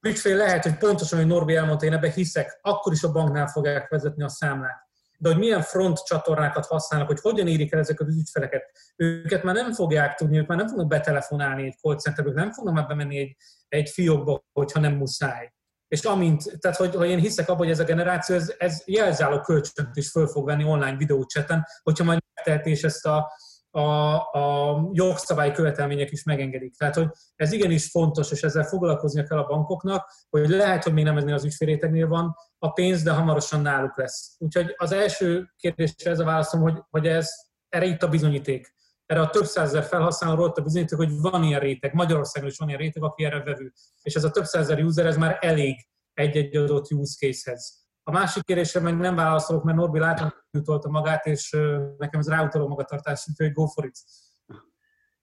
Ügyfél 0.00 0.36
lehet, 0.36 0.62
hogy 0.62 0.76
pontosan, 0.76 1.18
hogy 1.18 1.28
Norbi 1.28 1.56
elmondta, 1.56 1.86
én 1.86 1.92
ebbe 1.92 2.10
hiszek, 2.10 2.58
akkor 2.62 2.92
is 2.92 3.02
a 3.02 3.12
banknál 3.12 3.46
fogják 3.46 3.88
vezetni 3.88 4.22
a 4.22 4.28
számlát 4.28 4.85
de 5.18 5.28
hogy 5.28 5.38
milyen 5.38 5.62
front 5.62 6.04
csatornákat 6.04 6.66
használnak, 6.66 7.08
hogy 7.08 7.20
hogyan 7.20 7.46
érik 7.46 7.72
el 7.72 7.78
ezeket 7.78 8.06
az 8.06 8.16
ügyfeleket. 8.16 8.62
Őket 8.96 9.42
már 9.42 9.54
nem 9.54 9.72
fogják 9.72 10.14
tudni, 10.14 10.38
ők 10.38 10.46
már 10.46 10.58
nem 10.58 10.68
fognak 10.68 10.88
betelefonálni 10.88 11.64
egy 11.64 11.76
call 11.80 11.96
centerbe, 11.96 12.32
nem 12.32 12.52
fognak 12.52 12.74
már 12.74 12.86
bemenni 12.86 13.18
egy, 13.18 13.36
egy 13.68 13.88
fiókba, 13.88 14.44
hogyha 14.52 14.80
nem 14.80 14.94
muszáj. 14.94 15.52
És 15.88 16.04
amint, 16.04 16.58
tehát 16.58 16.76
hogy, 16.76 16.94
hogy 16.94 17.08
én 17.08 17.18
hiszek 17.18 17.48
abban, 17.48 17.58
hogy 17.58 17.70
ez 17.70 17.80
a 17.80 17.84
generáció, 17.84 18.36
ez, 18.36 18.54
ez 18.58 18.82
jelzáló 18.86 19.40
kölcsönt 19.40 19.96
is 19.96 20.10
föl 20.10 20.26
fog 20.26 20.46
venni 20.46 20.64
online 20.64 20.96
videócseten, 20.96 21.66
hogyha 21.82 22.04
majd 22.04 22.18
megteheti 22.34 22.70
és 22.70 22.82
ezt 22.82 23.06
a, 23.06 23.32
a, 23.76 24.14
a 24.32 24.88
jogszabályi 24.92 25.52
követelmények 25.52 26.10
is 26.10 26.22
megengedik. 26.22 26.76
Tehát, 26.76 26.94
hogy 26.94 27.08
ez 27.34 27.52
igenis 27.52 27.90
fontos, 27.90 28.30
és 28.30 28.42
ezzel 28.42 28.64
foglalkoznia 28.64 29.24
kell 29.24 29.38
a 29.38 29.46
bankoknak, 29.46 30.12
hogy 30.28 30.48
lehet, 30.48 30.82
hogy 30.82 30.92
még 30.92 31.04
nem 31.04 31.16
eznél 31.16 31.34
az 31.34 31.44
ügyféléteknél 31.44 32.08
van 32.08 32.36
a 32.58 32.72
pénz, 32.72 33.02
de 33.02 33.12
hamarosan 33.12 33.60
náluk 33.60 33.96
lesz. 33.96 34.36
Úgyhogy 34.38 34.74
az 34.76 34.92
első 34.92 35.52
kérdésre 35.56 36.10
ez 36.10 36.18
a 36.18 36.24
válaszom, 36.24 36.60
hogy, 36.60 36.82
hogy 36.90 37.06
ez, 37.06 37.30
erre 37.68 37.84
itt 37.84 38.02
a 38.02 38.08
bizonyíték. 38.08 38.74
Erre 39.06 39.20
a 39.20 39.30
több 39.30 39.44
százezer 39.44 39.84
felhasználóról 39.84 40.46
ott 40.46 40.58
a 40.58 40.62
bizonyíték, 40.62 40.98
hogy 40.98 41.20
van 41.20 41.42
ilyen 41.42 41.60
réteg, 41.60 41.94
Magyarországon 41.94 42.48
is 42.48 42.58
van 42.58 42.68
ilyen 42.68 42.80
réteg, 42.80 43.02
aki 43.02 43.24
erre 43.24 43.42
vevő. 43.42 43.72
És 44.02 44.14
ez 44.14 44.24
a 44.24 44.30
több 44.30 44.44
százezer 44.44 44.82
user, 44.82 45.06
ez 45.06 45.16
már 45.16 45.38
elég 45.40 45.86
egy-egy 46.14 46.56
adott 46.56 46.92
use 46.92 47.26
case-hez. 47.26 47.85
A 48.08 48.12
másik 48.12 48.44
kérdésre 48.44 48.80
meg 48.80 48.96
nem 48.96 49.14
válaszolok, 49.14 49.64
mert 49.64 49.76
Norbi 49.76 49.98
látom, 49.98 50.32
jutolta 50.50 50.88
magát, 50.88 51.26
és 51.26 51.50
nekem 51.98 52.20
ez 52.20 52.28
ráutaló 52.28 52.68
magatartás, 52.68 53.26
úgyhogy 53.28 53.52
go 53.52 53.66
for 53.66 53.84
it. 53.84 53.98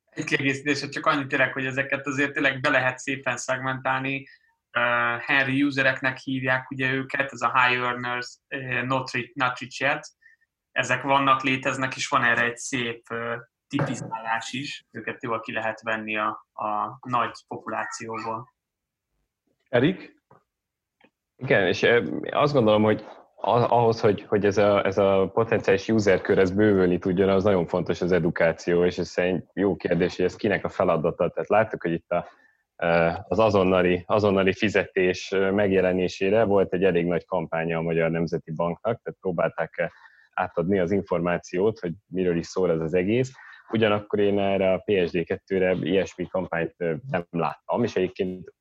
Egy 0.10 0.24
kiegészítés, 0.24 0.90
csak 0.90 1.06
annyit 1.06 1.28
tényleg, 1.28 1.54
hogy 1.54 1.66
ezeket 1.66 2.08
azért 2.08 2.34
tényleg 2.34 2.60
be 2.60 2.70
lehet 2.70 2.98
szépen 2.98 3.38
szegmentálni. 3.38 4.28
Uh, 4.78 5.22
Henry 5.22 5.64
usereknek 5.64 6.18
hívják 6.18 6.72
ugye 6.72 6.92
őket, 6.92 7.32
ez 7.32 7.42
a 7.42 7.60
high 7.60 7.82
earners, 7.82 8.38
uh, 8.50 8.82
not, 8.82 9.12
not 9.34 9.60
rich 9.60 9.82
yet. 9.82 10.08
Ezek 10.72 11.02
vannak, 11.02 11.44
léteznek, 11.44 11.96
és 11.96 12.08
van 12.08 12.24
erre 12.24 12.44
egy 12.44 12.58
szép 12.58 13.06
uh, 13.10 13.34
tipizálás 13.68 14.52
is. 14.52 14.86
Őket 14.92 15.24
jól 15.24 15.40
ki 15.40 15.52
lehet 15.52 15.82
venni 15.82 16.18
a, 16.18 16.48
a 16.54 16.98
nagy 17.02 17.44
populációból. 17.48 18.54
Erik? 19.70 20.12
Igen, 21.44 21.68
és 21.68 21.86
azt 22.32 22.54
gondolom, 22.54 22.84
hogy 22.84 23.06
ahhoz, 23.36 24.00
hogy, 24.00 24.22
hogy 24.28 24.46
ez, 24.46 24.58
a, 24.58 24.86
ez 24.86 24.98
a 24.98 25.30
potenciális 25.34 25.89
userkör 25.89 26.38
ez 26.38 26.52
bővülni 26.52 26.98
tudjon, 26.98 27.30
az 27.30 27.44
nagyon 27.44 27.68
fontos 27.68 28.02
az 28.02 28.12
edukáció, 28.12 28.86
és 28.86 28.98
ez 28.98 29.08
szerint 29.08 29.50
jó 29.54 29.76
kérdés, 29.76 30.16
hogy 30.16 30.26
ez 30.26 30.36
kinek 30.36 30.66
a 30.66 30.70
feladata. 30.70 31.30
Tehát 31.30 31.50
láttuk, 31.50 31.82
hogy 31.82 31.91
itt 31.91 32.12
a, 32.12 32.28
az 33.28 33.39
azonnali, 33.39 34.04
azonnali 34.08 34.54
fizetés 34.54 35.30
megjelenésére 35.54 36.44
volt 36.44 36.74
egy 36.74 36.84
elég 36.84 37.06
nagy 37.06 37.26
kampánya 37.26 37.78
a 37.78 37.82
Magyar 37.82 38.10
Nemzeti 38.10 38.52
Banknak, 38.52 39.02
tehát 39.02 39.20
próbálták 39.22 39.91
átadni 40.34 40.80
az 40.80 40.91
információt, 40.91 41.80
hogy 41.80 41.94
miről 42.08 42.38
is 42.38 42.46
szól 42.46 42.72
ez 42.72 42.80
az 42.80 42.94
egész. 42.94 43.32
Ugyanakkor 43.72 44.20
én 44.20 44.39
erre 44.39 44.74
a 44.74 44.84
PSD2-re 44.86 45.72
ilyesmi 45.72 46.28
kampányt 46.28 46.76
nem 47.10 47.26
láttam, 47.30 47.84
és 47.84 47.96
egyébként 47.96 48.54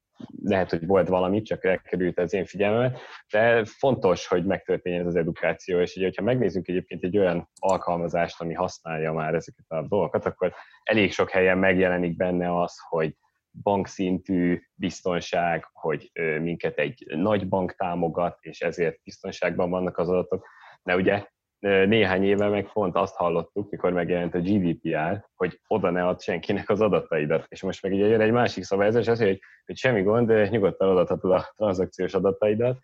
lehet, 0.42 0.70
hogy 0.70 0.86
volt 0.86 1.08
valami, 1.08 1.42
csak 1.42 1.64
elkerült 1.64 2.18
az 2.18 2.32
én 2.32 2.44
figyelmemet, 2.44 2.98
de 3.30 3.64
fontos, 3.64 4.26
hogy 4.26 4.44
megtörténjen 4.44 5.00
ez 5.00 5.06
az 5.06 5.16
edukáció, 5.16 5.80
és 5.80 5.96
ugye, 5.96 6.04
hogyha 6.04 6.22
megnézzük 6.22 6.68
egyébként 6.68 7.04
egy 7.04 7.18
olyan 7.18 7.48
alkalmazást, 7.58 8.40
ami 8.40 8.54
használja 8.54 9.12
már 9.12 9.34
ezeket 9.34 9.64
a 9.68 9.86
dolgokat, 9.88 10.26
akkor 10.26 10.54
elég 10.82 11.12
sok 11.12 11.30
helyen 11.30 11.58
megjelenik 11.58 12.16
benne 12.16 12.60
az, 12.60 12.74
hogy 12.88 13.16
bankszintű 13.62 14.62
biztonság, 14.74 15.68
hogy 15.72 16.10
minket 16.40 16.78
egy 16.78 17.04
nagy 17.06 17.48
bank 17.48 17.74
támogat, 17.74 18.38
és 18.40 18.60
ezért 18.60 19.02
biztonságban 19.02 19.70
vannak 19.70 19.98
az 19.98 20.08
adatok. 20.08 20.46
De 20.82 20.96
ugye 20.96 21.26
néhány 21.62 22.24
éve 22.24 22.48
meg 22.48 22.72
pont 22.72 22.96
azt 22.96 23.14
hallottuk, 23.14 23.70
mikor 23.70 23.92
megjelent 23.92 24.34
a 24.34 24.40
GDPR, 24.40 25.24
hogy 25.34 25.60
oda 25.66 25.90
ne 25.90 26.06
ad 26.06 26.20
senkinek 26.20 26.70
az 26.70 26.80
adataidat. 26.80 27.44
És 27.48 27.62
most 27.62 27.82
meg 27.82 27.92
ugye 27.92 28.06
jön 28.06 28.20
egy 28.20 28.32
másik 28.32 28.64
szabályozás, 28.64 29.08
az, 29.08 29.18
hogy, 29.18 29.40
hogy 29.66 29.76
semmi 29.76 30.02
gond, 30.02 30.50
nyugodtan 30.50 30.88
adathatod 30.88 31.30
a 31.30 31.52
tranzakciós 31.56 32.14
adataidat. 32.14 32.78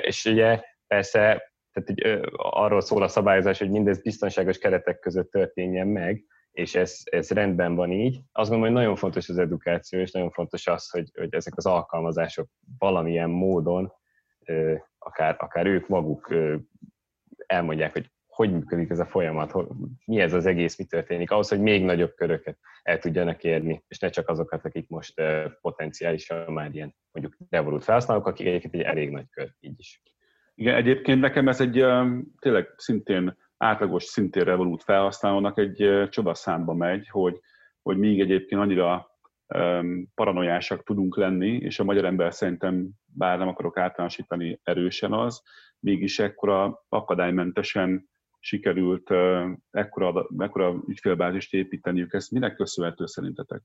És 0.00 0.24
ugye 0.24 0.60
persze 0.86 1.50
tehát 1.72 1.90
így, 1.90 2.20
arról 2.36 2.80
szól 2.80 3.02
a 3.02 3.08
szabályozás, 3.08 3.58
hogy 3.58 3.70
mindez 3.70 4.02
biztonságos 4.02 4.58
keretek 4.58 4.98
között 4.98 5.30
történjen 5.30 5.86
meg, 5.86 6.24
és 6.50 6.74
ez, 6.74 7.00
ez 7.04 7.30
rendben 7.30 7.74
van 7.74 7.92
így. 7.92 8.20
Azt 8.32 8.50
gondolom, 8.50 8.74
hogy 8.74 8.82
nagyon 8.82 8.96
fontos 8.96 9.28
az 9.28 9.38
edukáció, 9.38 10.00
és 10.00 10.10
nagyon 10.10 10.30
fontos 10.30 10.66
az, 10.66 10.90
hogy, 10.90 11.10
hogy 11.14 11.34
ezek 11.34 11.52
az 11.56 11.66
alkalmazások 11.66 12.48
valamilyen 12.78 13.30
módon, 13.30 13.92
akár, 14.98 15.36
akár 15.38 15.66
ők 15.66 15.88
maguk 15.88 16.34
elmondják, 17.46 17.92
hogy 17.92 18.10
hogy 18.40 18.52
működik 18.52 18.90
ez 18.90 18.98
a 18.98 19.06
folyamat, 19.06 19.54
mi 20.04 20.20
ez 20.20 20.32
az 20.32 20.46
egész, 20.46 20.78
mi 20.78 20.84
történik, 20.84 21.30
ahhoz, 21.30 21.48
hogy 21.48 21.60
még 21.60 21.84
nagyobb 21.84 22.14
köröket 22.14 22.58
el 22.82 22.98
tudjanak 22.98 23.44
érni, 23.44 23.84
és 23.88 23.98
ne 23.98 24.08
csak 24.08 24.28
azokat, 24.28 24.64
akik 24.64 24.88
most 24.88 25.22
potenciálisan 25.60 26.52
már 26.52 26.74
ilyen 26.74 26.94
mondjuk 27.12 27.36
Revolut 27.50 27.84
felhasználók, 27.84 28.26
akik 28.26 28.46
egyébként 28.46 28.74
egy 28.74 28.80
elég 28.80 29.10
nagy 29.10 29.28
kör, 29.30 29.54
így 29.60 29.78
is. 29.78 30.02
Igen, 30.54 30.74
egyébként 30.74 31.20
nekem 31.20 31.48
ez 31.48 31.60
egy 31.60 31.84
tényleg 32.38 32.74
szintén 32.76 33.36
átlagos 33.56 34.04
szintén 34.04 34.44
Revolut 34.44 34.82
felhasználónak 34.82 35.58
egy 35.58 36.08
számba 36.32 36.74
megy, 36.74 37.08
hogy, 37.08 37.40
hogy 37.82 37.98
még 37.98 38.20
egyébként 38.20 38.60
annyira 38.60 39.10
paranoiásak 40.14 40.82
tudunk 40.82 41.16
lenni, 41.16 41.56
és 41.56 41.78
a 41.78 41.84
magyar 41.84 42.04
ember 42.04 42.34
szerintem, 42.34 42.90
bár 43.04 43.38
nem 43.38 43.48
akarok 43.48 43.78
általánosítani 43.78 44.60
erősen 44.62 45.12
az, 45.12 45.42
mégis 45.80 46.18
ekkora 46.18 46.84
akadálymentesen 46.88 48.08
sikerült 48.38 49.10
ekkora, 49.70 50.26
ekkora 50.38 50.82
ügyfélbázist 50.86 51.54
építeniük. 51.54 52.12
Ezt 52.12 52.30
minek 52.30 52.54
köszönhető 52.54 53.06
szerintetek? 53.06 53.62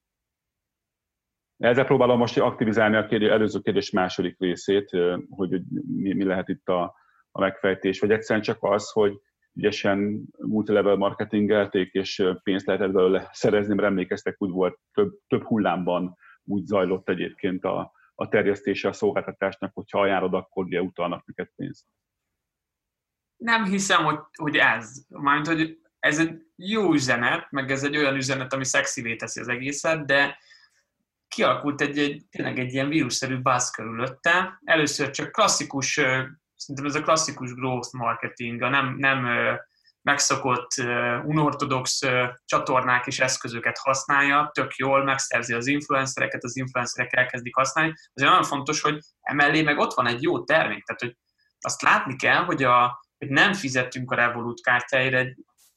Ezzel 1.57 1.85
próbálom 1.85 2.17
most 2.17 2.37
aktivizálni 2.37 2.95
a 2.95 3.05
kérdés, 3.05 3.29
előző 3.29 3.59
kérdés 3.59 3.91
második 3.91 4.39
részét, 4.39 4.89
hogy 5.29 5.61
mi, 5.95 6.13
mi 6.13 6.23
lehet 6.23 6.49
itt 6.49 6.67
a, 6.67 6.95
a 7.31 7.39
megfejtés, 7.39 7.99
vagy 7.99 8.11
egyszerűen 8.11 8.43
csak 8.43 8.57
az, 8.59 8.91
hogy 8.91 9.19
ügyesen 9.53 10.25
multilevel 10.37 10.95
marketingelték, 10.95 11.93
és 11.93 12.23
pénzt 12.43 12.65
lehetett 12.65 12.91
belőle 12.91 13.29
szerezni, 13.31 13.73
mert 13.73 13.87
emlékeztek, 13.87 14.35
úgy 14.37 14.49
volt, 14.49 14.79
több, 14.93 15.13
több 15.27 15.43
hullámban 15.43 16.17
úgy 16.43 16.65
zajlott 16.65 17.09
egyébként 17.09 17.63
a, 17.63 17.91
a 18.15 18.27
terjesztése 18.27 18.87
a 18.87 18.93
szolgáltatásnak, 18.93 19.71
hogyha 19.73 19.99
ajánlod, 19.99 20.33
akkor 20.33 20.65
ugye 20.65 20.81
utalnak 20.81 21.25
neked 21.25 21.49
pénzt. 21.55 21.85
Nem 23.45 23.65
hiszem, 23.65 24.03
hogy, 24.03 24.19
hogy 24.35 24.57
ez. 24.57 24.91
Mármint, 25.07 25.47
hogy 25.47 25.77
ez 25.99 26.19
egy 26.19 26.41
jó 26.55 26.93
üzenet, 26.93 27.51
meg 27.51 27.71
ez 27.71 27.83
egy 27.83 27.97
olyan 27.97 28.15
üzenet, 28.15 28.53
ami 28.53 28.65
szexivé 28.65 29.15
teszi 29.15 29.39
az 29.39 29.47
egészet, 29.47 30.05
de 30.05 30.37
kialakult 31.27 31.81
egy, 31.81 31.97
egy 31.97 32.25
tényleg 32.29 32.59
egy 32.59 32.73
ilyen 32.73 32.89
vírusszerű 32.89 33.37
buzz 33.37 33.69
körülötte. 33.69 34.61
Először 34.63 35.09
csak 35.09 35.31
klasszikus, 35.31 35.93
szerintem 36.55 36.85
ez 36.85 36.95
a 36.95 37.01
klasszikus 37.01 37.53
growth 37.53 37.93
marketing, 37.93 38.61
a 38.61 38.69
nem, 38.69 38.95
nem 38.97 39.27
megszokott 40.01 40.69
unortodox 41.23 42.01
csatornák 42.45 43.07
és 43.07 43.19
eszközöket 43.19 43.77
használja, 43.77 44.49
tök 44.53 44.75
jól 44.75 45.03
megszerzi 45.03 45.53
az 45.53 45.67
influencereket, 45.67 46.43
az 46.43 46.57
influencerek 46.57 47.15
elkezdik 47.15 47.55
használni. 47.55 47.93
Azért 48.13 48.29
nagyon 48.29 48.45
fontos, 48.45 48.81
hogy 48.81 48.99
emellé 49.21 49.61
meg 49.61 49.77
ott 49.77 49.93
van 49.93 50.07
egy 50.07 50.21
jó 50.21 50.43
termék, 50.43 50.83
tehát 50.83 51.01
hogy 51.01 51.17
azt 51.59 51.81
látni 51.81 52.15
kell, 52.15 52.43
hogy, 52.43 52.63
a, 52.63 53.04
hogy 53.17 53.29
nem 53.29 53.53
fizettünk 53.53 54.11
a 54.11 54.15
Revolut 54.15 54.61
kártyáira 54.61 55.17
egy 55.17 55.35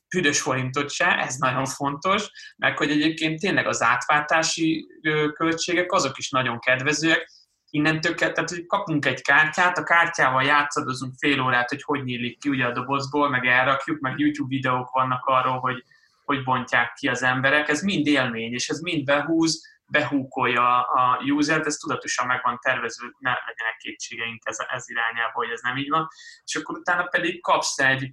büdös 0.09 0.41
forintot 0.41 0.91
se, 0.91 1.19
ez 1.19 1.37
nagyon 1.37 1.67
fontos, 1.67 2.31
meg 2.57 2.77
hogy 2.77 2.91
egyébként 2.91 3.41
tényleg 3.41 3.67
az 3.67 3.83
átváltási 3.83 4.87
költségek 5.33 5.93
azok 5.93 6.19
is 6.19 6.31
nagyon 6.31 6.59
kedvezőek, 6.59 7.31
innentől 7.71 8.15
kell, 8.15 8.33
tehát 8.33 8.51
hogy 8.51 8.67
kapunk 8.67 9.07
egy 9.07 9.23
kártyát, 9.23 9.79
a 9.79 9.83
kártyával 9.83 10.43
játszadozunk 10.43 11.15
fél 11.19 11.41
órát, 11.41 11.69
hogy 11.69 11.83
hogy 11.83 12.05
nyílik 12.05 12.39
ki 12.39 12.49
ugye 12.49 12.65
a 12.65 12.73
dobozból, 12.73 13.29
meg 13.29 13.47
elrakjuk, 13.47 14.01
meg 14.01 14.19
YouTube 14.19 14.49
videók 14.49 14.91
vannak 14.91 15.25
arról, 15.25 15.59
hogy 15.59 15.85
hogy 16.29 16.45
bontják 16.45 16.93
ki 16.93 17.09
az 17.09 17.23
emberek, 17.23 17.69
ez 17.69 17.83
mind 17.83 18.07
élmény, 18.07 18.53
és 18.53 18.69
ez 18.69 18.81
mind 18.81 19.05
behúz, 19.05 19.78
behúkolja 19.89 20.83
a 20.83 21.21
user 21.23 21.67
ez 21.67 21.77
tudatosan 21.77 22.27
meg 22.27 22.41
van 22.43 22.59
tervezve, 22.63 23.07
ne 23.19 23.31
legyenek 23.31 23.77
kétségeink 23.79 24.43
ez, 24.45 24.57
ez 24.69 24.89
irányába, 24.89 25.33
hogy 25.33 25.51
ez 25.51 25.61
nem 25.61 25.77
így 25.77 25.89
van, 25.89 26.09
és 26.45 26.55
akkor 26.57 26.79
utána 26.79 27.03
pedig 27.03 27.41
kapsz 27.41 27.79
egy 27.79 28.13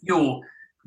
jó 0.00 0.38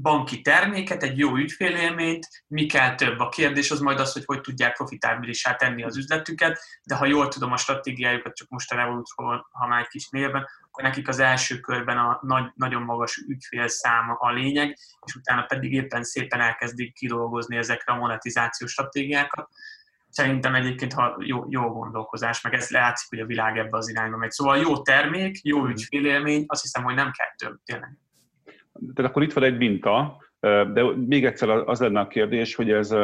banki 0.02 0.42
terméket, 0.42 1.04
egy 1.04 1.18
jó 1.18 1.36
ügyfélélményt, 1.36 2.28
mi 2.48 2.66
kell 2.66 2.96
több. 2.96 3.20
A 3.20 3.30
kérdés 3.30 3.72
az 3.72 3.80
majd 3.80 4.00
az, 4.00 4.14
hogy 4.14 4.24
hogy 4.26 4.42
tudják 4.42 4.76
profitábilisá 4.76 5.56
tenni 5.56 5.84
az 5.84 5.98
üzletüket, 5.98 6.60
de 6.84 6.96
ha 6.96 7.06
jól 7.06 7.28
tudom 7.28 7.52
a 7.52 7.58
stratégiájukat, 7.58 8.36
csak 8.36 8.48
most 8.50 8.72
a 8.72 8.76
Revolutról, 8.76 9.48
ha 9.52 9.68
már 9.68 9.82
egy 9.82 9.88
kis 9.88 10.10
mélyebben, 10.10 10.48
akkor 10.68 10.84
nekik 10.84 11.08
az 11.08 11.20
első 11.20 11.60
körben 11.60 11.98
a 11.98 12.20
nagy, 12.22 12.52
nagyon 12.56 12.82
magas 12.82 13.18
ügyfélszáma 13.18 14.14
a 14.14 14.32
lényeg, 14.32 14.78
és 15.06 15.16
utána 15.16 15.44
pedig 15.44 15.74
éppen 15.74 16.04
szépen 16.04 16.42
elkezdik 16.42 16.94
kidolgozni 16.94 17.58
ezekre 17.58 17.94
a 17.94 17.98
monetizációs 17.98 18.72
stratégiákat. 18.72 19.50
Szerintem 20.10 20.56
egyébként 20.56 20.94
ha 20.94 21.18
jó, 21.20 21.46
jó 21.50 21.70
gondolkozás, 21.70 22.42
meg 22.42 22.54
ez 22.54 22.70
látszik, 22.70 23.10
hogy 23.10 23.20
a 23.20 23.26
világ 23.26 23.58
ebbe 23.58 23.78
az 23.78 23.90
irányba 23.90 24.18
megy. 24.18 24.32
Szóval 24.32 24.58
jó 24.58 24.82
termék, 24.82 25.40
jó 25.44 25.66
ügyfélélmény, 25.66 26.44
azt 26.48 26.62
hiszem, 26.62 26.84
hogy 26.84 26.96
nem 26.96 27.12
kell 27.12 27.50
több, 27.50 27.60
tényleg 27.66 27.98
tehát 28.94 29.12
akkor 29.12 29.24
itt 29.24 29.34
van 29.34 29.44
egy 29.44 29.58
minta, 29.58 30.18
de 30.40 30.84
még 30.96 31.26
egyszer 31.26 31.50
az 31.50 31.80
lenne 31.80 32.00
a 32.00 32.08
kérdés, 32.08 32.56
hogy 32.56 32.72
ez 32.72 32.96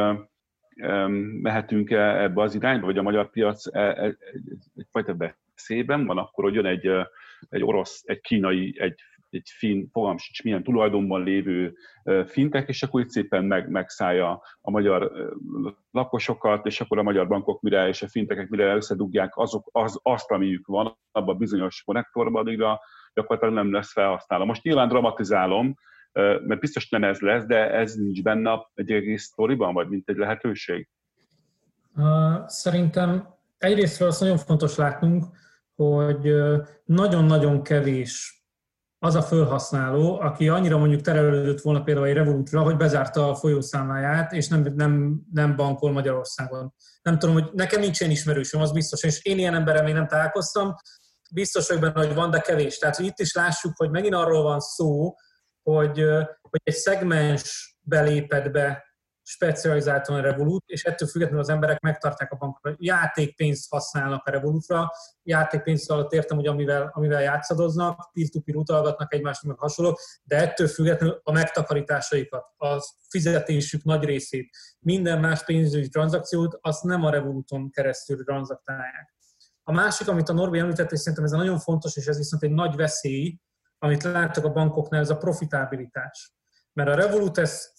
mehetünk-e 1.41 2.21
ebbe 2.21 2.41
az 2.41 2.55
irányba, 2.55 2.85
vagy 2.85 2.97
a 2.97 3.01
magyar 3.01 3.29
piac 3.29 3.75
e, 3.75 3.79
e, 3.79 4.17
egyfajta 4.75 5.13
beszében 5.13 6.05
van, 6.05 6.17
akkor, 6.17 6.43
hogy 6.43 6.53
jön 6.53 6.65
egy, 6.65 6.89
egy 7.49 7.63
orosz, 7.63 8.01
egy 8.05 8.21
kínai, 8.21 8.75
egy, 8.79 8.99
egy 9.35 9.49
fin, 9.57 9.89
fogalm 9.91 10.17
sincs 10.17 10.43
milyen 10.43 10.63
tulajdonban 10.63 11.23
lévő 11.23 11.75
fintek, 12.25 12.67
és 12.67 12.83
akkor 12.83 13.01
itt 13.01 13.09
szépen 13.09 13.45
meg, 13.45 13.69
megszállja 13.69 14.41
a 14.61 14.71
magyar 14.71 15.11
lakosokat, 15.91 16.65
és 16.65 16.81
akkor 16.81 16.97
a 16.97 17.03
magyar 17.03 17.27
bankok 17.27 17.61
mire, 17.61 17.87
és 17.87 18.01
a 18.01 18.07
fintekek 18.07 18.49
mire 18.49 18.75
összedugják 18.75 19.37
azok, 19.37 19.69
az, 19.71 19.99
azt, 20.01 20.31
amiük 20.31 20.67
van, 20.67 20.97
abban 21.11 21.35
a 21.35 21.37
bizonyos 21.37 21.83
konnektorban, 21.85 22.41
addigra 22.41 22.79
gyakorlatilag 23.13 23.55
nem 23.55 23.73
lesz 23.73 23.91
felhasználva. 23.91 24.45
Most 24.45 24.63
nyilván 24.63 24.87
dramatizálom, 24.87 25.75
mert 26.13 26.59
biztos 26.59 26.89
nem 26.89 27.03
ez 27.03 27.19
lesz, 27.19 27.45
de 27.45 27.71
ez 27.71 27.93
nincs 27.93 28.23
benne 28.23 28.69
egy 28.73 28.91
egész 28.91 29.23
sztoriban, 29.23 29.73
vagy 29.73 29.87
mint 29.87 30.09
egy 30.09 30.17
lehetőség? 30.17 30.89
Szerintem 32.45 33.27
egyrésztről 33.57 34.07
azt 34.07 34.21
nagyon 34.21 34.37
fontos 34.37 34.75
látnunk, 34.75 35.23
hogy 35.75 36.33
nagyon-nagyon 36.85 37.63
kevés 37.63 38.44
az 39.05 39.15
a 39.15 39.21
felhasználó, 39.21 40.19
aki 40.19 40.49
annyira 40.49 40.77
mondjuk 40.77 41.01
terelődött 41.01 41.61
volna 41.61 41.83
például 41.83 42.07
egy 42.07 42.13
Revolutra, 42.13 42.61
hogy 42.61 42.77
bezárta 42.77 43.29
a 43.29 43.35
folyószámláját, 43.35 44.31
és 44.31 44.47
nem, 44.47 44.73
nem, 44.75 45.21
nem 45.31 45.55
bankol 45.55 45.91
Magyarországon. 45.91 46.73
Nem 47.01 47.19
tudom, 47.19 47.35
hogy 47.35 47.49
nekem 47.53 47.79
nincs 47.79 47.99
ilyen 47.99 48.11
ismerősöm, 48.11 48.61
az 48.61 48.71
biztos, 48.71 49.03
és 49.03 49.23
én 49.23 49.37
ilyen 49.37 49.53
emberrel 49.53 49.83
még 49.83 49.93
nem 49.93 50.07
találkoztam, 50.07 50.75
biztos 51.31 51.67
vagyok 51.67 51.83
benne, 51.83 52.05
hogy 52.05 52.15
van, 52.15 52.29
de 52.29 52.39
kevés. 52.39 52.77
Tehát, 52.77 52.95
hogy 52.95 53.05
itt 53.05 53.19
is 53.19 53.33
lássuk, 53.33 53.73
hogy 53.75 53.89
megint 53.89 54.13
arról 54.13 54.43
van 54.43 54.59
szó, 54.59 55.15
hogy, 55.63 56.03
hogy 56.41 56.61
egy 56.63 56.75
szegmens 56.75 57.77
belépett 57.81 58.51
be 58.51 58.84
specializáltan 59.27 60.15
a 60.15 60.21
Revolut, 60.21 60.63
és 60.65 60.83
ettől 60.83 61.07
függetlenül 61.07 61.43
az 61.43 61.49
emberek 61.49 61.79
megtartják 61.79 62.31
a 62.31 62.35
bankra. 62.35 62.75
Játékpénzt 62.77 63.69
használnak 63.69 64.25
a 64.25 64.31
Revolutra, 64.31 64.91
játékpénzt 65.23 65.91
alatt 65.91 66.11
értem, 66.11 66.37
hogy 66.37 66.47
amivel, 66.47 66.91
amivel 66.93 67.21
játszadoznak, 67.21 68.09
peer-to-peer 68.13 68.57
utalgatnak 68.57 69.13
egymásnak, 69.13 69.51
meg 69.51 69.59
hasonló, 69.59 69.97
de 70.23 70.35
ettől 70.35 70.67
függetlenül 70.67 71.19
a 71.23 71.31
megtakarításaikat, 71.31 72.45
a 72.57 72.81
fizetésük 73.09 73.83
nagy 73.83 74.03
részét, 74.03 74.49
minden 74.79 75.19
más 75.19 75.43
pénzügyi 75.43 75.87
tranzakciót, 75.87 76.57
azt 76.61 76.83
nem 76.83 77.03
a 77.03 77.09
Revoluton 77.09 77.71
keresztül 77.71 78.23
tranzaktálják. 78.23 79.13
A 79.63 79.71
másik, 79.71 80.07
amit 80.07 80.29
a 80.29 80.33
Norbi 80.33 80.59
említett, 80.59 80.91
és 80.91 80.99
szerintem 80.99 81.23
ez 81.23 81.31
nagyon 81.31 81.59
fontos, 81.59 81.95
és 81.95 82.05
ez 82.05 82.17
viszont 82.17 82.43
egy 82.43 82.51
nagy 82.51 82.75
veszély, 82.75 83.39
amit 83.77 84.03
láttak 84.03 84.45
a 84.45 84.51
bankoknál, 84.51 85.01
ez 85.01 85.09
a 85.09 85.17
profitabilitás. 85.17 86.33
Mert 86.73 86.89
a 86.89 86.95
Revolut 86.95 87.37
ezt 87.37 87.74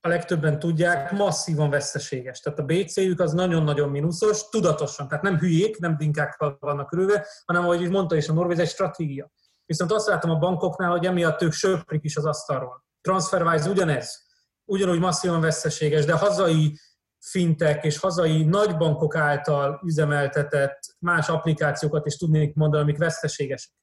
a 0.00 0.08
legtöbben 0.08 0.58
tudják, 0.58 1.12
masszívan 1.12 1.70
veszteséges. 1.70 2.40
Tehát 2.40 2.58
a 2.58 2.62
BC-jük 2.64 3.20
az 3.20 3.32
nagyon-nagyon 3.32 3.88
mínuszos, 3.88 4.48
tudatosan, 4.48 5.08
tehát 5.08 5.22
nem 5.22 5.38
hülyék, 5.38 5.78
nem 5.78 5.96
dinkákkal 5.96 6.56
vannak 6.60 6.88
körülve, 6.88 7.26
hanem 7.44 7.62
ahogy 7.62 7.90
mondta 7.90 8.16
is 8.16 8.28
a 8.28 8.32
Norvéz, 8.32 8.58
egy 8.58 8.68
stratégia. 8.68 9.30
Viszont 9.66 9.92
azt 9.92 10.06
látom 10.06 10.30
a 10.30 10.38
bankoknál, 10.38 10.90
hogy 10.90 11.06
emiatt 11.06 11.42
ők 11.42 11.52
söprik 11.52 12.04
is 12.04 12.16
az 12.16 12.24
asztalról. 12.24 12.84
TransferWise 13.00 13.68
ugyanez, 13.68 14.26
ugyanúgy 14.64 14.98
masszívan 14.98 15.40
veszteséges, 15.40 16.04
de 16.04 16.12
hazai 16.12 16.78
fintek 17.18 17.84
és 17.84 17.98
hazai 17.98 18.44
nagybankok 18.44 19.16
által 19.16 19.80
üzemeltetett 19.84 20.78
más 20.98 21.28
applikációkat 21.28 22.06
is 22.06 22.16
tudnék 22.16 22.54
mondani, 22.54 22.82
amik 22.82 22.98
veszteségesek. 22.98 23.79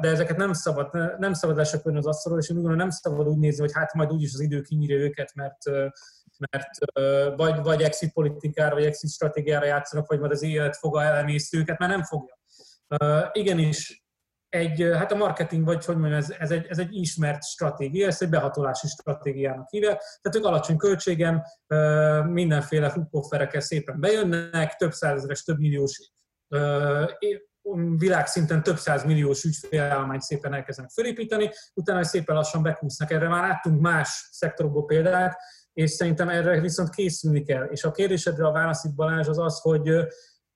De 0.00 0.08
ezeket 0.08 0.36
nem 0.36 0.52
szabad, 0.52 1.18
nem 1.18 1.32
szabad 1.32 1.56
lesöpörni 1.56 1.98
az 1.98 2.06
asztalról, 2.06 2.40
és 2.40 2.48
én 2.48 2.56
úgy 2.56 2.62
gondolom, 2.62 2.86
nem 2.86 2.96
szabad 2.96 3.28
úgy 3.28 3.38
nézni, 3.38 3.60
hogy 3.60 3.72
hát 3.74 3.94
majd 3.94 4.12
úgyis 4.12 4.34
az 4.34 4.40
idő 4.40 4.60
kinyírja 4.60 4.96
őket, 4.96 5.34
mert, 5.34 5.64
mert 6.50 6.68
vagy, 7.36 7.62
vagy 7.62 7.82
exit 7.82 8.12
politikára, 8.12 8.74
vagy 8.74 8.84
exit 8.84 9.10
stratégiára 9.10 9.66
játszanak, 9.66 10.06
vagy 10.06 10.18
majd 10.18 10.32
az 10.32 10.42
élet 10.42 10.76
fog 10.76 10.96
elemésztő 10.96 11.58
őket, 11.58 11.78
mert 11.78 11.92
nem 11.92 12.02
fogja. 12.02 12.38
Igenis, 13.32 14.04
egy, 14.48 14.82
hát 14.94 15.12
a 15.12 15.16
marketing, 15.16 15.64
vagy 15.64 15.84
hogy 15.84 15.96
mondjam, 15.96 16.18
ez, 16.20 16.30
ez, 16.30 16.50
egy, 16.50 16.66
ez 16.66 16.78
egy 16.78 16.94
ismert 16.94 17.44
stratégia, 17.44 18.06
ezt 18.06 18.22
egy 18.22 18.28
behatolási 18.28 18.86
stratégiának 18.86 19.68
hívja. 19.68 19.88
Tehát 19.88 20.36
ők 20.36 20.44
alacsony 20.44 20.76
költségen 20.76 21.42
mindenféle 22.26 22.92
hukóferekkel 22.92 23.60
szépen 23.60 24.00
bejönnek, 24.00 24.76
több 24.76 24.92
százezeres, 24.92 25.42
több 25.42 25.58
milliós 25.58 26.12
világszinten 27.96 28.62
több 28.62 28.78
száz 28.78 29.04
milliós 29.04 29.44
ügyfélállományt 29.44 30.22
szépen 30.22 30.54
elkezdenek 30.54 30.90
felépíteni, 30.90 31.50
utána 31.74 32.04
szépen 32.04 32.36
lassan 32.36 32.62
bekúsznak. 32.62 33.10
Erre 33.10 33.28
már 33.28 33.48
láttunk 33.48 33.80
más 33.80 34.28
szektorokból 34.30 34.84
példát, 34.84 35.36
és 35.72 35.90
szerintem 35.90 36.28
erre 36.28 36.60
viszont 36.60 36.90
készülni 36.90 37.42
kell. 37.42 37.64
És 37.64 37.84
a 37.84 37.90
kérdésedre 37.90 38.46
a 38.46 38.52
válasz 38.52 38.84
itt 38.84 38.94
Balázs 38.94 39.28
az 39.28 39.38
az, 39.38 39.60
hogy, 39.60 39.90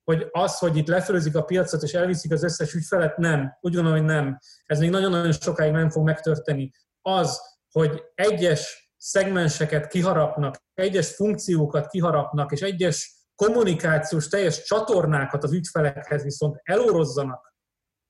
hogy 0.03 0.27
az, 0.31 0.57
hogy 0.57 0.77
itt 0.77 0.87
lefölözik 0.87 1.35
a 1.35 1.43
piacot 1.43 1.83
és 1.83 1.93
elviszik 1.93 2.31
az 2.31 2.43
összes 2.43 2.73
ügyfelet, 2.73 3.17
nem. 3.17 3.57
Úgy 3.61 3.73
gondolom, 3.73 3.97
hogy 3.97 4.07
nem. 4.07 4.37
Ez 4.65 4.79
még 4.79 4.89
nagyon-nagyon 4.89 5.31
sokáig 5.31 5.71
nem 5.71 5.89
fog 5.89 6.05
megtörténni. 6.05 6.71
Az, 7.01 7.41
hogy 7.71 8.03
egyes 8.15 8.91
szegmenseket 8.97 9.87
kiharapnak, 9.87 10.57
egyes 10.73 11.15
funkciókat 11.15 11.87
kiharapnak, 11.87 12.51
és 12.51 12.61
egyes 12.61 13.14
kommunikációs 13.35 14.27
teljes 14.27 14.63
csatornákat 14.63 15.43
az 15.43 15.53
ügyfelekhez 15.53 16.23
viszont 16.23 16.59
elorozzanak 16.63 17.53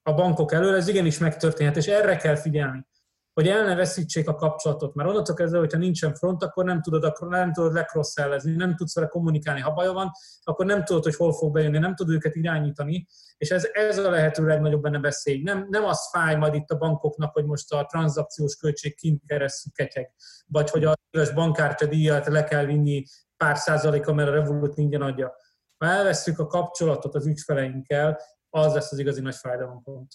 a 0.01 0.13
bankok 0.13 0.53
elől, 0.53 0.75
ez 0.75 0.87
igenis 0.87 1.17
megtörténhet, 1.17 1.77
és 1.77 1.87
erre 1.87 2.15
kell 2.15 2.35
figyelni, 2.35 2.85
hogy 3.33 3.47
el 3.47 3.65
ne 3.65 3.75
veszítsék 3.75 4.27
a 4.27 4.35
kapcsolatot, 4.35 4.93
mert 4.93 5.09
onnantól 5.09 5.35
kezdve, 5.35 5.59
hogyha 5.59 5.77
nincsen 5.77 6.13
front, 6.13 6.43
akkor 6.43 6.65
nem 6.65 6.81
tudod, 6.81 7.03
akkor 7.03 7.27
nem 7.27 7.53
tudod 7.53 7.73
lekrossellezni, 7.73 8.55
nem 8.55 8.75
tudsz 8.75 8.95
vele 8.95 9.07
kommunikálni. 9.07 9.59
Ha 9.59 9.73
baja 9.73 9.91
van, 9.91 10.11
akkor 10.43 10.65
nem 10.65 10.83
tudod, 10.83 11.03
hogy 11.03 11.15
hol 11.15 11.33
fog 11.33 11.53
bejönni, 11.53 11.77
nem 11.77 11.95
tudod 11.95 12.15
őket 12.15 12.35
irányítani, 12.35 13.07
és 13.37 13.49
ez, 13.49 13.69
ez 13.73 13.97
a 13.97 14.09
lehető 14.09 14.45
legnagyobb 14.45 14.81
benne 14.81 14.99
beszély. 14.99 15.41
Nem, 15.41 15.67
nem 15.69 15.83
az 15.85 16.09
fáj 16.11 16.35
majd 16.35 16.53
itt 16.53 16.69
a 16.69 16.77
bankoknak, 16.77 17.33
hogy 17.33 17.45
most 17.45 17.73
a 17.73 17.85
tranzakciós 17.85 18.55
költség 18.55 18.95
kint 18.95 19.21
keresztül 19.27 19.71
ketyeg, 19.75 20.11
vagy 20.47 20.69
hogy 20.69 20.83
a 20.83 20.93
éves 21.09 21.31
bankkártya 21.31 21.85
díjat 21.85 22.27
le 22.27 22.43
kell 22.43 22.65
vinni 22.65 23.03
pár 23.37 23.57
százaléka, 23.57 24.13
mert 24.13 24.29
a 24.29 24.31
Revolut 24.31 24.77
ingyen 24.77 25.01
adja. 25.01 25.35
Ha 25.77 25.85
elveszünk 25.85 26.39
a 26.39 26.47
kapcsolatot 26.47 27.15
az 27.15 27.27
ügyfeleinkkel, 27.27 28.19
az 28.49 28.73
lesz 28.73 28.91
az 28.91 28.99
igazi 28.99 29.21
nagy 29.21 29.35
fájdalompont. 29.35 30.07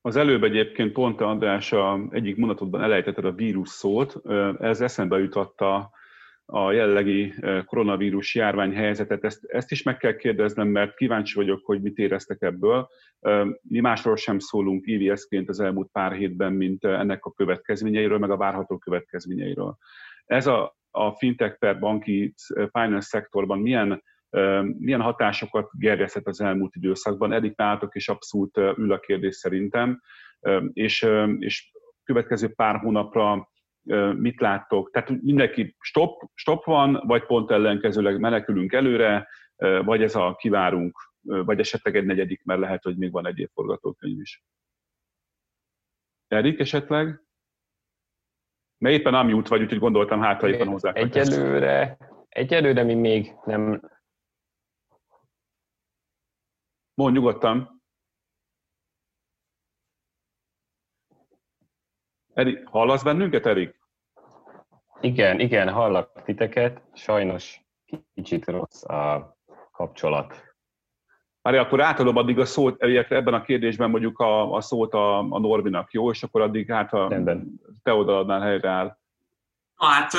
Az 0.00 0.16
előbb 0.16 0.42
egyébként 0.42 0.92
pont 0.92 1.20
András 1.20 1.72
a 1.72 2.00
egyik 2.10 2.36
mondatodban 2.36 2.82
elejtetted 2.82 3.24
a 3.24 3.32
vírus 3.32 3.68
szót, 3.68 4.16
ez 4.58 4.80
eszembe 4.80 5.18
jutotta 5.18 5.90
a 6.44 6.72
jellegi 6.72 7.34
koronavírus 7.64 8.34
járvány 8.34 8.74
helyzetet. 8.74 9.24
Ezt, 9.24 9.44
ezt 9.44 9.70
is 9.70 9.82
meg 9.82 9.96
kell 9.96 10.16
kérdeznem, 10.16 10.68
mert 10.68 10.96
kíváncsi 10.96 11.34
vagyok, 11.34 11.64
hogy 11.64 11.82
mit 11.82 11.98
éreztek 11.98 12.42
ebből. 12.42 12.88
Mi 13.62 13.80
másról 13.80 14.16
sem 14.16 14.38
szólunk 14.38 14.86
IVS-ként 14.86 15.48
az 15.48 15.60
elmúlt 15.60 15.88
pár 15.92 16.12
hétben, 16.12 16.52
mint 16.52 16.84
ennek 16.84 17.24
a 17.24 17.32
következményeiről, 17.32 18.18
meg 18.18 18.30
a 18.30 18.36
várható 18.36 18.78
következményeiről. 18.78 19.78
Ez 20.24 20.46
a 20.46 20.77
a 20.98 21.12
fintech 21.12 21.58
per 21.58 21.78
banki 21.78 22.34
eh, 22.54 22.68
finance 22.72 23.08
szektorban 23.08 23.58
milyen, 23.58 24.02
eh, 24.30 24.62
milyen 24.62 25.00
hatásokat 25.00 25.70
gerjesztett 25.72 26.26
az 26.26 26.40
elmúlt 26.40 26.76
időszakban. 26.76 27.32
Eddig 27.32 27.52
nálatok 27.56 27.94
is 27.94 28.08
abszolút 28.08 28.56
eh, 28.56 28.78
ül 28.78 28.92
a 28.92 29.00
kérdés 29.00 29.36
szerintem, 29.36 30.02
és, 30.72 31.06
és 31.38 31.70
következő 32.04 32.48
pár 32.48 32.76
hónapra 32.76 33.48
mit 34.16 34.40
láttok? 34.40 34.90
Tehát 34.90 35.22
mindenki 35.22 35.76
stop, 35.80 36.30
stop 36.34 36.64
van, 36.64 37.02
vagy 37.06 37.26
pont 37.26 37.50
ellenkezőleg 37.50 38.20
menekülünk 38.20 38.72
előre, 38.72 39.28
vagy 39.84 40.02
ez 40.02 40.14
a 40.14 40.36
kivárunk, 40.38 41.12
vagy 41.20 41.58
esetleg 41.58 41.96
egy 41.96 42.04
negyedik, 42.04 42.44
mert 42.44 42.60
lehet, 42.60 42.82
hogy 42.82 42.96
még 42.96 43.12
van 43.12 43.26
egy 43.26 43.38
év 43.38 43.48
forgatókönyv 43.52 44.20
is. 44.20 44.42
Erik 46.28 46.58
esetleg? 46.58 47.27
Mert 48.78 48.94
éppen 48.94 49.14
ami 49.14 49.32
út 49.32 49.48
vagy, 49.48 49.62
úgyhogy 49.62 49.78
gondoltam, 49.78 50.20
hát 50.20 50.40
ha 50.40 50.48
éppen 50.48 50.68
hozzá. 50.68 50.92
Egyelőre, 50.92 51.98
egyelőre 52.28 52.82
mi 52.82 52.94
még 52.94 53.34
nem... 53.44 53.90
Mondj 56.94 57.18
nyugodtan. 57.18 57.82
Erik, 62.32 62.66
hallasz 62.66 63.02
bennünket, 63.02 63.46
Erik? 63.46 63.80
Igen, 65.00 65.40
igen, 65.40 65.68
hallak 65.68 66.22
titeket. 66.22 66.82
Sajnos 66.94 67.60
kicsit 68.14 68.44
rossz 68.44 68.84
a 68.84 69.36
kapcsolat. 69.70 70.47
Már 71.48 71.58
akkor 71.58 71.80
átadom 71.80 72.16
addig 72.16 72.38
a 72.38 72.44
szót, 72.44 72.82
ebben 72.82 73.34
a 73.34 73.42
kérdésben 73.42 73.90
mondjuk 73.90 74.18
a, 74.18 74.52
a 74.52 74.60
szót 74.60 74.94
a, 74.94 75.18
a 75.18 75.38
Norvinak, 75.38 75.92
jó? 75.92 76.10
És 76.10 76.22
akkor 76.22 76.40
addig 76.40 76.70
hát 76.70 76.92
a, 76.92 77.22
te 77.82 77.92
oldaladnál 77.92 78.40
helyre 78.40 78.68
áll. 78.68 78.98
Na 79.76 79.86
hát 79.86 80.12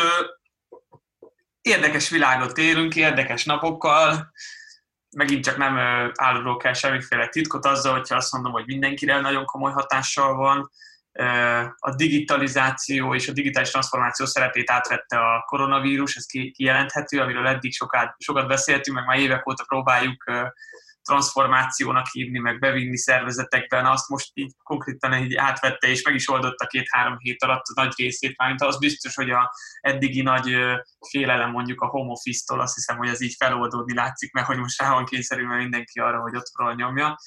érdekes 1.62 2.10
világot 2.10 2.58
élünk, 2.58 2.96
érdekes 2.96 3.46
napokkal, 3.46 4.32
megint 5.18 5.44
csak 5.44 5.58
nem 5.58 5.78
állóról 6.14 6.58
kell 6.58 6.74
semmiféle 6.74 7.28
titkot 7.28 7.66
azzal, 7.66 7.94
hogyha 7.94 8.16
azt 8.16 8.34
mondom, 8.34 8.52
hogy 8.52 8.66
mindenkire 8.66 9.20
nagyon 9.20 9.46
komoly 9.46 9.72
hatással 9.72 10.36
van. 10.36 10.72
A 11.78 11.96
digitalizáció 11.96 13.16
és 13.16 13.28
a 13.28 13.34
digitális 13.34 13.70
transformáció 13.70 14.26
szerepét 14.26 14.72
átvette 14.72 15.18
a 15.18 15.44
koronavírus, 15.46 16.16
ez 16.16 16.26
kijelenthető, 16.52 17.20
amiről 17.20 17.48
eddig 17.48 17.74
sokat, 17.74 18.16
sokat 18.18 18.48
beszéltünk, 18.48 18.98
meg 18.98 19.06
már 19.06 19.20
évek 19.20 19.50
óta 19.50 19.64
próbáljuk 19.68 20.24
transformációnak 21.04 22.08
hívni, 22.12 22.40
meg 22.40 22.60
bevinni 22.60 22.98
szervezetekben, 22.98 23.86
azt 23.86 24.10
most 24.10 24.32
így 24.34 24.54
konkrétan 24.64 25.14
így 25.14 25.36
átvette, 25.36 25.88
és 25.88 26.04
meg 26.04 26.16
is 26.16 26.30
oldotta 26.30 26.68
két-három 26.68 27.18
hét 27.18 27.44
alatt 27.44 27.66
a 27.74 27.82
nagy 27.82 27.94
részét, 27.98 28.38
mármint 28.38 28.62
az 28.62 28.80
biztos, 28.80 29.16
hogy 29.16 29.30
a 29.30 29.54
eddigi 29.82 30.22
nagy 30.22 30.56
félelem 31.10 31.52
mondjuk 31.52 31.82
a 31.82 31.88
home 31.88 32.12
office-tól, 32.12 32.60
azt 32.62 32.76
hiszem, 32.76 32.98
hogy 32.98 33.08
ez 33.08 33.22
így 33.22 33.36
feloldódni 33.38 33.94
látszik, 33.94 34.32
mert 34.34 34.48
hogy 34.48 34.58
most 34.58 34.82
rá 34.82 34.94
van 34.94 35.06
kényszerülve 35.06 35.56
mindenki 35.56 36.00
arra, 36.00 36.22
hogy 36.22 36.36
otthonról 36.36 36.76
nyomja. 36.76 37.18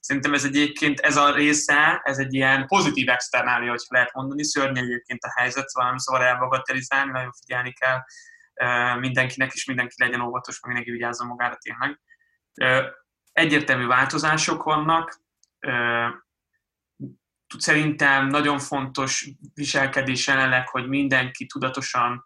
Szerintem 0.00 0.34
ez 0.34 0.44
egyébként, 0.44 1.00
ez 1.00 1.16
a 1.16 1.34
része, 1.34 2.00
ez 2.04 2.18
egy 2.18 2.34
ilyen 2.34 2.66
pozitív 2.66 3.08
externália, 3.08 3.70
hogy 3.70 3.80
lehet 3.88 4.12
mondani, 4.12 4.44
szörnyű 4.44 4.80
egyébként 4.80 5.22
a 5.22 5.32
helyzet, 5.40 5.68
szóval 5.68 5.88
nem 5.88 5.98
szabad 5.98 6.22
elbagatelizálni, 6.22 7.10
nagyon 7.10 7.32
figyelni 7.32 7.72
kell 7.72 8.00
mindenkinek, 8.98 9.52
és 9.52 9.64
mindenki 9.64 9.94
legyen 9.96 10.20
óvatos, 10.20 10.60
mert 10.60 10.74
mindenki 10.74 10.90
vigyázzon 10.90 11.26
magára 11.26 11.56
tényleg 11.60 12.00
egyértelmű 13.32 13.86
változások 13.86 14.62
vannak. 14.62 15.20
Szerintem 17.58 18.26
nagyon 18.26 18.58
fontos 18.58 19.30
viselkedés 19.54 20.26
jelenleg, 20.26 20.68
hogy 20.68 20.88
mindenki 20.88 21.46
tudatosan 21.46 22.24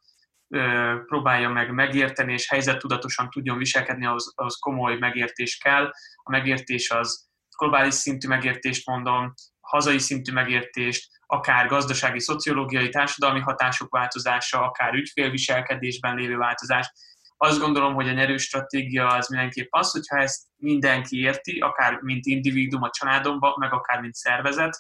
próbálja 1.06 1.48
meg 1.48 1.70
megérteni, 1.70 2.32
és 2.32 2.48
helyzettudatosan 2.48 3.30
tudjon 3.30 3.58
viselkedni, 3.58 4.06
ahhoz, 4.06 4.32
ahhoz 4.34 4.56
komoly 4.58 4.98
megértés 4.98 5.58
kell. 5.58 5.90
A 6.22 6.30
megértés 6.30 6.90
az 6.90 7.28
globális 7.58 7.94
szintű 7.94 8.28
megértést 8.28 8.86
mondom, 8.86 9.34
hazai 9.60 9.98
szintű 9.98 10.32
megértést, 10.32 11.10
akár 11.26 11.66
gazdasági, 11.66 12.20
szociológiai, 12.20 12.88
társadalmi 12.88 13.40
hatások 13.40 13.90
változása, 13.90 14.62
akár 14.62 14.94
ügyfélviselkedésben 14.94 16.16
lévő 16.16 16.36
változás, 16.36 16.92
azt 17.36 17.60
gondolom, 17.60 17.94
hogy 17.94 18.08
a 18.08 18.12
nyerő 18.12 18.36
stratégia 18.36 19.06
az 19.06 19.28
mindenképp 19.28 19.68
az, 19.70 19.90
hogyha 19.90 20.16
ezt 20.16 20.42
mindenki 20.56 21.20
érti, 21.20 21.58
akár 21.58 22.00
mint 22.00 22.26
individuum 22.26 22.82
a 22.82 22.90
családomban, 22.90 23.54
meg 23.58 23.72
akár 23.72 24.00
mint 24.00 24.14
szervezet, 24.14 24.78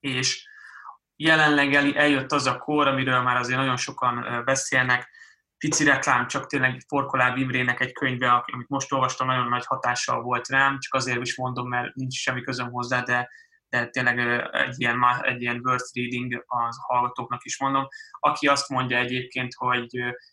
és 0.00 0.48
jelenleg 1.16 1.74
eljött 1.74 2.32
az 2.32 2.46
a 2.46 2.58
kor, 2.58 2.86
amiről 2.86 3.22
már 3.22 3.36
azért 3.36 3.58
nagyon 3.58 3.76
sokan 3.76 4.42
beszélnek, 4.44 5.08
pici 5.58 5.84
reklám, 5.84 6.26
csak 6.26 6.46
tényleg 6.46 6.82
Forkoláb 6.88 7.36
Imrének 7.36 7.80
egy 7.80 7.92
könyve, 7.92 8.30
amit 8.30 8.68
most 8.68 8.92
olvastam, 8.92 9.26
nagyon 9.26 9.48
nagy 9.48 9.66
hatással 9.66 10.22
volt 10.22 10.48
rám, 10.48 10.78
csak 10.78 10.94
azért 10.94 11.20
is 11.20 11.36
mondom, 11.36 11.68
mert 11.68 11.94
nincs 11.94 12.14
semmi 12.14 12.42
közöm 12.42 12.70
hozzá, 12.70 13.02
de 13.02 13.30
de 13.68 13.86
tényleg 13.86 14.18
egy 14.52 14.80
ilyen, 14.80 14.98
egy 15.22 15.42
ilyen 15.42 15.60
worth 15.64 15.94
reading 15.94 16.44
az 16.46 16.76
hallgatóknak 16.86 17.44
is 17.44 17.60
mondom, 17.60 17.88
aki 18.20 18.46
azt 18.46 18.68
mondja 18.68 18.98
egyébként, 18.98 19.54
hogy 19.54 19.86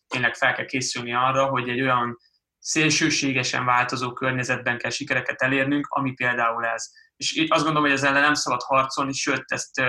tényleg 0.07 0.35
fel 0.35 0.53
kell 0.53 0.65
készülni 0.65 1.13
arra, 1.13 1.45
hogy 1.45 1.69
egy 1.69 1.81
olyan 1.81 2.17
szélsőségesen 2.59 3.65
változó 3.65 4.13
környezetben 4.13 4.77
kell 4.77 4.89
sikereket 4.89 5.41
elérnünk, 5.41 5.87
ami 5.89 6.11
például 6.13 6.65
ez. 6.65 6.91
És 7.15 7.33
itt 7.33 7.51
azt 7.51 7.63
gondolom, 7.63 7.89
hogy 7.89 7.97
ezzel 7.97 8.11
nem 8.11 8.33
szabad 8.33 8.61
harcolni, 8.61 9.13
sőt, 9.13 9.43
ezt, 9.45 9.81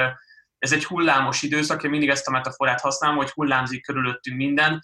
ez 0.58 0.72
egy 0.72 0.84
hullámos 0.84 1.42
időszak, 1.42 1.82
én 1.82 1.90
mindig 1.90 2.08
ezt 2.08 2.26
a 2.26 2.30
metaforát 2.30 2.80
használom, 2.80 3.16
hogy 3.16 3.30
hullámzik 3.30 3.82
körülöttünk 3.82 4.36
minden, 4.36 4.82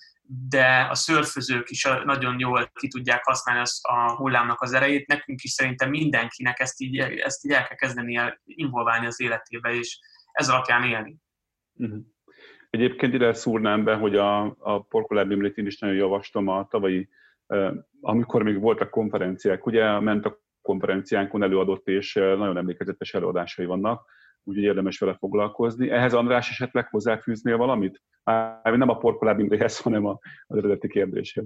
de 0.49 0.87
a 0.91 0.95
szörfözők 0.95 1.70
is 1.70 1.89
nagyon 2.05 2.39
jól 2.39 2.70
ki 2.74 2.89
tudják 2.89 3.24
használni 3.24 3.62
a 3.83 4.12
hullámnak 4.16 4.61
az 4.61 4.72
erejét. 4.72 5.07
Nekünk 5.07 5.43
is 5.43 5.51
szerintem 5.51 5.91
mindenkinek 5.91 6.61
ezt 6.61 6.80
így, 6.80 6.99
ezt 6.99 7.45
így 7.45 7.53
el 7.53 7.66
kell 7.66 7.76
kezdeni 7.76 8.16
el 8.16 8.41
involválni 8.45 9.07
az 9.07 9.20
életébe, 9.20 9.74
és 9.74 9.99
ez 10.33 10.49
alapján 10.49 10.85
élni. 10.85 11.16
Uh-huh. 11.74 12.01
Egyébként 12.70 13.14
ide 13.14 13.33
szúrnám 13.33 13.85
be, 13.85 13.95
hogy 13.95 14.16
a, 14.16 14.57
a 14.59 14.83
Porkolár 14.83 15.26
Bimlit 15.26 15.57
én 15.57 15.66
is 15.66 15.78
nagyon 15.78 15.97
javaslom 15.97 16.49
a 16.49 16.66
tavalyi, 16.66 17.09
amikor 18.01 18.43
még 18.43 18.61
voltak 18.61 18.91
konferenciák, 18.91 19.66
ugye 19.66 20.01
ment 20.01 20.26
a 20.26 20.41
konferenciánkon 20.62 21.43
előadott, 21.43 21.89
és 21.89 22.14
nagyon 22.14 22.57
emlékezetes 22.57 23.14
előadásai 23.14 23.64
vannak, 23.66 24.07
úgyhogy 24.45 24.64
érdemes 24.64 24.99
vele 24.99 25.16
foglalkozni. 25.18 25.90
Ehhez 25.90 26.14
András 26.14 26.51
esetleg 26.51 26.88
hozzáfűznél 26.88 27.57
valamit? 27.57 28.03
Már 28.24 28.76
nem 28.76 28.88
a 28.88 28.97
Porkoláb 28.97 29.38
Imréhez, 29.38 29.80
hanem 29.80 30.07
az 30.07 30.57
eredeti 30.57 30.88
kérdéshez. 30.88 31.45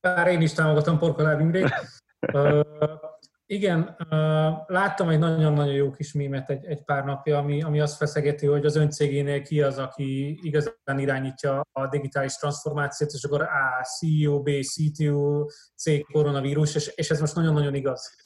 Bár 0.00 0.26
én 0.26 0.40
is 0.40 0.52
támogatom 0.52 0.98
Porkoláb 0.98 1.40
Imrét. 1.40 1.74
Igen, 3.50 3.96
láttam 4.66 5.08
egy 5.08 5.18
nagyon-nagyon 5.18 5.74
jó 5.74 5.90
kis 5.90 6.12
mémet 6.12 6.50
egy, 6.50 6.64
egy 6.64 6.84
pár 6.84 7.04
napja, 7.04 7.38
ami, 7.38 7.62
ami 7.62 7.80
azt 7.80 7.96
feszegeti, 7.96 8.46
hogy 8.46 8.64
az 8.64 8.76
öncégénél 8.76 9.42
ki 9.42 9.62
az, 9.62 9.78
aki 9.78 10.38
igazán 10.42 10.98
irányítja 10.98 11.60
a 11.72 11.86
digitális 11.88 12.34
transformációt, 12.34 13.10
és 13.12 13.24
akkor 13.24 13.42
A, 13.42 13.84
CEO, 13.84 14.42
B, 14.42 14.50
CTO, 14.50 15.46
C, 15.76 16.10
koronavírus, 16.12 16.74
és, 16.74 16.92
és 16.94 17.10
ez 17.10 17.20
most 17.20 17.34
nagyon-nagyon 17.34 17.74
igaz. 17.74 18.16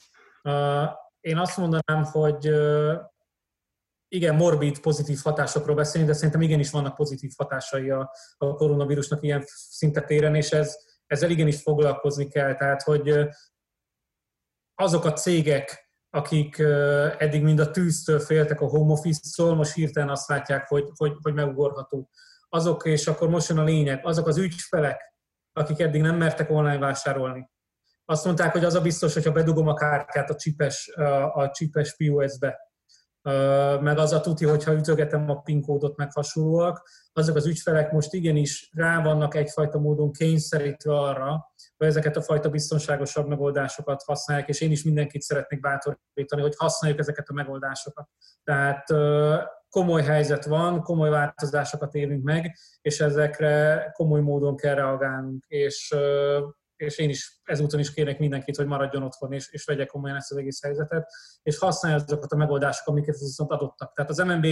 Én 1.19 1.37
azt 1.37 1.57
mondanám, 1.57 2.03
hogy 2.03 2.49
igen, 4.07 4.35
morbid, 4.35 4.79
pozitív 4.79 5.19
hatásokról 5.23 5.75
beszélünk, 5.75 6.09
de 6.09 6.15
szerintem 6.15 6.41
igenis 6.41 6.71
vannak 6.71 6.95
pozitív 6.95 7.31
hatásai 7.37 7.89
a, 7.89 8.11
a 8.37 8.53
koronavírusnak 8.53 9.23
ilyen 9.23 9.43
szinte 9.45 10.01
téren, 10.01 10.35
és 10.35 10.51
ez, 10.51 10.75
ezzel 11.05 11.29
igenis 11.29 11.61
foglalkozni 11.61 12.27
kell. 12.27 12.55
Tehát, 12.55 12.81
hogy 12.81 13.27
azok 14.75 15.05
a 15.05 15.13
cégek, 15.13 15.89
akik 16.09 16.59
eddig 17.17 17.43
mind 17.43 17.59
a 17.59 17.71
tűztől 17.71 18.19
féltek 18.19 18.61
a 18.61 18.67
home 18.67 18.91
office-tól, 18.91 19.55
most 19.55 19.73
hirtelen 19.73 20.09
azt 20.09 20.29
látják, 20.29 20.67
hogy, 20.67 20.89
hogy, 20.95 21.13
hogy 21.21 21.33
megugorható. 21.33 22.09
Azok, 22.49 22.85
és 22.85 23.07
akkor 23.07 23.29
most 23.29 23.49
jön 23.49 23.57
a 23.57 23.63
lényeg, 23.63 24.05
azok 24.05 24.27
az 24.27 24.37
ügyfelek, 24.37 25.01
akik 25.53 25.79
eddig 25.79 26.01
nem 26.01 26.17
mertek 26.17 26.49
online 26.49 26.77
vásárolni. 26.77 27.49
Azt 28.05 28.25
mondták, 28.25 28.51
hogy 28.51 28.63
az 28.63 28.75
a 28.75 28.81
biztos, 28.81 29.13
hogyha 29.13 29.31
bedugom 29.31 29.67
a 29.67 29.73
kártyát 29.73 30.29
a 30.29 30.35
csipes, 30.35 30.87
a 31.33 31.49
csipes 31.51 31.95
POS-be, 31.97 32.64
meg 33.81 33.97
az 33.97 34.11
a 34.11 34.21
tuti, 34.21 34.45
hogyha 34.45 34.73
ütögetem 34.73 35.29
a 35.29 35.41
PIN 35.41 35.61
kódot, 35.61 35.97
meg 35.97 36.11
hasonlóak, 36.13 36.89
azok 37.13 37.35
az 37.35 37.45
ügyfelek 37.45 37.91
most 37.91 38.13
igenis 38.13 38.71
rá 38.73 39.01
vannak 39.01 39.35
egyfajta 39.35 39.79
módon 39.79 40.11
kényszerítve 40.11 40.99
arra, 40.99 41.53
hogy 41.77 41.87
ezeket 41.87 42.15
a 42.15 42.21
fajta 42.21 42.49
biztonságosabb 42.49 43.27
megoldásokat 43.27 44.03
használják, 44.03 44.47
és 44.47 44.61
én 44.61 44.71
is 44.71 44.83
mindenkit 44.83 45.21
szeretnék 45.21 45.59
bátorítani, 45.59 46.41
hogy 46.41 46.55
használjuk 46.57 46.99
ezeket 46.99 47.29
a 47.29 47.33
megoldásokat. 47.33 48.09
Tehát 48.43 48.87
komoly 49.69 50.03
helyzet 50.03 50.45
van, 50.45 50.81
komoly 50.81 51.09
változásokat 51.09 51.93
élünk 51.93 52.23
meg, 52.23 52.57
és 52.81 52.99
ezekre 52.99 53.85
komoly 53.93 54.21
módon 54.21 54.55
kell 54.55 54.75
reagálnunk, 54.75 55.45
és 55.47 55.95
és 56.85 56.97
én 56.97 57.09
is 57.09 57.39
ezúton 57.43 57.79
is 57.79 57.93
kérek 57.93 58.19
mindenkit, 58.19 58.55
hogy 58.55 58.65
maradjon 58.65 59.03
otthon, 59.03 59.33
és, 59.33 59.49
és 59.51 59.65
vegye 59.65 59.85
komolyan 59.85 60.17
ezt 60.17 60.31
az 60.31 60.37
egész 60.37 60.61
helyzetet, 60.61 61.11
és 61.43 61.57
használja 61.57 61.97
azokat 61.97 62.31
a 62.31 62.35
megoldásokat, 62.35 62.93
amiket 62.93 63.19
viszont 63.19 63.51
adottak. 63.51 63.93
Tehát 63.93 64.11
az 64.11 64.17
MNB 64.17 64.45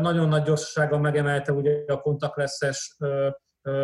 nagyon 0.00 0.28
nagy 0.28 0.42
gyorsasággal 0.42 0.98
megemelte 0.98 1.52
ugye 1.52 1.84
a 1.86 2.00
kontaktleszes 2.00 2.96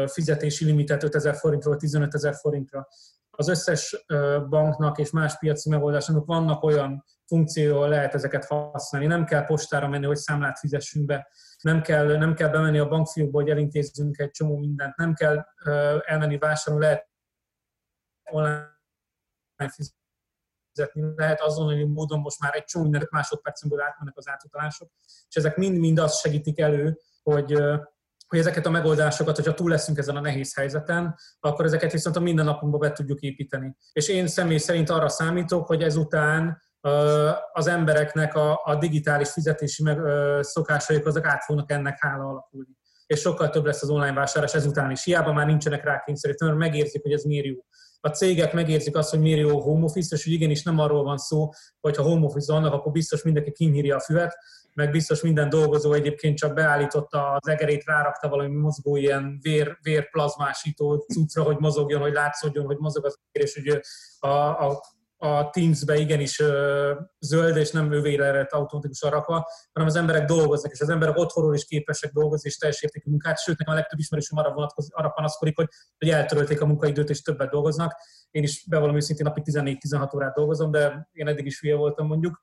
fizetési 0.06 0.64
limitet 0.64 1.02
5000 1.02 1.34
forintról 1.34 1.76
15 1.76 2.14
ezer 2.14 2.34
forintra. 2.34 2.88
Az 3.30 3.48
összes 3.48 4.04
banknak 4.48 4.98
és 4.98 5.10
más 5.10 5.38
piaci 5.38 5.68
megoldásoknak 5.68 6.26
vannak 6.26 6.62
olyan 6.62 7.04
funkcióval 7.26 7.88
lehet 7.88 8.14
ezeket 8.14 8.44
használni. 8.44 9.06
Nem 9.06 9.24
kell 9.24 9.44
postára 9.44 9.88
menni, 9.88 10.06
hogy 10.06 10.16
számlát 10.16 10.58
fizessünk 10.58 11.06
be. 11.06 11.28
Nem 11.62 11.82
kell, 11.82 12.16
nem 12.16 12.34
kell 12.34 12.48
bemenni 12.48 12.78
a 12.78 12.88
bankfiókba, 12.88 13.40
hogy 13.40 13.50
elintézzünk 13.50 14.18
egy 14.18 14.30
csomó 14.30 14.56
mindent. 14.56 14.96
Nem 14.96 15.14
kell 15.14 15.44
elmenni 16.04 16.38
vásárolni, 16.38 16.86
lehet 16.86 17.10
online 18.32 19.70
fizetni, 20.74 21.02
lehet 21.16 21.40
azonnali 21.40 21.84
módon 21.84 22.20
most 22.20 22.40
már 22.40 22.54
egy 22.54 22.64
csomó 22.64 22.84
minden 22.84 23.08
másodpercenből 23.10 23.80
átmennek 23.80 24.16
az 24.16 24.28
átutalások, 24.28 24.90
és 25.28 25.36
ezek 25.36 25.56
mind-mind 25.56 25.98
azt 25.98 26.20
segítik 26.20 26.58
elő, 26.58 26.98
hogy, 27.22 27.52
hogy 28.26 28.38
ezeket 28.38 28.66
a 28.66 28.70
megoldásokat, 28.70 29.36
hogyha 29.36 29.54
túl 29.54 29.70
leszünk 29.70 29.98
ezen 29.98 30.16
a 30.16 30.20
nehéz 30.20 30.54
helyzeten, 30.54 31.14
akkor 31.40 31.64
ezeket 31.64 31.92
viszont 31.92 32.16
a 32.16 32.20
mindennapunkba 32.20 32.78
be 32.78 32.92
tudjuk 32.92 33.20
építeni. 33.20 33.76
És 33.92 34.08
én 34.08 34.26
személy 34.26 34.58
szerint 34.58 34.90
arra 34.90 35.08
számítok, 35.08 35.66
hogy 35.66 35.82
ezután 35.82 36.62
az 37.52 37.66
embereknek 37.66 38.34
a, 38.34 38.60
a 38.64 38.76
digitális 38.76 39.30
fizetési 39.30 39.82
meg, 39.82 39.98
szokásaik 40.44 41.06
azok 41.06 41.26
át 41.26 41.44
fognak 41.44 41.70
ennek 41.70 41.98
hála 42.00 42.24
alakulni. 42.24 42.76
És 43.06 43.20
sokkal 43.20 43.50
több 43.50 43.64
lesz 43.64 43.82
az 43.82 43.90
online 43.90 44.12
vásárlás 44.12 44.54
ezután 44.54 44.90
is. 44.90 45.04
Hiába 45.04 45.32
már 45.32 45.46
nincsenek 45.46 45.84
rá 45.84 46.02
kényszerítve, 46.04 46.46
mert 46.46 46.58
megérzik, 46.58 47.02
hogy 47.02 47.12
ez 47.12 47.22
miért 47.22 47.46
jó 47.46 47.54
a 48.04 48.08
cégek 48.08 48.52
megérzik 48.52 48.96
azt, 48.96 49.10
hogy 49.10 49.20
miért 49.20 49.40
jó 49.40 49.60
home 49.60 49.84
office, 49.84 50.16
és 50.16 50.24
hogy 50.24 50.32
igenis 50.32 50.62
nem 50.62 50.78
arról 50.78 51.02
van 51.02 51.18
szó, 51.18 51.48
hogy 51.80 51.96
ha 51.96 52.02
home 52.02 52.24
office 52.24 52.52
vannak, 52.52 52.72
akkor 52.72 52.92
biztos 52.92 53.22
mindenki 53.22 53.52
kinyírja 53.52 53.96
a 53.96 54.00
füvet, 54.00 54.36
meg 54.74 54.90
biztos 54.90 55.22
minden 55.22 55.48
dolgozó 55.48 55.92
egyébként 55.92 56.36
csak 56.36 56.54
beállította 56.54 57.30
az 57.30 57.48
egerét, 57.48 57.84
rárakta 57.84 58.28
valami 58.28 58.56
mozgó 58.56 58.96
ilyen 58.96 59.38
vér, 59.42 59.78
vérplazmásító 59.82 60.96
cuccra, 60.96 61.42
hogy 61.42 61.56
mozogjon, 61.58 62.00
hogy 62.00 62.12
látszódjon, 62.12 62.64
hogy 62.64 62.78
mozog 62.78 63.04
az 63.04 63.18
és 63.32 63.54
hogy 63.54 63.80
a, 64.18 64.66
a 64.66 64.82
a 65.24 65.50
Teams-be 65.50 65.96
igenis 65.96 66.42
zöld, 67.20 67.56
és 67.56 67.70
nem 67.70 67.92
ővére 67.92 68.32
lett 68.32 68.50
automatikusan 68.50 69.10
rakva, 69.10 69.48
hanem 69.72 69.88
az 69.88 69.96
emberek 69.96 70.24
dolgoznak, 70.24 70.72
és 70.72 70.80
az 70.80 70.88
emberek 70.88 71.16
otthonról 71.16 71.54
is 71.54 71.64
képesek 71.64 72.12
dolgozni, 72.12 72.48
és 72.48 72.56
teljes 72.56 72.82
értékű 72.82 73.10
munkát, 73.10 73.38
sőt, 73.38 73.58
nekem 73.58 73.74
a 73.74 73.76
legtöbb 73.76 73.98
ismerősöm 73.98 74.38
arra, 74.38 74.52
vonatkozik, 74.52 74.94
arra 74.94 75.08
panaszkodik, 75.08 75.56
hogy, 75.56 75.68
hogy 75.98 76.08
eltörölték 76.08 76.60
a 76.60 76.66
munkaidőt, 76.66 77.10
és 77.10 77.22
többet 77.22 77.50
dolgoznak. 77.50 77.94
Én 78.30 78.42
is 78.42 78.64
bevallom 78.68 78.96
őszintén 78.96 79.26
napi 79.26 79.42
14-16 79.44 80.14
órát 80.14 80.34
dolgozom, 80.34 80.70
de 80.70 81.08
én 81.12 81.28
eddig 81.28 81.46
is 81.46 81.60
hülye 81.60 81.76
voltam 81.76 82.06
mondjuk. 82.06 82.42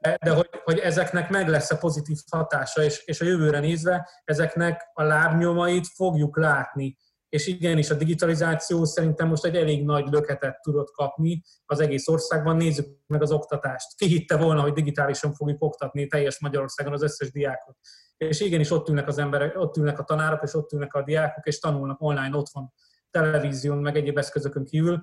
De, 0.00 0.18
de 0.24 0.30
hogy, 0.30 0.48
hogy, 0.64 0.78
ezeknek 0.78 1.30
meg 1.30 1.48
lesz 1.48 1.70
a 1.70 1.78
pozitív 1.78 2.16
hatása, 2.30 2.82
és, 2.82 3.02
és 3.04 3.20
a 3.20 3.24
jövőre 3.24 3.60
nézve 3.60 4.08
ezeknek 4.24 4.90
a 4.92 5.02
lábnyomait 5.02 5.86
fogjuk 5.86 6.36
látni 6.36 6.96
és 7.36 7.46
igenis 7.46 7.90
a 7.90 7.94
digitalizáció 7.94 8.84
szerintem 8.84 9.28
most 9.28 9.44
egy 9.44 9.56
elég 9.56 9.84
nagy 9.84 10.06
löketet 10.10 10.62
tudott 10.62 10.90
kapni 10.90 11.42
az 11.66 11.80
egész 11.80 12.08
országban. 12.08 12.56
Nézzük 12.56 12.86
meg 13.06 13.22
az 13.22 13.32
oktatást. 13.32 13.96
Ki 13.96 14.06
hitte 14.06 14.36
volna, 14.36 14.60
hogy 14.60 14.72
digitálisan 14.72 15.32
fogjuk 15.32 15.62
oktatni 15.62 16.06
teljes 16.06 16.40
Magyarországon 16.40 16.92
az 16.92 17.02
összes 17.02 17.30
diákot. 17.30 17.76
És 18.16 18.40
igenis 18.40 18.70
ott 18.70 18.88
ülnek 18.88 19.08
az 19.08 19.18
emberek, 19.18 19.58
ott 19.58 19.76
ülnek 19.76 19.98
a 19.98 20.04
tanárok, 20.04 20.42
és 20.42 20.54
ott 20.54 20.72
ülnek 20.72 20.94
a 20.94 21.02
diákok, 21.02 21.46
és 21.46 21.58
tanulnak 21.58 22.00
online 22.00 22.36
otthon, 22.36 22.72
televízión, 23.10 23.78
meg 23.78 23.96
egyéb 23.96 24.18
eszközökön 24.18 24.64
kívül, 24.64 25.02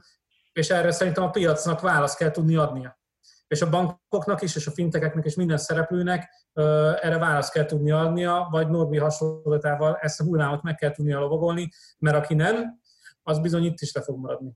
és 0.54 0.70
erre 0.70 0.92
szerintem 0.92 1.24
a 1.24 1.30
piacnak 1.30 1.82
választ 1.82 2.18
kell 2.18 2.32
tudni 2.32 2.56
adnia 2.56 3.02
és 3.48 3.62
a 3.62 3.70
bankoknak 3.70 4.42
is, 4.42 4.56
és 4.56 4.68
a 4.68 4.72
fintekeknek, 4.72 5.26
és 5.26 5.36
minden 5.36 5.58
szereplőnek 5.58 6.30
erre 7.02 7.18
választ 7.18 7.54
kell 7.54 7.66
tudni 7.66 7.92
adnia, 7.92 8.48
vagy 8.52 8.70
Norbi 8.70 8.98
hasonlatával 8.98 9.98
ezt 10.02 10.20
a 10.20 10.24
hullámot 10.24 10.62
meg 10.62 10.76
kell 10.76 10.92
tudnia 10.92 11.20
lovagolni, 11.20 11.70
mert 12.00 12.16
aki 12.16 12.34
nem, 12.34 12.80
az 13.24 13.40
bizony 13.40 13.64
itt 13.64 13.80
is 13.80 13.94
le 13.94 14.02
fog 14.02 14.20
maradni. 14.20 14.52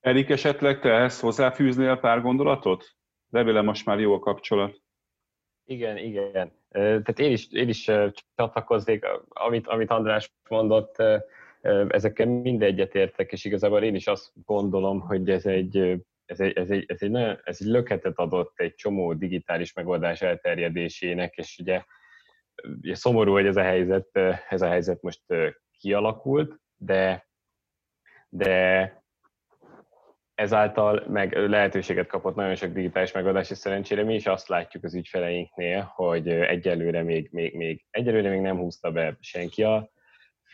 Erik, 0.00 0.30
esetleg 0.30 0.80
te 0.80 0.90
ehhez 0.90 1.20
hozzáfűznél 1.20 1.96
pár 1.96 2.20
gondolatot? 2.20 2.84
Remélem 3.30 3.64
most 3.64 3.86
már 3.86 3.98
jó 3.98 4.14
a 4.14 4.18
kapcsolat. 4.18 4.82
Igen, 5.64 5.96
igen. 5.96 6.52
Tehát 6.70 7.18
én 7.18 7.32
is, 7.32 7.52
én 7.52 7.68
is 7.68 7.90
csatlakoznék, 8.34 9.06
amit, 9.28 9.66
amit 9.66 9.90
András 9.90 10.32
mondott, 10.48 11.02
ezekkel 11.88 12.26
mindegyet 12.26 12.94
értek, 12.94 13.32
és 13.32 13.44
igazából 13.44 13.82
én 13.82 13.94
is 13.94 14.06
azt 14.06 14.30
gondolom, 14.44 15.00
hogy 15.00 15.30
ez 15.30 15.46
egy 15.46 16.04
ez 16.26 16.40
egy, 16.40 16.56
ez, 16.56 16.70
egy, 16.70 16.84
ez, 16.88 17.02
egy 17.02 17.10
nagyon, 17.10 17.40
ez 17.44 17.56
egy 17.60 17.66
löketet 17.66 18.18
adott 18.18 18.52
egy 18.60 18.74
csomó 18.74 19.12
digitális 19.12 19.72
megoldás 19.72 20.22
elterjedésének, 20.22 21.36
és 21.36 21.58
ugye, 21.58 21.82
szomorú, 22.92 23.32
hogy 23.32 23.46
ez 23.46 23.56
a 23.56 23.62
helyzet, 23.62 24.08
ez 24.48 24.62
a 24.62 24.68
helyzet 24.68 25.02
most 25.02 25.22
kialakult, 25.78 26.60
de, 26.76 27.28
de 28.28 28.92
ezáltal 30.34 31.04
meg 31.08 31.48
lehetőséget 31.48 32.06
kapott 32.06 32.34
nagyon 32.34 32.54
sok 32.54 32.72
digitális 32.72 33.12
megoldás, 33.12 33.50
és 33.50 33.58
szerencsére 33.58 34.02
mi 34.02 34.14
is 34.14 34.26
azt 34.26 34.48
látjuk 34.48 34.84
az 34.84 34.94
ügyfeleinknél, 34.94 35.92
hogy 35.94 36.28
egyelőre 36.28 37.02
még, 37.02 37.28
még, 37.32 37.56
még, 37.56 37.84
egyelőre 37.90 38.28
még 38.30 38.40
nem 38.40 38.56
húzta 38.56 38.90
be 38.90 39.16
senki 39.20 39.62
a 39.62 39.90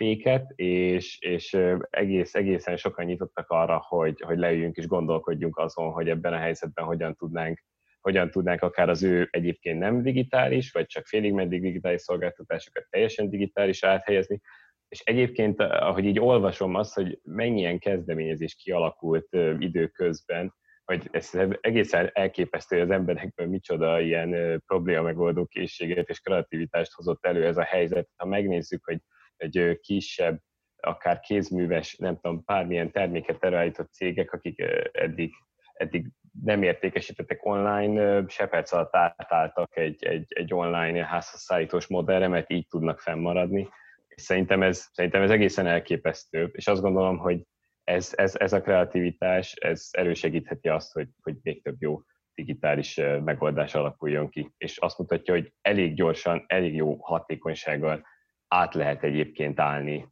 féket, 0.03 0.53
és, 0.55 1.19
és 1.21 1.59
egész, 1.91 2.35
egészen 2.35 2.77
sokan 2.77 3.05
nyitottak 3.05 3.49
arra, 3.49 3.85
hogy, 3.89 4.21
hogy 4.21 4.39
leüljünk 4.39 4.77
és 4.77 4.87
gondolkodjunk 4.87 5.59
azon, 5.59 5.91
hogy 5.91 6.09
ebben 6.09 6.33
a 6.33 6.39
helyzetben 6.39 6.85
hogyan 6.85 7.15
tudnánk, 7.15 7.65
hogyan 8.01 8.31
tudnánk 8.31 8.63
akár 8.63 8.89
az 8.89 9.03
ő 9.03 9.29
egyébként 9.31 9.79
nem 9.79 10.03
digitális, 10.03 10.73
vagy 10.73 10.87
csak 10.87 11.07
félig 11.07 11.33
meddig 11.33 11.61
digitális 11.61 12.01
szolgáltatásokat 12.01 12.87
teljesen 12.91 13.31
digitális 13.31 13.85
áthelyezni, 13.85 14.41
és 14.89 15.01
egyébként, 15.01 15.61
ahogy 15.61 16.05
így 16.05 16.21
olvasom 16.21 16.75
azt, 16.75 16.95
hogy 16.95 17.21
mennyien 17.23 17.79
kezdeményezés 17.79 18.55
kialakult 18.55 19.29
időközben, 19.59 20.55
hogy 20.85 21.09
ez 21.11 21.31
egészen 21.61 22.11
elképesztő, 22.13 22.77
hogy 22.77 22.85
az 22.85 22.95
emberekből 22.95 23.47
micsoda 23.47 24.01
ilyen 24.01 24.63
probléma 24.67 25.03
megoldó 25.03 25.47
készséget 25.47 26.09
és 26.09 26.21
kreativitást 26.21 26.93
hozott 26.93 27.27
elő 27.27 27.47
ez 27.47 27.57
a 27.57 27.63
helyzet. 27.63 28.09
Ha 28.17 28.27
megnézzük, 28.27 28.85
hogy 28.85 28.99
egy 29.43 29.79
kisebb, 29.81 30.41
akár 30.77 31.21
kézműves, 31.21 31.97
nem 31.97 32.15
tudom, 32.21 32.43
bármilyen 32.47 32.91
terméket 32.91 33.45
előállított 33.45 33.93
cégek, 33.93 34.33
akik 34.33 34.65
eddig, 34.93 35.33
eddig 35.73 36.07
nem 36.43 36.63
értékesítettek 36.63 37.45
online, 37.45 38.25
se 38.29 38.47
perc 38.47 38.73
alatt 38.73 38.97
átálltak 38.97 39.77
egy, 39.77 40.05
egy, 40.05 40.27
egy 40.29 40.55
online 40.55 41.07
házhozszállítós 41.07 41.87
modellre, 41.87 42.29
mert 42.29 42.51
így 42.51 42.67
tudnak 42.67 43.01
fennmaradni. 43.01 43.69
És 44.09 44.23
szerintem 44.23 44.63
ez, 44.63 44.89
szerintem 44.93 45.23
ez 45.23 45.31
egészen 45.31 45.67
elképesztő, 45.67 46.51
és 46.53 46.67
azt 46.67 46.81
gondolom, 46.81 47.19
hogy 47.19 47.47
ez, 47.85 48.13
ez, 48.17 48.35
ez 48.37 48.53
a 48.53 48.61
kreativitás, 48.61 49.55
ez 49.55 49.89
elősegítheti 49.91 50.69
azt, 50.69 50.93
hogy, 50.93 51.09
hogy 51.23 51.37
még 51.43 51.63
több 51.63 51.77
jó 51.79 52.01
digitális 52.35 53.01
megoldás 53.25 53.75
alakuljon 53.75 54.29
ki, 54.29 54.53
és 54.57 54.79
azt 54.79 54.99
mutatja, 54.99 55.35
hogy 55.35 55.53
elég 55.61 55.95
gyorsan, 55.95 56.45
elég 56.47 56.75
jó 56.75 56.97
hatékonysággal 56.97 58.07
át 58.53 58.75
lehet 58.75 59.03
egyébként 59.03 59.61
állni, 59.61 60.09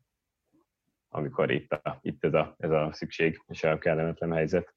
amikor 1.09 1.51
itt, 1.51 1.73
a, 1.73 1.99
itt 2.03 2.25
ez, 2.25 2.35
a, 2.35 2.55
ez 2.59 2.71
a 2.71 2.91
szükség 2.93 3.43
és 3.47 3.65
a 3.65 3.79
kellemetlen 3.79 4.33
helyzet. 4.33 4.75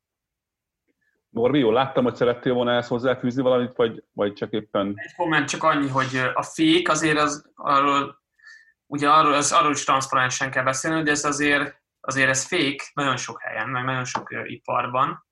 Norbi, 1.30 1.59
jól 1.59 1.74
láttam, 1.74 2.03
hogy 2.03 2.16
szerettél 2.16 2.53
volna 2.53 2.76
ezt 2.76 2.89
hozzáfűzni 2.89 3.41
valamit, 3.41 3.76
vagy, 3.76 4.03
vagy 4.14 4.34
csak 4.34 4.51
éppen... 4.51 4.93
Egy 4.95 5.16
komment 5.16 5.49
csak 5.49 5.64
annyi, 5.64 5.88
hogy 5.88 6.32
a 6.34 6.43
fék 6.43 6.89
azért 6.89 7.18
az 7.18 7.51
arról, 7.55 8.22
ugye 8.86 9.09
arról, 9.09 9.34
az, 9.34 9.51
arról 9.51 9.72
is 9.72 9.84
transzparensen 9.84 10.51
kell 10.51 10.64
beszélni, 10.64 11.03
de 11.03 11.11
ez 11.11 11.26
azért, 11.26 11.82
azért 11.99 12.30
ez 12.30 12.45
fék 12.45 12.91
nagyon 12.93 13.18
sok 13.18 13.41
helyen, 13.41 13.70
meg 13.70 13.84
nagyon 13.84 14.05
sok 14.05 14.30
iparban 14.43 15.26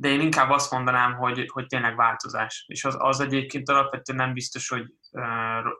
de 0.00 0.08
én 0.08 0.20
inkább 0.20 0.50
azt 0.50 0.70
mondanám, 0.70 1.14
hogy, 1.14 1.48
hogy 1.52 1.66
tényleg 1.66 1.96
változás. 1.96 2.64
És 2.68 2.84
az, 2.84 2.96
az 2.98 3.20
egyébként 3.20 3.68
alapvetően 3.68 4.18
nem 4.18 4.32
biztos, 4.32 4.68
hogy 4.68 4.92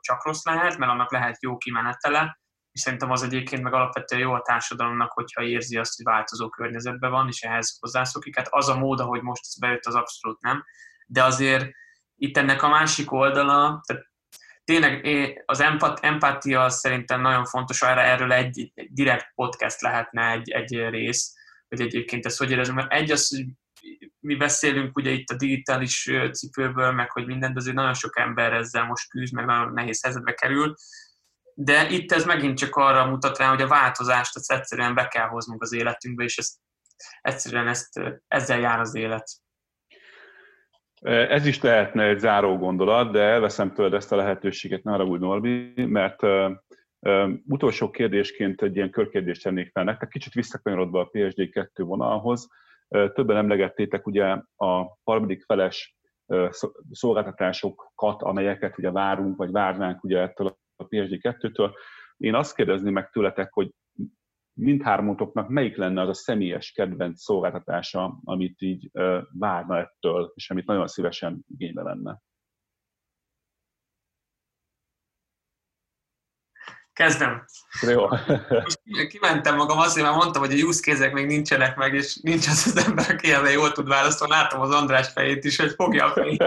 csak 0.01 0.25
rossz 0.25 0.45
lehet, 0.45 0.79
mert 0.79 0.91
annak 0.91 1.13
lehet 1.13 1.43
jó 1.43 1.57
kimenetele, 1.57 2.39
és 2.73 2.81
szerintem 2.81 3.11
az 3.11 3.23
egyébként 3.23 3.63
meg 3.63 3.73
alapvetően 3.73 4.21
jó 4.21 4.33
a 4.33 4.43
társadalomnak, 4.43 5.13
hogyha 5.13 5.43
érzi 5.43 5.77
azt, 5.77 5.97
hogy 5.97 6.05
változó 6.05 6.49
környezetben 6.49 7.11
van, 7.11 7.29
és 7.29 7.43
ehhez 7.43 7.77
hozzászokik. 7.81 8.37
Hát 8.37 8.49
az 8.51 8.69
a 8.69 8.79
mód, 8.79 9.01
ahogy 9.01 9.23
most 9.23 9.43
ez 9.47 9.59
bejött, 9.59 9.85
az 9.85 9.95
abszolút 9.95 10.41
nem. 10.41 10.65
De 11.07 11.25
azért 11.25 11.71
itt 12.17 12.37
ennek 12.37 12.63
a 12.63 12.69
másik 12.69 13.13
oldala, 13.13 13.81
tehát 13.87 14.05
tényleg 14.65 15.07
az 15.45 15.61
empat, 15.61 16.01
empatia 16.01 16.69
szerintem 16.69 17.21
nagyon 17.21 17.45
fontos, 17.45 17.83
erre 17.83 18.03
erről 18.03 18.33
egy, 18.33 18.71
egy 18.75 18.93
direkt 18.93 19.33
podcast 19.35 19.81
lehetne 19.81 20.31
egy, 20.31 20.51
egy 20.51 20.89
rész, 20.89 21.35
hogy 21.69 21.81
egyébként 21.81 22.27
ezt 22.27 22.39
hogy 22.39 22.51
érezni, 22.51 22.75
mert 22.75 22.93
egy 22.93 23.11
az, 23.11 23.29
hogy 23.29 23.47
mi 24.21 24.37
beszélünk 24.37 24.97
ugye 24.97 25.11
itt 25.11 25.29
a 25.29 25.37
digitális 25.37 26.11
cipőből, 26.33 26.93
meg 26.93 27.11
hogy 27.11 27.27
minden, 27.27 27.53
de 27.53 27.59
azért 27.59 27.77
nagyon 27.77 27.95
sok 27.95 28.19
ember 28.19 28.53
ezzel 28.53 28.85
most 28.85 29.11
küzd, 29.11 29.35
meg 29.35 29.45
nagyon 29.45 29.73
nehéz 29.73 30.03
helyzetbe 30.03 30.33
kerül. 30.33 30.75
De 31.55 31.89
itt 31.89 32.13
ez 32.13 32.25
megint 32.25 32.59
csak 32.59 32.77
arra 32.77 33.07
mutat 33.07 33.39
rá, 33.39 33.49
hogy 33.49 33.63
a 33.63 33.69
változást 33.69 34.37
ezt 34.37 34.53
egyszerűen 34.53 34.95
be 34.95 35.09
kell 35.09 35.27
hoznunk 35.27 35.63
az 35.63 35.73
életünkbe, 35.73 36.25
és 36.25 36.39
ezt, 36.39 36.55
egyszerűen 37.21 37.69
ezt, 37.69 38.01
ezzel 38.29 38.59
jár 38.59 38.81
az 38.81 38.95
élet. 38.95 39.31
Ez 41.05 41.47
is 41.47 41.61
lehetne 41.61 42.05
egy 42.05 42.19
záró 42.19 42.57
gondolat, 42.57 43.13
de 43.13 43.21
elveszem 43.21 43.75
tőled 43.75 43.95
ezt 43.95 44.13
a 44.13 44.17
lehetőséget, 44.17 44.83
ne 44.83 45.05
úgy 45.05 45.21
Norbi, 45.21 45.73
mert 45.77 46.23
uh, 46.23 46.53
utolsó 47.47 47.91
kérdésként 47.91 48.63
egy 48.63 48.77
ilyen 48.77 48.91
körkérdést 48.91 49.43
tennék 49.43 49.71
fel 49.71 49.85
nektek, 49.85 50.09
kicsit 50.09 50.33
visszakanyarodva 50.33 51.01
a 51.01 51.11
PSD2 51.13 51.69
vonalhoz. 51.75 52.49
Többen 52.89 53.37
emlegettétek 53.37 54.07
ugye 54.07 54.25
a 54.57 54.99
harmadik 55.05 55.45
feles 55.45 55.97
szolgáltatásokat, 56.91 58.23
amelyeket 58.23 58.79
ugye 58.79 58.91
várunk, 58.91 59.37
vagy 59.37 59.51
várnánk 59.51 60.05
ugye 60.05 60.21
ettől 60.21 60.59
a 60.77 60.87
PSD2-től. 60.89 61.71
Én 62.17 62.35
azt 62.35 62.55
kérdezni 62.55 62.91
meg 62.91 63.11
tőletek, 63.11 63.53
hogy 63.53 63.71
mindhármótoknak 64.53 65.49
melyik 65.49 65.77
lenne 65.77 66.01
az 66.01 66.09
a 66.09 66.15
személyes 66.15 66.73
kedvenc 66.73 67.21
szolgáltatása, 67.21 68.21
amit 68.25 68.63
így 68.63 68.91
várna 69.33 69.79
ettől, 69.79 70.33
és 70.35 70.51
amit 70.51 70.67
nagyon 70.67 70.87
szívesen 70.87 71.45
igénybe 71.49 71.83
lenne? 71.83 72.21
Kezdem. 76.99 77.45
Jó. 77.89 78.07
Kimentem 79.09 79.57
magam 79.57 79.79
azért, 79.79 80.07
mert 80.07 80.19
mondtam, 80.19 80.43
hogy 80.43 80.61
a 80.61 80.65
use 80.65 80.81
case 80.81 81.13
még 81.13 81.27
nincsenek 81.27 81.77
meg, 81.77 81.95
és 81.95 82.17
nincs 82.23 82.47
az 82.47 82.67
az 82.67 82.87
ember, 82.87 83.11
aki 83.11 83.33
ebben 83.33 83.53
jól 83.53 83.73
tud 83.73 83.89
válaszolni. 83.89 84.33
Látom 84.33 84.61
az 84.61 84.71
András 84.71 85.09
fejét 85.09 85.45
is, 85.45 85.57
hogy 85.57 85.71
fogja 85.71 86.05
a 86.05 86.11
fejét. 86.11 86.43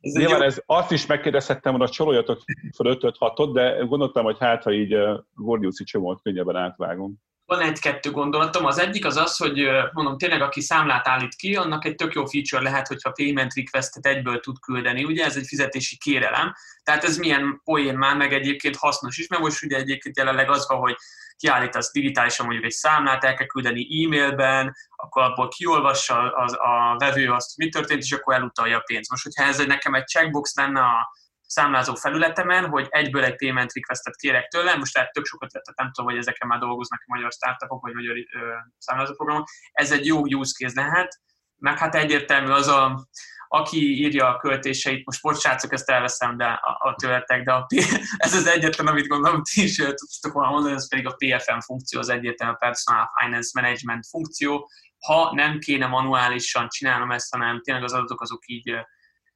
Ez 0.00 0.12
Nyilván 0.12 0.38
jó... 0.38 0.44
ez, 0.44 0.62
azt 0.66 0.90
is 0.90 1.06
megkérdezhettem, 1.06 1.74
hogy 1.74 1.90
csoroljatok 1.90 2.42
fel 2.76 2.86
5 2.86 3.16
6 3.18 3.52
de 3.52 3.76
gondoltam, 3.88 4.24
hogy 4.24 4.36
hát, 4.38 4.62
ha 4.62 4.72
így 4.72 4.96
Gordiuszi 5.34 5.84
csomót 5.84 6.22
könnyebben 6.22 6.56
átvágom 6.56 7.14
van 7.46 7.60
egy-kettő 7.60 8.10
gondolatom. 8.10 8.64
Az 8.64 8.78
egyik 8.78 9.04
az 9.04 9.16
az, 9.16 9.36
hogy 9.36 9.68
mondom, 9.92 10.18
tényleg 10.18 10.42
aki 10.42 10.60
számlát 10.60 11.08
állít 11.08 11.34
ki, 11.34 11.56
annak 11.56 11.84
egy 11.84 11.94
tök 11.94 12.14
jó 12.14 12.24
feature 12.24 12.62
lehet, 12.62 12.86
hogyha 12.86 13.10
payment 13.10 13.54
requestet 13.54 14.06
egyből 14.06 14.40
tud 14.40 14.60
küldeni. 14.60 15.04
Ugye 15.04 15.24
ez 15.24 15.36
egy 15.36 15.46
fizetési 15.46 15.96
kérelem. 15.96 16.54
Tehát 16.82 17.04
ez 17.04 17.16
milyen 17.16 17.60
poén 17.64 17.94
már, 17.94 18.16
meg 18.16 18.32
egyébként 18.32 18.76
hasznos 18.76 19.18
is, 19.18 19.28
mert 19.28 19.42
most 19.42 19.64
ugye 19.64 19.76
egyébként 19.76 20.16
jelenleg 20.16 20.50
az 20.50 20.68
van, 20.68 20.78
hogy 20.78 20.96
kiállítasz 21.36 21.92
digitálisan 21.92 22.46
mondjuk 22.46 22.66
egy 22.66 22.72
számlát, 22.72 23.24
el 23.24 23.34
kell 23.34 23.46
küldeni 23.46 24.04
e-mailben, 24.04 24.76
akkor 24.96 25.22
abból 25.22 25.48
kiolvassa 25.48 26.32
az, 26.32 26.52
a 26.52 26.96
vevő 26.98 27.30
azt, 27.30 27.56
mi 27.56 27.68
történt, 27.68 28.02
és 28.02 28.12
akkor 28.12 28.34
elutalja 28.34 28.76
a 28.76 28.82
pénzt. 28.86 29.10
Most, 29.10 29.22
hogyha 29.22 29.44
ez 29.44 29.58
nekem 29.58 29.94
egy 29.94 30.06
checkbox 30.06 30.56
lenne 30.56 30.80
a 30.80 31.12
számlázó 31.54 31.94
felületemen, 31.94 32.68
hogy 32.68 32.86
egyből 32.90 33.24
egy 33.24 33.36
payment 33.36 33.72
requestet 33.72 34.16
kérek 34.16 34.48
tőle, 34.48 34.76
most 34.76 34.94
lehet 34.94 35.12
tök 35.12 35.24
sokat 35.24 35.52
lett, 35.52 35.76
nem 35.76 35.90
tudom, 35.92 36.10
hogy 36.10 36.20
ezeken 36.20 36.48
már 36.48 36.58
dolgoznak 36.58 37.02
magyar 37.06 37.32
startupok, 37.32 37.82
vagy 37.82 37.94
magyar 37.94 38.16
ö, 38.16 39.12
programok. 39.16 39.48
Ez 39.72 39.92
egy 39.92 40.06
jó 40.06 40.20
use 40.26 40.52
case 40.52 40.80
lehet, 40.80 41.20
meg 41.56 41.78
hát 41.78 41.94
egyértelmű 41.94 42.50
az 42.50 42.68
a, 42.68 43.06
aki 43.48 43.98
írja 44.00 44.28
a 44.28 44.36
költéseit, 44.36 45.06
most 45.06 45.22
bocsánat, 45.22 45.72
ezt 45.72 45.90
elveszem 45.90 46.36
de 46.36 46.44
a, 46.44 46.88
a 46.88 46.94
tőletek, 46.94 47.44
de 47.44 47.52
a, 47.52 47.66
ez 48.26 48.34
az 48.34 48.46
egyetlen, 48.46 48.86
amit 48.86 49.06
gondolom, 49.06 49.42
ti 49.42 49.62
is 49.62 49.76
tudtok 49.76 50.32
volna 50.32 50.50
mondani, 50.50 50.74
ez 50.74 50.88
pedig 50.88 51.06
a 51.06 51.16
PFM 51.18 51.58
funkció, 51.58 51.98
az 51.98 52.08
egyetlen 52.08 52.48
a 52.48 52.54
Personal 52.54 53.10
Finance 53.20 53.60
Management 53.60 54.06
funkció. 54.06 54.70
Ha 55.06 55.34
nem 55.34 55.58
kéne 55.58 55.86
manuálisan 55.86 56.68
csinálnom 56.68 57.10
ezt, 57.10 57.32
hanem 57.32 57.60
tényleg 57.62 57.84
az 57.84 57.92
adatok 57.92 58.20
azok 58.20 58.42
így 58.46 58.74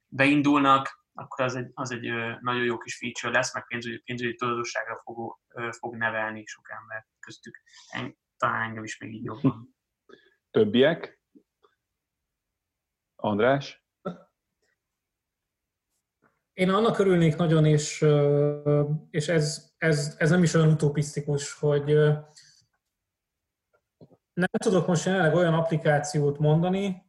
beindulnak, 0.07 0.98
akkor 1.19 1.45
az 1.45 1.55
egy, 1.55 1.71
az 1.73 1.91
egy 1.91 2.11
nagyon 2.41 2.63
jó 2.63 2.77
kis 2.77 2.97
feature 2.97 3.33
lesz, 3.33 3.53
meg 3.53 3.67
pénzügyi, 3.67 3.97
pénzügyi 3.97 4.35
tudatosságra 4.35 5.01
fog, 5.03 5.37
fog 5.71 5.95
nevelni 5.95 6.45
sok 6.45 6.69
ember 6.69 7.07
köztük. 7.19 7.61
En, 7.89 8.17
talán 8.37 8.61
engem 8.61 8.83
is 8.83 8.97
még 8.97 9.13
így 9.13 9.23
jobban. 9.23 9.75
Többiek? 10.51 11.21
András? 13.15 13.83
Én 16.53 16.69
annak 16.69 16.99
örülnék 16.99 17.35
nagyon, 17.35 17.65
és, 17.65 18.05
és 19.09 19.27
ez, 19.27 19.73
ez, 19.77 20.15
ez 20.17 20.29
nem 20.29 20.43
is 20.43 20.53
olyan 20.53 20.71
utopisztikus, 20.71 21.53
hogy 21.53 21.85
nem 24.33 24.49
tudok 24.57 24.87
most 24.87 25.05
jelenleg 25.05 25.35
olyan 25.35 25.53
applikációt 25.53 26.39
mondani, 26.39 27.03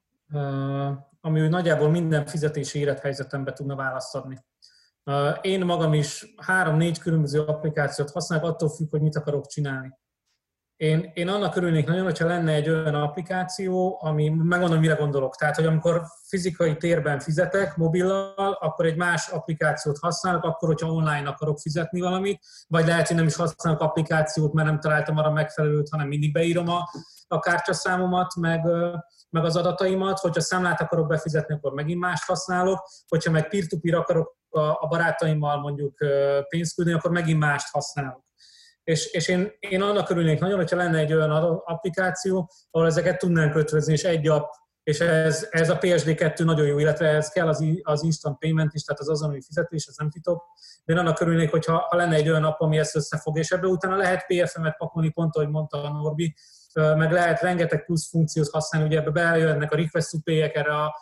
ami 1.21 1.49
nagyjából 1.49 1.91
minden 1.91 2.27
fizetési 2.27 2.79
élethelyzetembe 2.79 3.53
tudna 3.53 3.77
választ 3.77 4.15
adni. 4.15 4.39
Én 5.41 5.65
magam 5.65 5.95
is 5.95 6.35
három-négy 6.37 6.99
különböző 6.99 7.41
applikációt 7.41 8.11
használok, 8.11 8.45
attól 8.45 8.69
függ, 8.69 8.91
hogy 8.91 9.01
mit 9.01 9.17
akarok 9.17 9.47
csinálni. 9.47 9.99
Én, 10.77 11.11
én 11.15 11.29
annak 11.29 11.57
örülnék 11.57 11.87
nagyon, 11.87 12.05
hogyha 12.05 12.27
lenne 12.27 12.53
egy 12.53 12.69
olyan 12.69 12.95
applikáció, 12.95 13.99
ami, 14.03 14.29
megmondom, 14.29 14.79
mire 14.79 14.95
gondolok. 14.95 15.37
Tehát, 15.37 15.57
hogy 15.57 15.67
amikor 15.67 16.03
fizikai 16.29 16.77
térben 16.77 17.19
fizetek 17.19 17.77
mobillal, 17.77 18.53
akkor 18.61 18.87
egy 18.87 18.97
más 18.97 19.29
applikációt 19.29 19.99
használok, 19.99 20.45
akkor, 20.45 20.69
hogyha 20.69 20.93
online 20.93 21.29
akarok 21.29 21.59
fizetni 21.59 22.01
valamit, 22.01 22.45
vagy 22.69 22.87
lehet, 22.87 23.07
hogy 23.07 23.17
nem 23.17 23.27
is 23.27 23.37
használok 23.37 23.81
applikációt, 23.81 24.53
mert 24.53 24.69
nem 24.69 24.81
találtam 24.81 25.17
arra 25.17 25.31
megfelelőt, 25.31 25.89
hanem 25.91 26.09
mindig 26.09 26.33
beírom 26.33 26.69
a, 26.69 26.89
a 27.33 27.39
kártyaszámomat, 27.39 28.35
meg, 28.35 28.65
meg 29.31 29.45
az 29.45 29.57
adataimat, 29.57 30.19
hogyha 30.19 30.41
számlát 30.41 30.81
akarok 30.81 31.07
befizetni, 31.07 31.55
akkor 31.55 31.73
megint 31.73 32.01
mást 32.01 32.25
használok, 32.25 32.89
hogyha 33.09 33.31
meg 33.31 33.49
peer-to-peer 33.49 33.95
akarok 33.95 34.39
a 34.81 34.87
barátaimmal 34.87 35.61
mondjuk 35.61 35.99
pénzt 36.49 36.75
küldeni, 36.75 36.97
akkor 36.97 37.11
megint 37.11 37.39
mást 37.39 37.71
használok. 37.71 38.25
És, 38.83 39.07
és 39.07 39.29
én, 39.29 39.51
én 39.59 39.83
annak 39.83 40.11
örülnék 40.11 40.41
nagyon, 40.41 40.57
hogyha 40.57 40.77
lenne 40.77 40.99
egy 40.99 41.13
olyan 41.13 41.31
applikáció, 41.65 42.51
ahol 42.71 42.87
ezeket 42.87 43.19
tudnánk 43.19 43.55
ötvözni, 43.55 43.93
és 43.93 44.05
egy 44.05 44.29
app, 44.29 44.51
és 44.83 45.01
ez, 45.01 45.49
ez 45.51 45.71
a 45.71 45.79
PSD2 45.79 46.45
nagyon 46.45 46.67
jó, 46.67 46.79
illetve 46.79 47.09
ez 47.09 47.29
kell 47.29 47.49
az, 47.49 47.65
az 47.83 48.03
instant 48.03 48.39
payment 48.39 48.75
is, 48.75 48.83
tehát 48.83 49.01
az 49.01 49.09
azonnali 49.09 49.43
fizetés, 49.43 49.87
ez 49.87 49.95
nem 49.97 50.11
titok, 50.11 50.45
de 50.85 50.93
én 50.93 50.99
annak 50.99 51.21
örülnék, 51.21 51.51
hogyha 51.51 51.87
ha 51.89 51.97
lenne 51.97 52.15
egy 52.15 52.29
olyan 52.29 52.45
app, 52.45 52.61
ami 52.61 52.79
ezt 52.79 52.97
összefog, 52.97 53.39
és 53.39 53.51
ebbe 53.51 53.67
utána 53.67 53.97
lehet 53.97 54.27
PFM-et 54.27 54.77
pakolni, 54.77 55.11
pont 55.11 55.37
ahogy 55.37 55.49
mondta 55.49 55.83
a 55.83 55.93
Norbi, 55.93 56.35
meg 56.75 57.13
lehet 57.13 57.41
rengeteg 57.41 57.85
plusz 57.85 58.09
funkciót 58.11 58.51
használni, 58.51 58.89
ugye 58.89 58.99
ebbe 58.99 59.11
bejönnek 59.11 59.73
a 59.73 59.77
request 59.77 60.17
pay 60.25 60.41
erre 60.41 60.75
a 60.75 60.95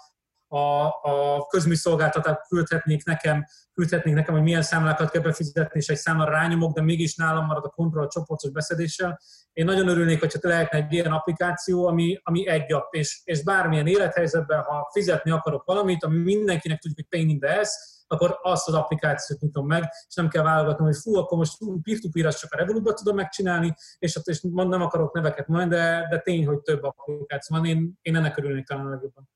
a, 0.49 0.86
a 0.86 1.46
közműszolgáltatók 1.49 2.42
küldhetnék 2.49 3.05
nekem, 3.05 3.44
küldhetnék 3.74 4.14
nekem, 4.14 4.34
hogy 4.34 4.42
milyen 4.42 4.62
számlákat 4.62 5.11
kell 5.11 5.22
befizetni, 5.22 5.80
és 5.80 5.88
egy 5.88 5.96
számra 5.96 6.30
rányomok, 6.30 6.74
de 6.74 6.82
mégis 6.82 7.14
nálam 7.14 7.46
marad 7.46 7.64
a 7.64 7.68
kontroll 7.68 8.05
a 8.05 8.09
csoportos 8.09 8.51
beszedéssel. 8.51 9.20
Én 9.53 9.64
nagyon 9.64 9.88
örülnék, 9.88 10.20
hogyha 10.20 10.38
lehetne 10.42 10.78
egy 10.78 10.92
ilyen 10.92 11.12
applikáció, 11.12 11.86
ami, 11.86 12.20
ami 12.22 12.49
egy 12.49 12.72
app, 12.72 12.92
és, 12.94 13.20
és 13.24 13.42
bármilyen 13.42 13.86
élethelyzetben, 13.86 14.62
ha 14.62 14.90
fizetni 14.92 15.30
akarok 15.30 15.64
valamit, 15.64 16.05
ami 16.05 16.18
mindenkinek 16.18 16.78
tudjuk, 16.78 17.07
hogy 17.09 17.18
pain 17.18 17.28
in 17.28 17.40
the 17.40 17.59
ass, 17.59 17.68
akkor 18.07 18.38
azt 18.42 18.68
az 18.68 18.74
applikációt 18.74 19.40
nyitom 19.40 19.66
meg, 19.66 19.82
és 20.09 20.14
nem 20.14 20.28
kell 20.28 20.42
válogatnom, 20.42 20.86
hogy 20.86 20.96
fú, 20.96 21.16
akkor 21.16 21.38
most 21.38 21.57
peer-to-peer 21.82 22.34
csak 22.34 22.53
a 22.53 22.57
Revolutban 22.57 22.94
tudom 22.94 23.16
megcsinálni, 23.16 23.74
és 23.99 24.18
is 24.24 24.40
nem 24.40 24.82
akarok 24.82 25.14
neveket 25.14 25.46
mondani, 25.46 25.70
de, 25.70 26.07
de 26.11 26.18
tény, 26.18 26.46
hogy 26.46 26.61
több 26.61 26.82
applikáció 26.82 27.57
van. 27.57 27.66
Én, 27.66 27.99
én 28.03 28.16
ennek 28.16 28.36
örülnék 28.36 28.66
talán 28.66 28.88
legjobban. 28.88 29.28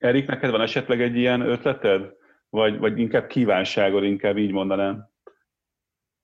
Erik, 0.00 0.26
neked 0.26 0.50
van 0.50 0.60
esetleg 0.60 1.00
egy 1.00 1.16
ilyen 1.16 1.40
ötleted? 1.40 2.12
Vagy, 2.48 2.78
vagy 2.78 2.98
inkább 2.98 3.26
kívánságod, 3.26 4.04
inkább 4.04 4.36
így 4.36 4.52
mondanám? 4.52 5.08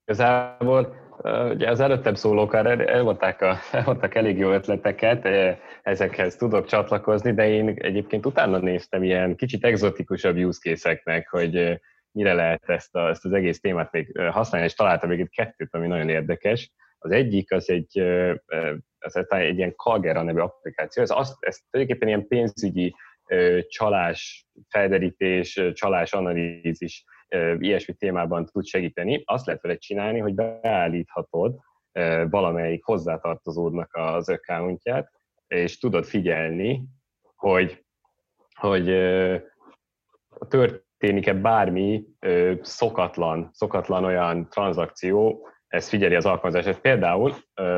Igazából 0.05 0.95
ugye 1.49 1.69
az 1.69 1.79
előttem 1.79 2.13
szólók 2.13 2.53
elmondták, 2.53 3.41
a, 3.41 3.57
elmondták 3.71 4.15
elég 4.15 4.37
jó 4.37 4.51
ötleteket, 4.51 5.27
ezekhez 5.83 6.35
tudok 6.35 6.65
csatlakozni, 6.65 7.33
de 7.33 7.47
én 7.47 7.75
egyébként 7.77 8.25
utána 8.25 8.57
néztem 8.57 9.03
ilyen 9.03 9.35
kicsit 9.35 9.65
exotikusabb 9.65 10.37
use 10.37 10.75
case 10.75 11.25
hogy 11.29 11.79
mire 12.11 12.33
lehet 12.33 12.69
ezt, 12.69 12.95
a, 12.95 13.09
ezt 13.09 13.25
az 13.25 13.31
egész 13.31 13.59
témát 13.59 13.91
még 13.91 14.19
használni, 14.19 14.67
és 14.67 14.73
találtam 14.73 15.09
még 15.09 15.19
itt 15.19 15.29
kettőt, 15.29 15.73
ami 15.73 15.87
nagyon 15.87 16.09
érdekes. 16.09 16.71
Az 16.97 17.11
egyik 17.11 17.51
az 17.51 17.69
egy, 17.69 17.99
az 18.99 19.25
egy 19.29 19.57
ilyen 19.57 19.75
Kagera 19.75 20.21
nevű 20.21 20.39
applikáció, 20.39 21.03
ez, 21.03 21.09
az, 21.09 21.37
ez 21.39 21.59
tulajdonképpen 21.69 22.07
ilyen 22.07 22.27
pénzügyi 22.27 22.95
csalás 23.67 24.47
felderítés, 24.69 25.61
csalás 25.73 26.13
analízis, 26.13 27.03
ilyesmi 27.57 27.93
témában 27.93 28.45
tud 28.45 28.65
segíteni. 28.65 29.21
Azt 29.25 29.45
lehet 29.45 29.61
vele 29.61 29.77
csinálni, 29.77 30.19
hogy 30.19 30.33
beállíthatod 30.33 31.59
valamelyik 32.29 32.83
hozzátartozódnak 32.83 33.89
az 33.93 34.29
accountját, 34.29 35.11
és 35.47 35.77
tudod 35.77 36.05
figyelni, 36.05 36.83
hogy, 37.35 37.85
hogy 38.55 38.85
történik-e 40.47 41.33
bármi 41.33 42.03
szokatlan, 42.61 43.49
szokatlan 43.53 44.03
olyan 44.03 44.49
tranzakció, 44.49 45.47
ez 45.67 45.89
figyeli 45.89 46.15
az 46.15 46.25
alkalmazás. 46.25 46.77
Például 46.77 47.33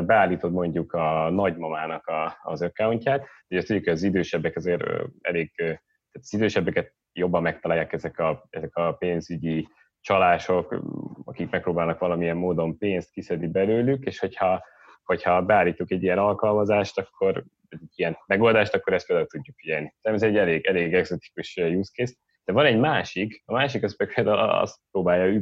beállítod 0.05 0.51
mondjuk 0.51 0.93
a 0.93 1.29
nagymamának 1.29 2.07
a, 2.07 2.37
az 2.41 2.61
accountját, 2.61 3.27
ugye 3.47 3.61
tudjuk, 3.61 3.83
hogy 3.83 3.93
az 3.93 4.03
idősebbek 4.03 4.55
azért 4.55 4.83
elég, 5.21 5.55
tehát 5.55 5.81
az 6.13 6.33
idősebbeket 6.33 6.93
jobban 7.13 7.41
megtalálják 7.41 7.93
ezek 7.93 8.19
a, 8.19 8.45
ezek 8.49 8.75
a 8.75 8.93
pénzügyi 8.93 9.67
csalások, 10.01 10.75
akik 11.23 11.49
megpróbálnak 11.49 11.99
valamilyen 11.99 12.37
módon 12.37 12.77
pénzt 12.77 13.11
kiszedni 13.11 13.47
belőlük, 13.47 14.05
és 14.05 14.19
hogyha, 14.19 14.63
hogyha 15.03 15.41
beállítjuk 15.41 15.91
egy 15.91 16.03
ilyen 16.03 16.17
alkalmazást, 16.17 16.97
akkor 16.97 17.43
egy 17.69 17.79
ilyen 17.95 18.17
megoldást, 18.25 18.73
akkor 18.73 18.93
ezt 18.93 19.05
például 19.05 19.27
tudjuk 19.27 19.55
figyelni. 19.59 19.93
Ez 20.01 20.23
egy 20.23 20.37
elég, 20.37 20.65
elég 20.65 20.93
exotikus 20.93 21.57
use 21.57 21.91
case. 21.93 22.13
De 22.45 22.53
van 22.53 22.65
egy 22.65 22.79
másik, 22.79 23.41
a 23.45 23.53
másik 23.53 23.83
az 23.83 23.95
például 24.13 24.49
azt 24.49 24.79
próbálja 24.91 25.41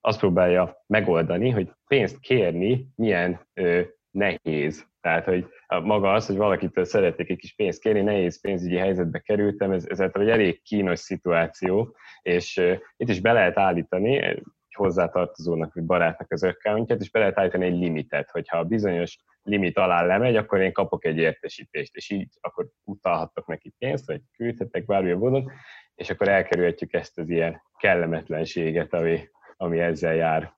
azt 0.00 0.18
próbálja 0.18 0.82
megoldani, 0.86 1.50
hogy 1.50 1.70
pénzt 1.86 2.18
kérni 2.20 2.88
milyen 2.94 3.40
ö, 3.54 3.80
nehéz. 4.10 4.86
Tehát, 5.00 5.24
hogy 5.24 5.46
maga 5.82 6.12
az, 6.12 6.26
hogy 6.26 6.36
valakitől 6.36 6.84
szeretnék 6.84 7.30
egy 7.30 7.38
kis 7.38 7.54
pénzt 7.54 7.80
kérni, 7.80 8.00
nehéz 8.00 8.40
pénzügyi 8.40 8.76
helyzetbe 8.76 9.18
kerültem, 9.18 9.70
ez, 9.70 9.86
ez 9.88 10.00
egy 10.00 10.28
elég 10.28 10.62
kínos 10.62 10.98
szituáció, 10.98 11.96
és 12.22 12.56
ö, 12.56 12.74
itt 12.96 13.08
is 13.08 13.20
be 13.20 13.32
lehet 13.32 13.58
állítani, 13.58 14.16
egy 14.16 14.42
hozzátartozónak, 14.74 15.74
vagy 15.74 15.84
barátnak 15.84 16.32
az 16.32 16.42
accountját, 16.42 17.00
és 17.00 17.10
be 17.10 17.18
lehet 17.18 17.38
állítani 17.38 17.64
egy 17.64 17.78
limitet, 17.78 18.30
hogyha 18.30 18.58
a 18.58 18.64
bizonyos 18.64 19.18
limit 19.42 19.78
alá 19.78 20.04
lemegy, 20.04 20.36
akkor 20.36 20.60
én 20.60 20.72
kapok 20.72 21.04
egy 21.04 21.16
értesítést, 21.16 21.96
és 21.96 22.10
így 22.10 22.28
akkor 22.40 22.68
utalhatok 22.84 23.46
neki 23.46 23.74
pénzt, 23.78 24.06
vagy 24.06 24.20
küldhetek 24.36 24.84
bármilyen 24.84 25.18
módon, 25.18 25.50
és 25.94 26.10
akkor 26.10 26.28
elkerülhetjük 26.28 26.92
ezt 26.92 27.18
az 27.18 27.28
ilyen 27.28 27.62
kellemetlenséget, 27.78 28.94
ami, 28.94 29.28
ami 29.60 29.78
ezzel 29.78 30.14
jár. 30.14 30.56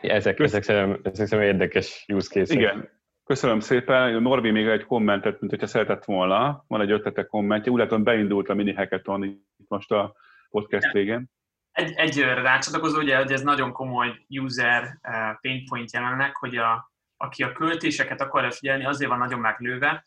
Ezek, 0.00 0.38
ezek, 0.38 0.62
szerintem, 0.62 1.00
ezek 1.02 1.26
szerintem 1.26 1.40
érdekes 1.40 2.04
use 2.08 2.28
case 2.28 2.54
Igen, 2.54 2.88
Köszönöm 3.24 3.60
szépen. 3.60 4.22
Norbi 4.22 4.50
még 4.50 4.66
egy 4.66 4.84
kommentet, 4.84 5.40
mint 5.40 5.52
hogyha 5.52 5.66
szeretett 5.66 6.04
volna. 6.04 6.64
Van 6.68 6.80
egy 6.80 6.90
ötlete 6.90 7.26
kommentje. 7.26 7.72
Úgy 7.72 7.78
látom, 7.78 8.02
beindult 8.02 8.48
a 8.48 8.54
mini 8.54 8.74
hackathon 8.74 9.24
itt 9.24 9.68
most 9.68 9.90
a 9.92 10.14
podcast 10.50 10.92
végén. 10.92 11.30
Egy, 11.72 11.92
egy 11.96 12.20
rácsatlakozó, 12.20 12.98
ugye, 12.98 13.16
hogy 13.16 13.32
ez 13.32 13.42
nagyon 13.42 13.72
komoly 13.72 14.26
user 14.28 14.98
eh, 15.00 15.34
pain 15.40 15.64
point 15.66 15.92
jelenleg, 15.92 16.36
hogy 16.36 16.56
a, 16.56 16.92
aki 17.16 17.42
a 17.42 17.52
költéseket 17.52 18.20
akarja 18.20 18.50
figyelni, 18.50 18.84
azért 18.84 19.10
van 19.10 19.18
nagyon 19.18 19.40
meglőve, 19.40 20.04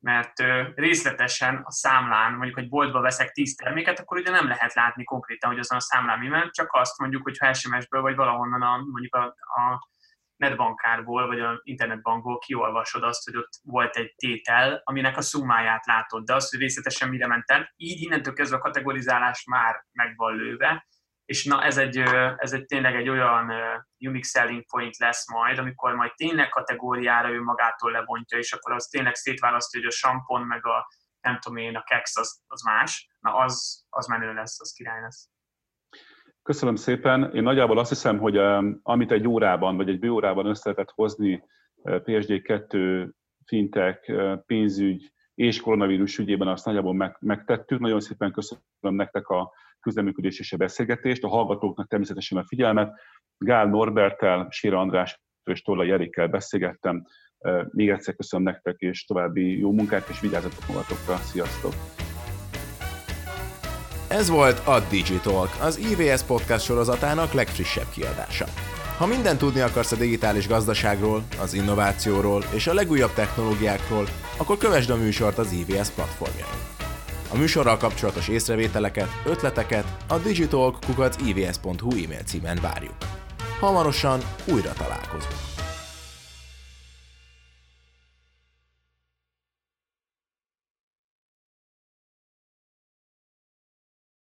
mert 0.00 0.32
részletesen 0.74 1.60
a 1.64 1.70
számlán, 1.70 2.32
mondjuk, 2.32 2.54
hogy 2.54 2.68
boltba 2.68 3.00
veszek 3.00 3.30
10 3.30 3.54
terméket, 3.54 3.98
akkor 3.98 4.18
ugye 4.18 4.30
nem 4.30 4.48
lehet 4.48 4.74
látni 4.74 5.04
konkrétan, 5.04 5.50
hogy 5.50 5.58
azon 5.58 5.78
a 5.78 5.80
számlán 5.80 6.18
mi 6.18 6.28
ment, 6.28 6.52
csak 6.52 6.68
azt 6.72 6.98
mondjuk, 6.98 7.22
hogy 7.22 7.38
ha 7.38 7.54
SMS-ből 7.54 8.00
vagy 8.00 8.16
valahonnan 8.16 8.62
a, 8.62 8.76
mondjuk 8.76 9.14
a, 9.14 9.24
a 9.24 9.88
netbankárból 10.36 11.26
vagy 11.26 11.40
a 11.40 11.60
internetbankból 11.62 12.38
kiolvasod 12.38 13.02
azt, 13.02 13.24
hogy 13.24 13.36
ott 13.36 13.52
volt 13.62 13.96
egy 13.96 14.14
tétel, 14.16 14.80
aminek 14.84 15.16
a 15.16 15.20
szumáját 15.20 15.86
látod, 15.86 16.24
de 16.24 16.34
azt, 16.34 16.50
hogy 16.50 16.60
részletesen 16.60 17.08
mire 17.08 17.26
ment 17.26 17.50
el, 17.50 17.72
így 17.76 18.02
innentől 18.02 18.34
kezdve 18.34 18.56
a 18.56 18.60
kategorizálás 18.60 19.44
már 19.44 19.84
meg 19.92 20.16
van 20.16 20.36
lőve, 20.36 20.86
és 21.28 21.44
na 21.44 21.62
ez 21.62 21.78
egy, 21.78 21.96
ez 22.36 22.52
egy 22.52 22.64
tényleg 22.64 22.94
egy 22.94 23.08
olyan 23.08 23.52
unique 23.98 24.28
selling 24.28 24.64
point 24.66 24.96
lesz 24.96 25.30
majd, 25.30 25.58
amikor 25.58 25.94
majd 25.94 26.12
tényleg 26.14 26.48
kategóriára 26.48 27.30
ő 27.30 27.42
magától 27.42 27.90
lebontja, 27.90 28.38
és 28.38 28.52
akkor 28.52 28.72
az 28.72 28.86
tényleg 28.86 29.14
szétválasztja, 29.14 29.80
hogy 29.80 29.88
a 29.88 29.92
sampon 29.92 30.42
meg 30.42 30.66
a 30.66 30.88
nem 31.20 31.38
tudom 31.38 31.58
én, 31.58 31.76
a 31.76 31.82
kex 31.82 32.16
az, 32.16 32.42
az 32.46 32.62
más, 32.62 33.10
na 33.20 33.36
az, 33.36 33.84
az 33.88 34.06
menő 34.06 34.32
lesz, 34.32 34.60
az 34.60 34.72
király 34.72 35.00
lesz. 35.00 35.28
Köszönöm 36.42 36.76
szépen. 36.76 37.34
Én 37.34 37.42
nagyjából 37.42 37.78
azt 37.78 37.88
hiszem, 37.88 38.18
hogy 38.18 38.36
amit 38.82 39.12
egy 39.12 39.26
órában, 39.26 39.76
vagy 39.76 39.88
egy 39.88 39.98
bőórában 39.98 40.46
össze 40.46 40.70
lehetett 40.70 40.94
hozni 40.94 41.44
PSD2, 41.84 43.08
fintek, 43.44 44.12
pénzügy 44.46 45.12
és 45.38 45.60
koronavírus 45.60 46.18
ügyében, 46.18 46.48
azt 46.48 46.64
nagyjából 46.64 46.94
meg, 46.94 47.16
megtettük. 47.20 47.78
Nagyon 47.78 48.00
szépen 48.00 48.32
köszönöm 48.32 48.62
nektek 48.80 49.28
a 49.28 49.52
közleműködés 49.80 50.38
és 50.38 50.52
a 50.52 50.56
beszélgetést, 50.56 51.24
a 51.24 51.28
hallgatóknak 51.28 51.88
természetesen 51.88 52.38
a 52.38 52.44
figyelmet. 52.44 53.00
Gál 53.36 53.66
Norbertel, 53.66 54.46
Sira 54.50 54.80
András 54.80 55.20
és 55.50 55.62
Tolla 55.62 55.84
Jerikkel 55.84 56.26
beszélgettem. 56.26 57.06
Még 57.70 57.88
egyszer 57.88 58.14
köszönöm 58.14 58.44
nektek, 58.46 58.76
és 58.78 59.04
további 59.04 59.58
jó 59.58 59.72
munkát, 59.72 60.08
és 60.08 60.20
vigyázzatok 60.20 60.68
magatokra. 60.68 61.16
Sziasztok! 61.16 61.72
Ez 64.08 64.30
volt 64.30 64.58
a 64.66 64.80
Digitalk, 64.90 65.50
az 65.60 65.78
IVS 65.78 66.22
podcast 66.22 66.64
sorozatának 66.64 67.32
legfrissebb 67.32 67.90
kiadása. 67.94 68.46
Ha 68.98 69.06
mindent 69.06 69.38
tudni 69.38 69.60
akarsz 69.60 69.92
a 69.92 69.96
digitális 69.96 70.48
gazdaságról, 70.48 71.22
az 71.40 71.54
innovációról 71.54 72.44
és 72.50 72.66
a 72.66 72.74
legújabb 72.74 73.12
technológiákról, 73.12 74.08
akkor 74.36 74.58
kövesd 74.58 74.90
a 74.90 74.96
műsort 74.96 75.38
az 75.38 75.52
IVS 75.52 75.88
platformján. 75.88 76.48
A 77.32 77.36
műsorral 77.36 77.76
kapcsolatos 77.76 78.28
észrevételeket, 78.28 79.08
ötleteket 79.24 79.96
a 80.08 80.18
digitalk.ivs.hu 80.18 82.04
e-mail 82.04 82.22
címen 82.24 82.58
várjuk. 82.62 82.96
Hamarosan 83.60 84.20
újra 84.44 84.72
találkozunk. 84.72 85.47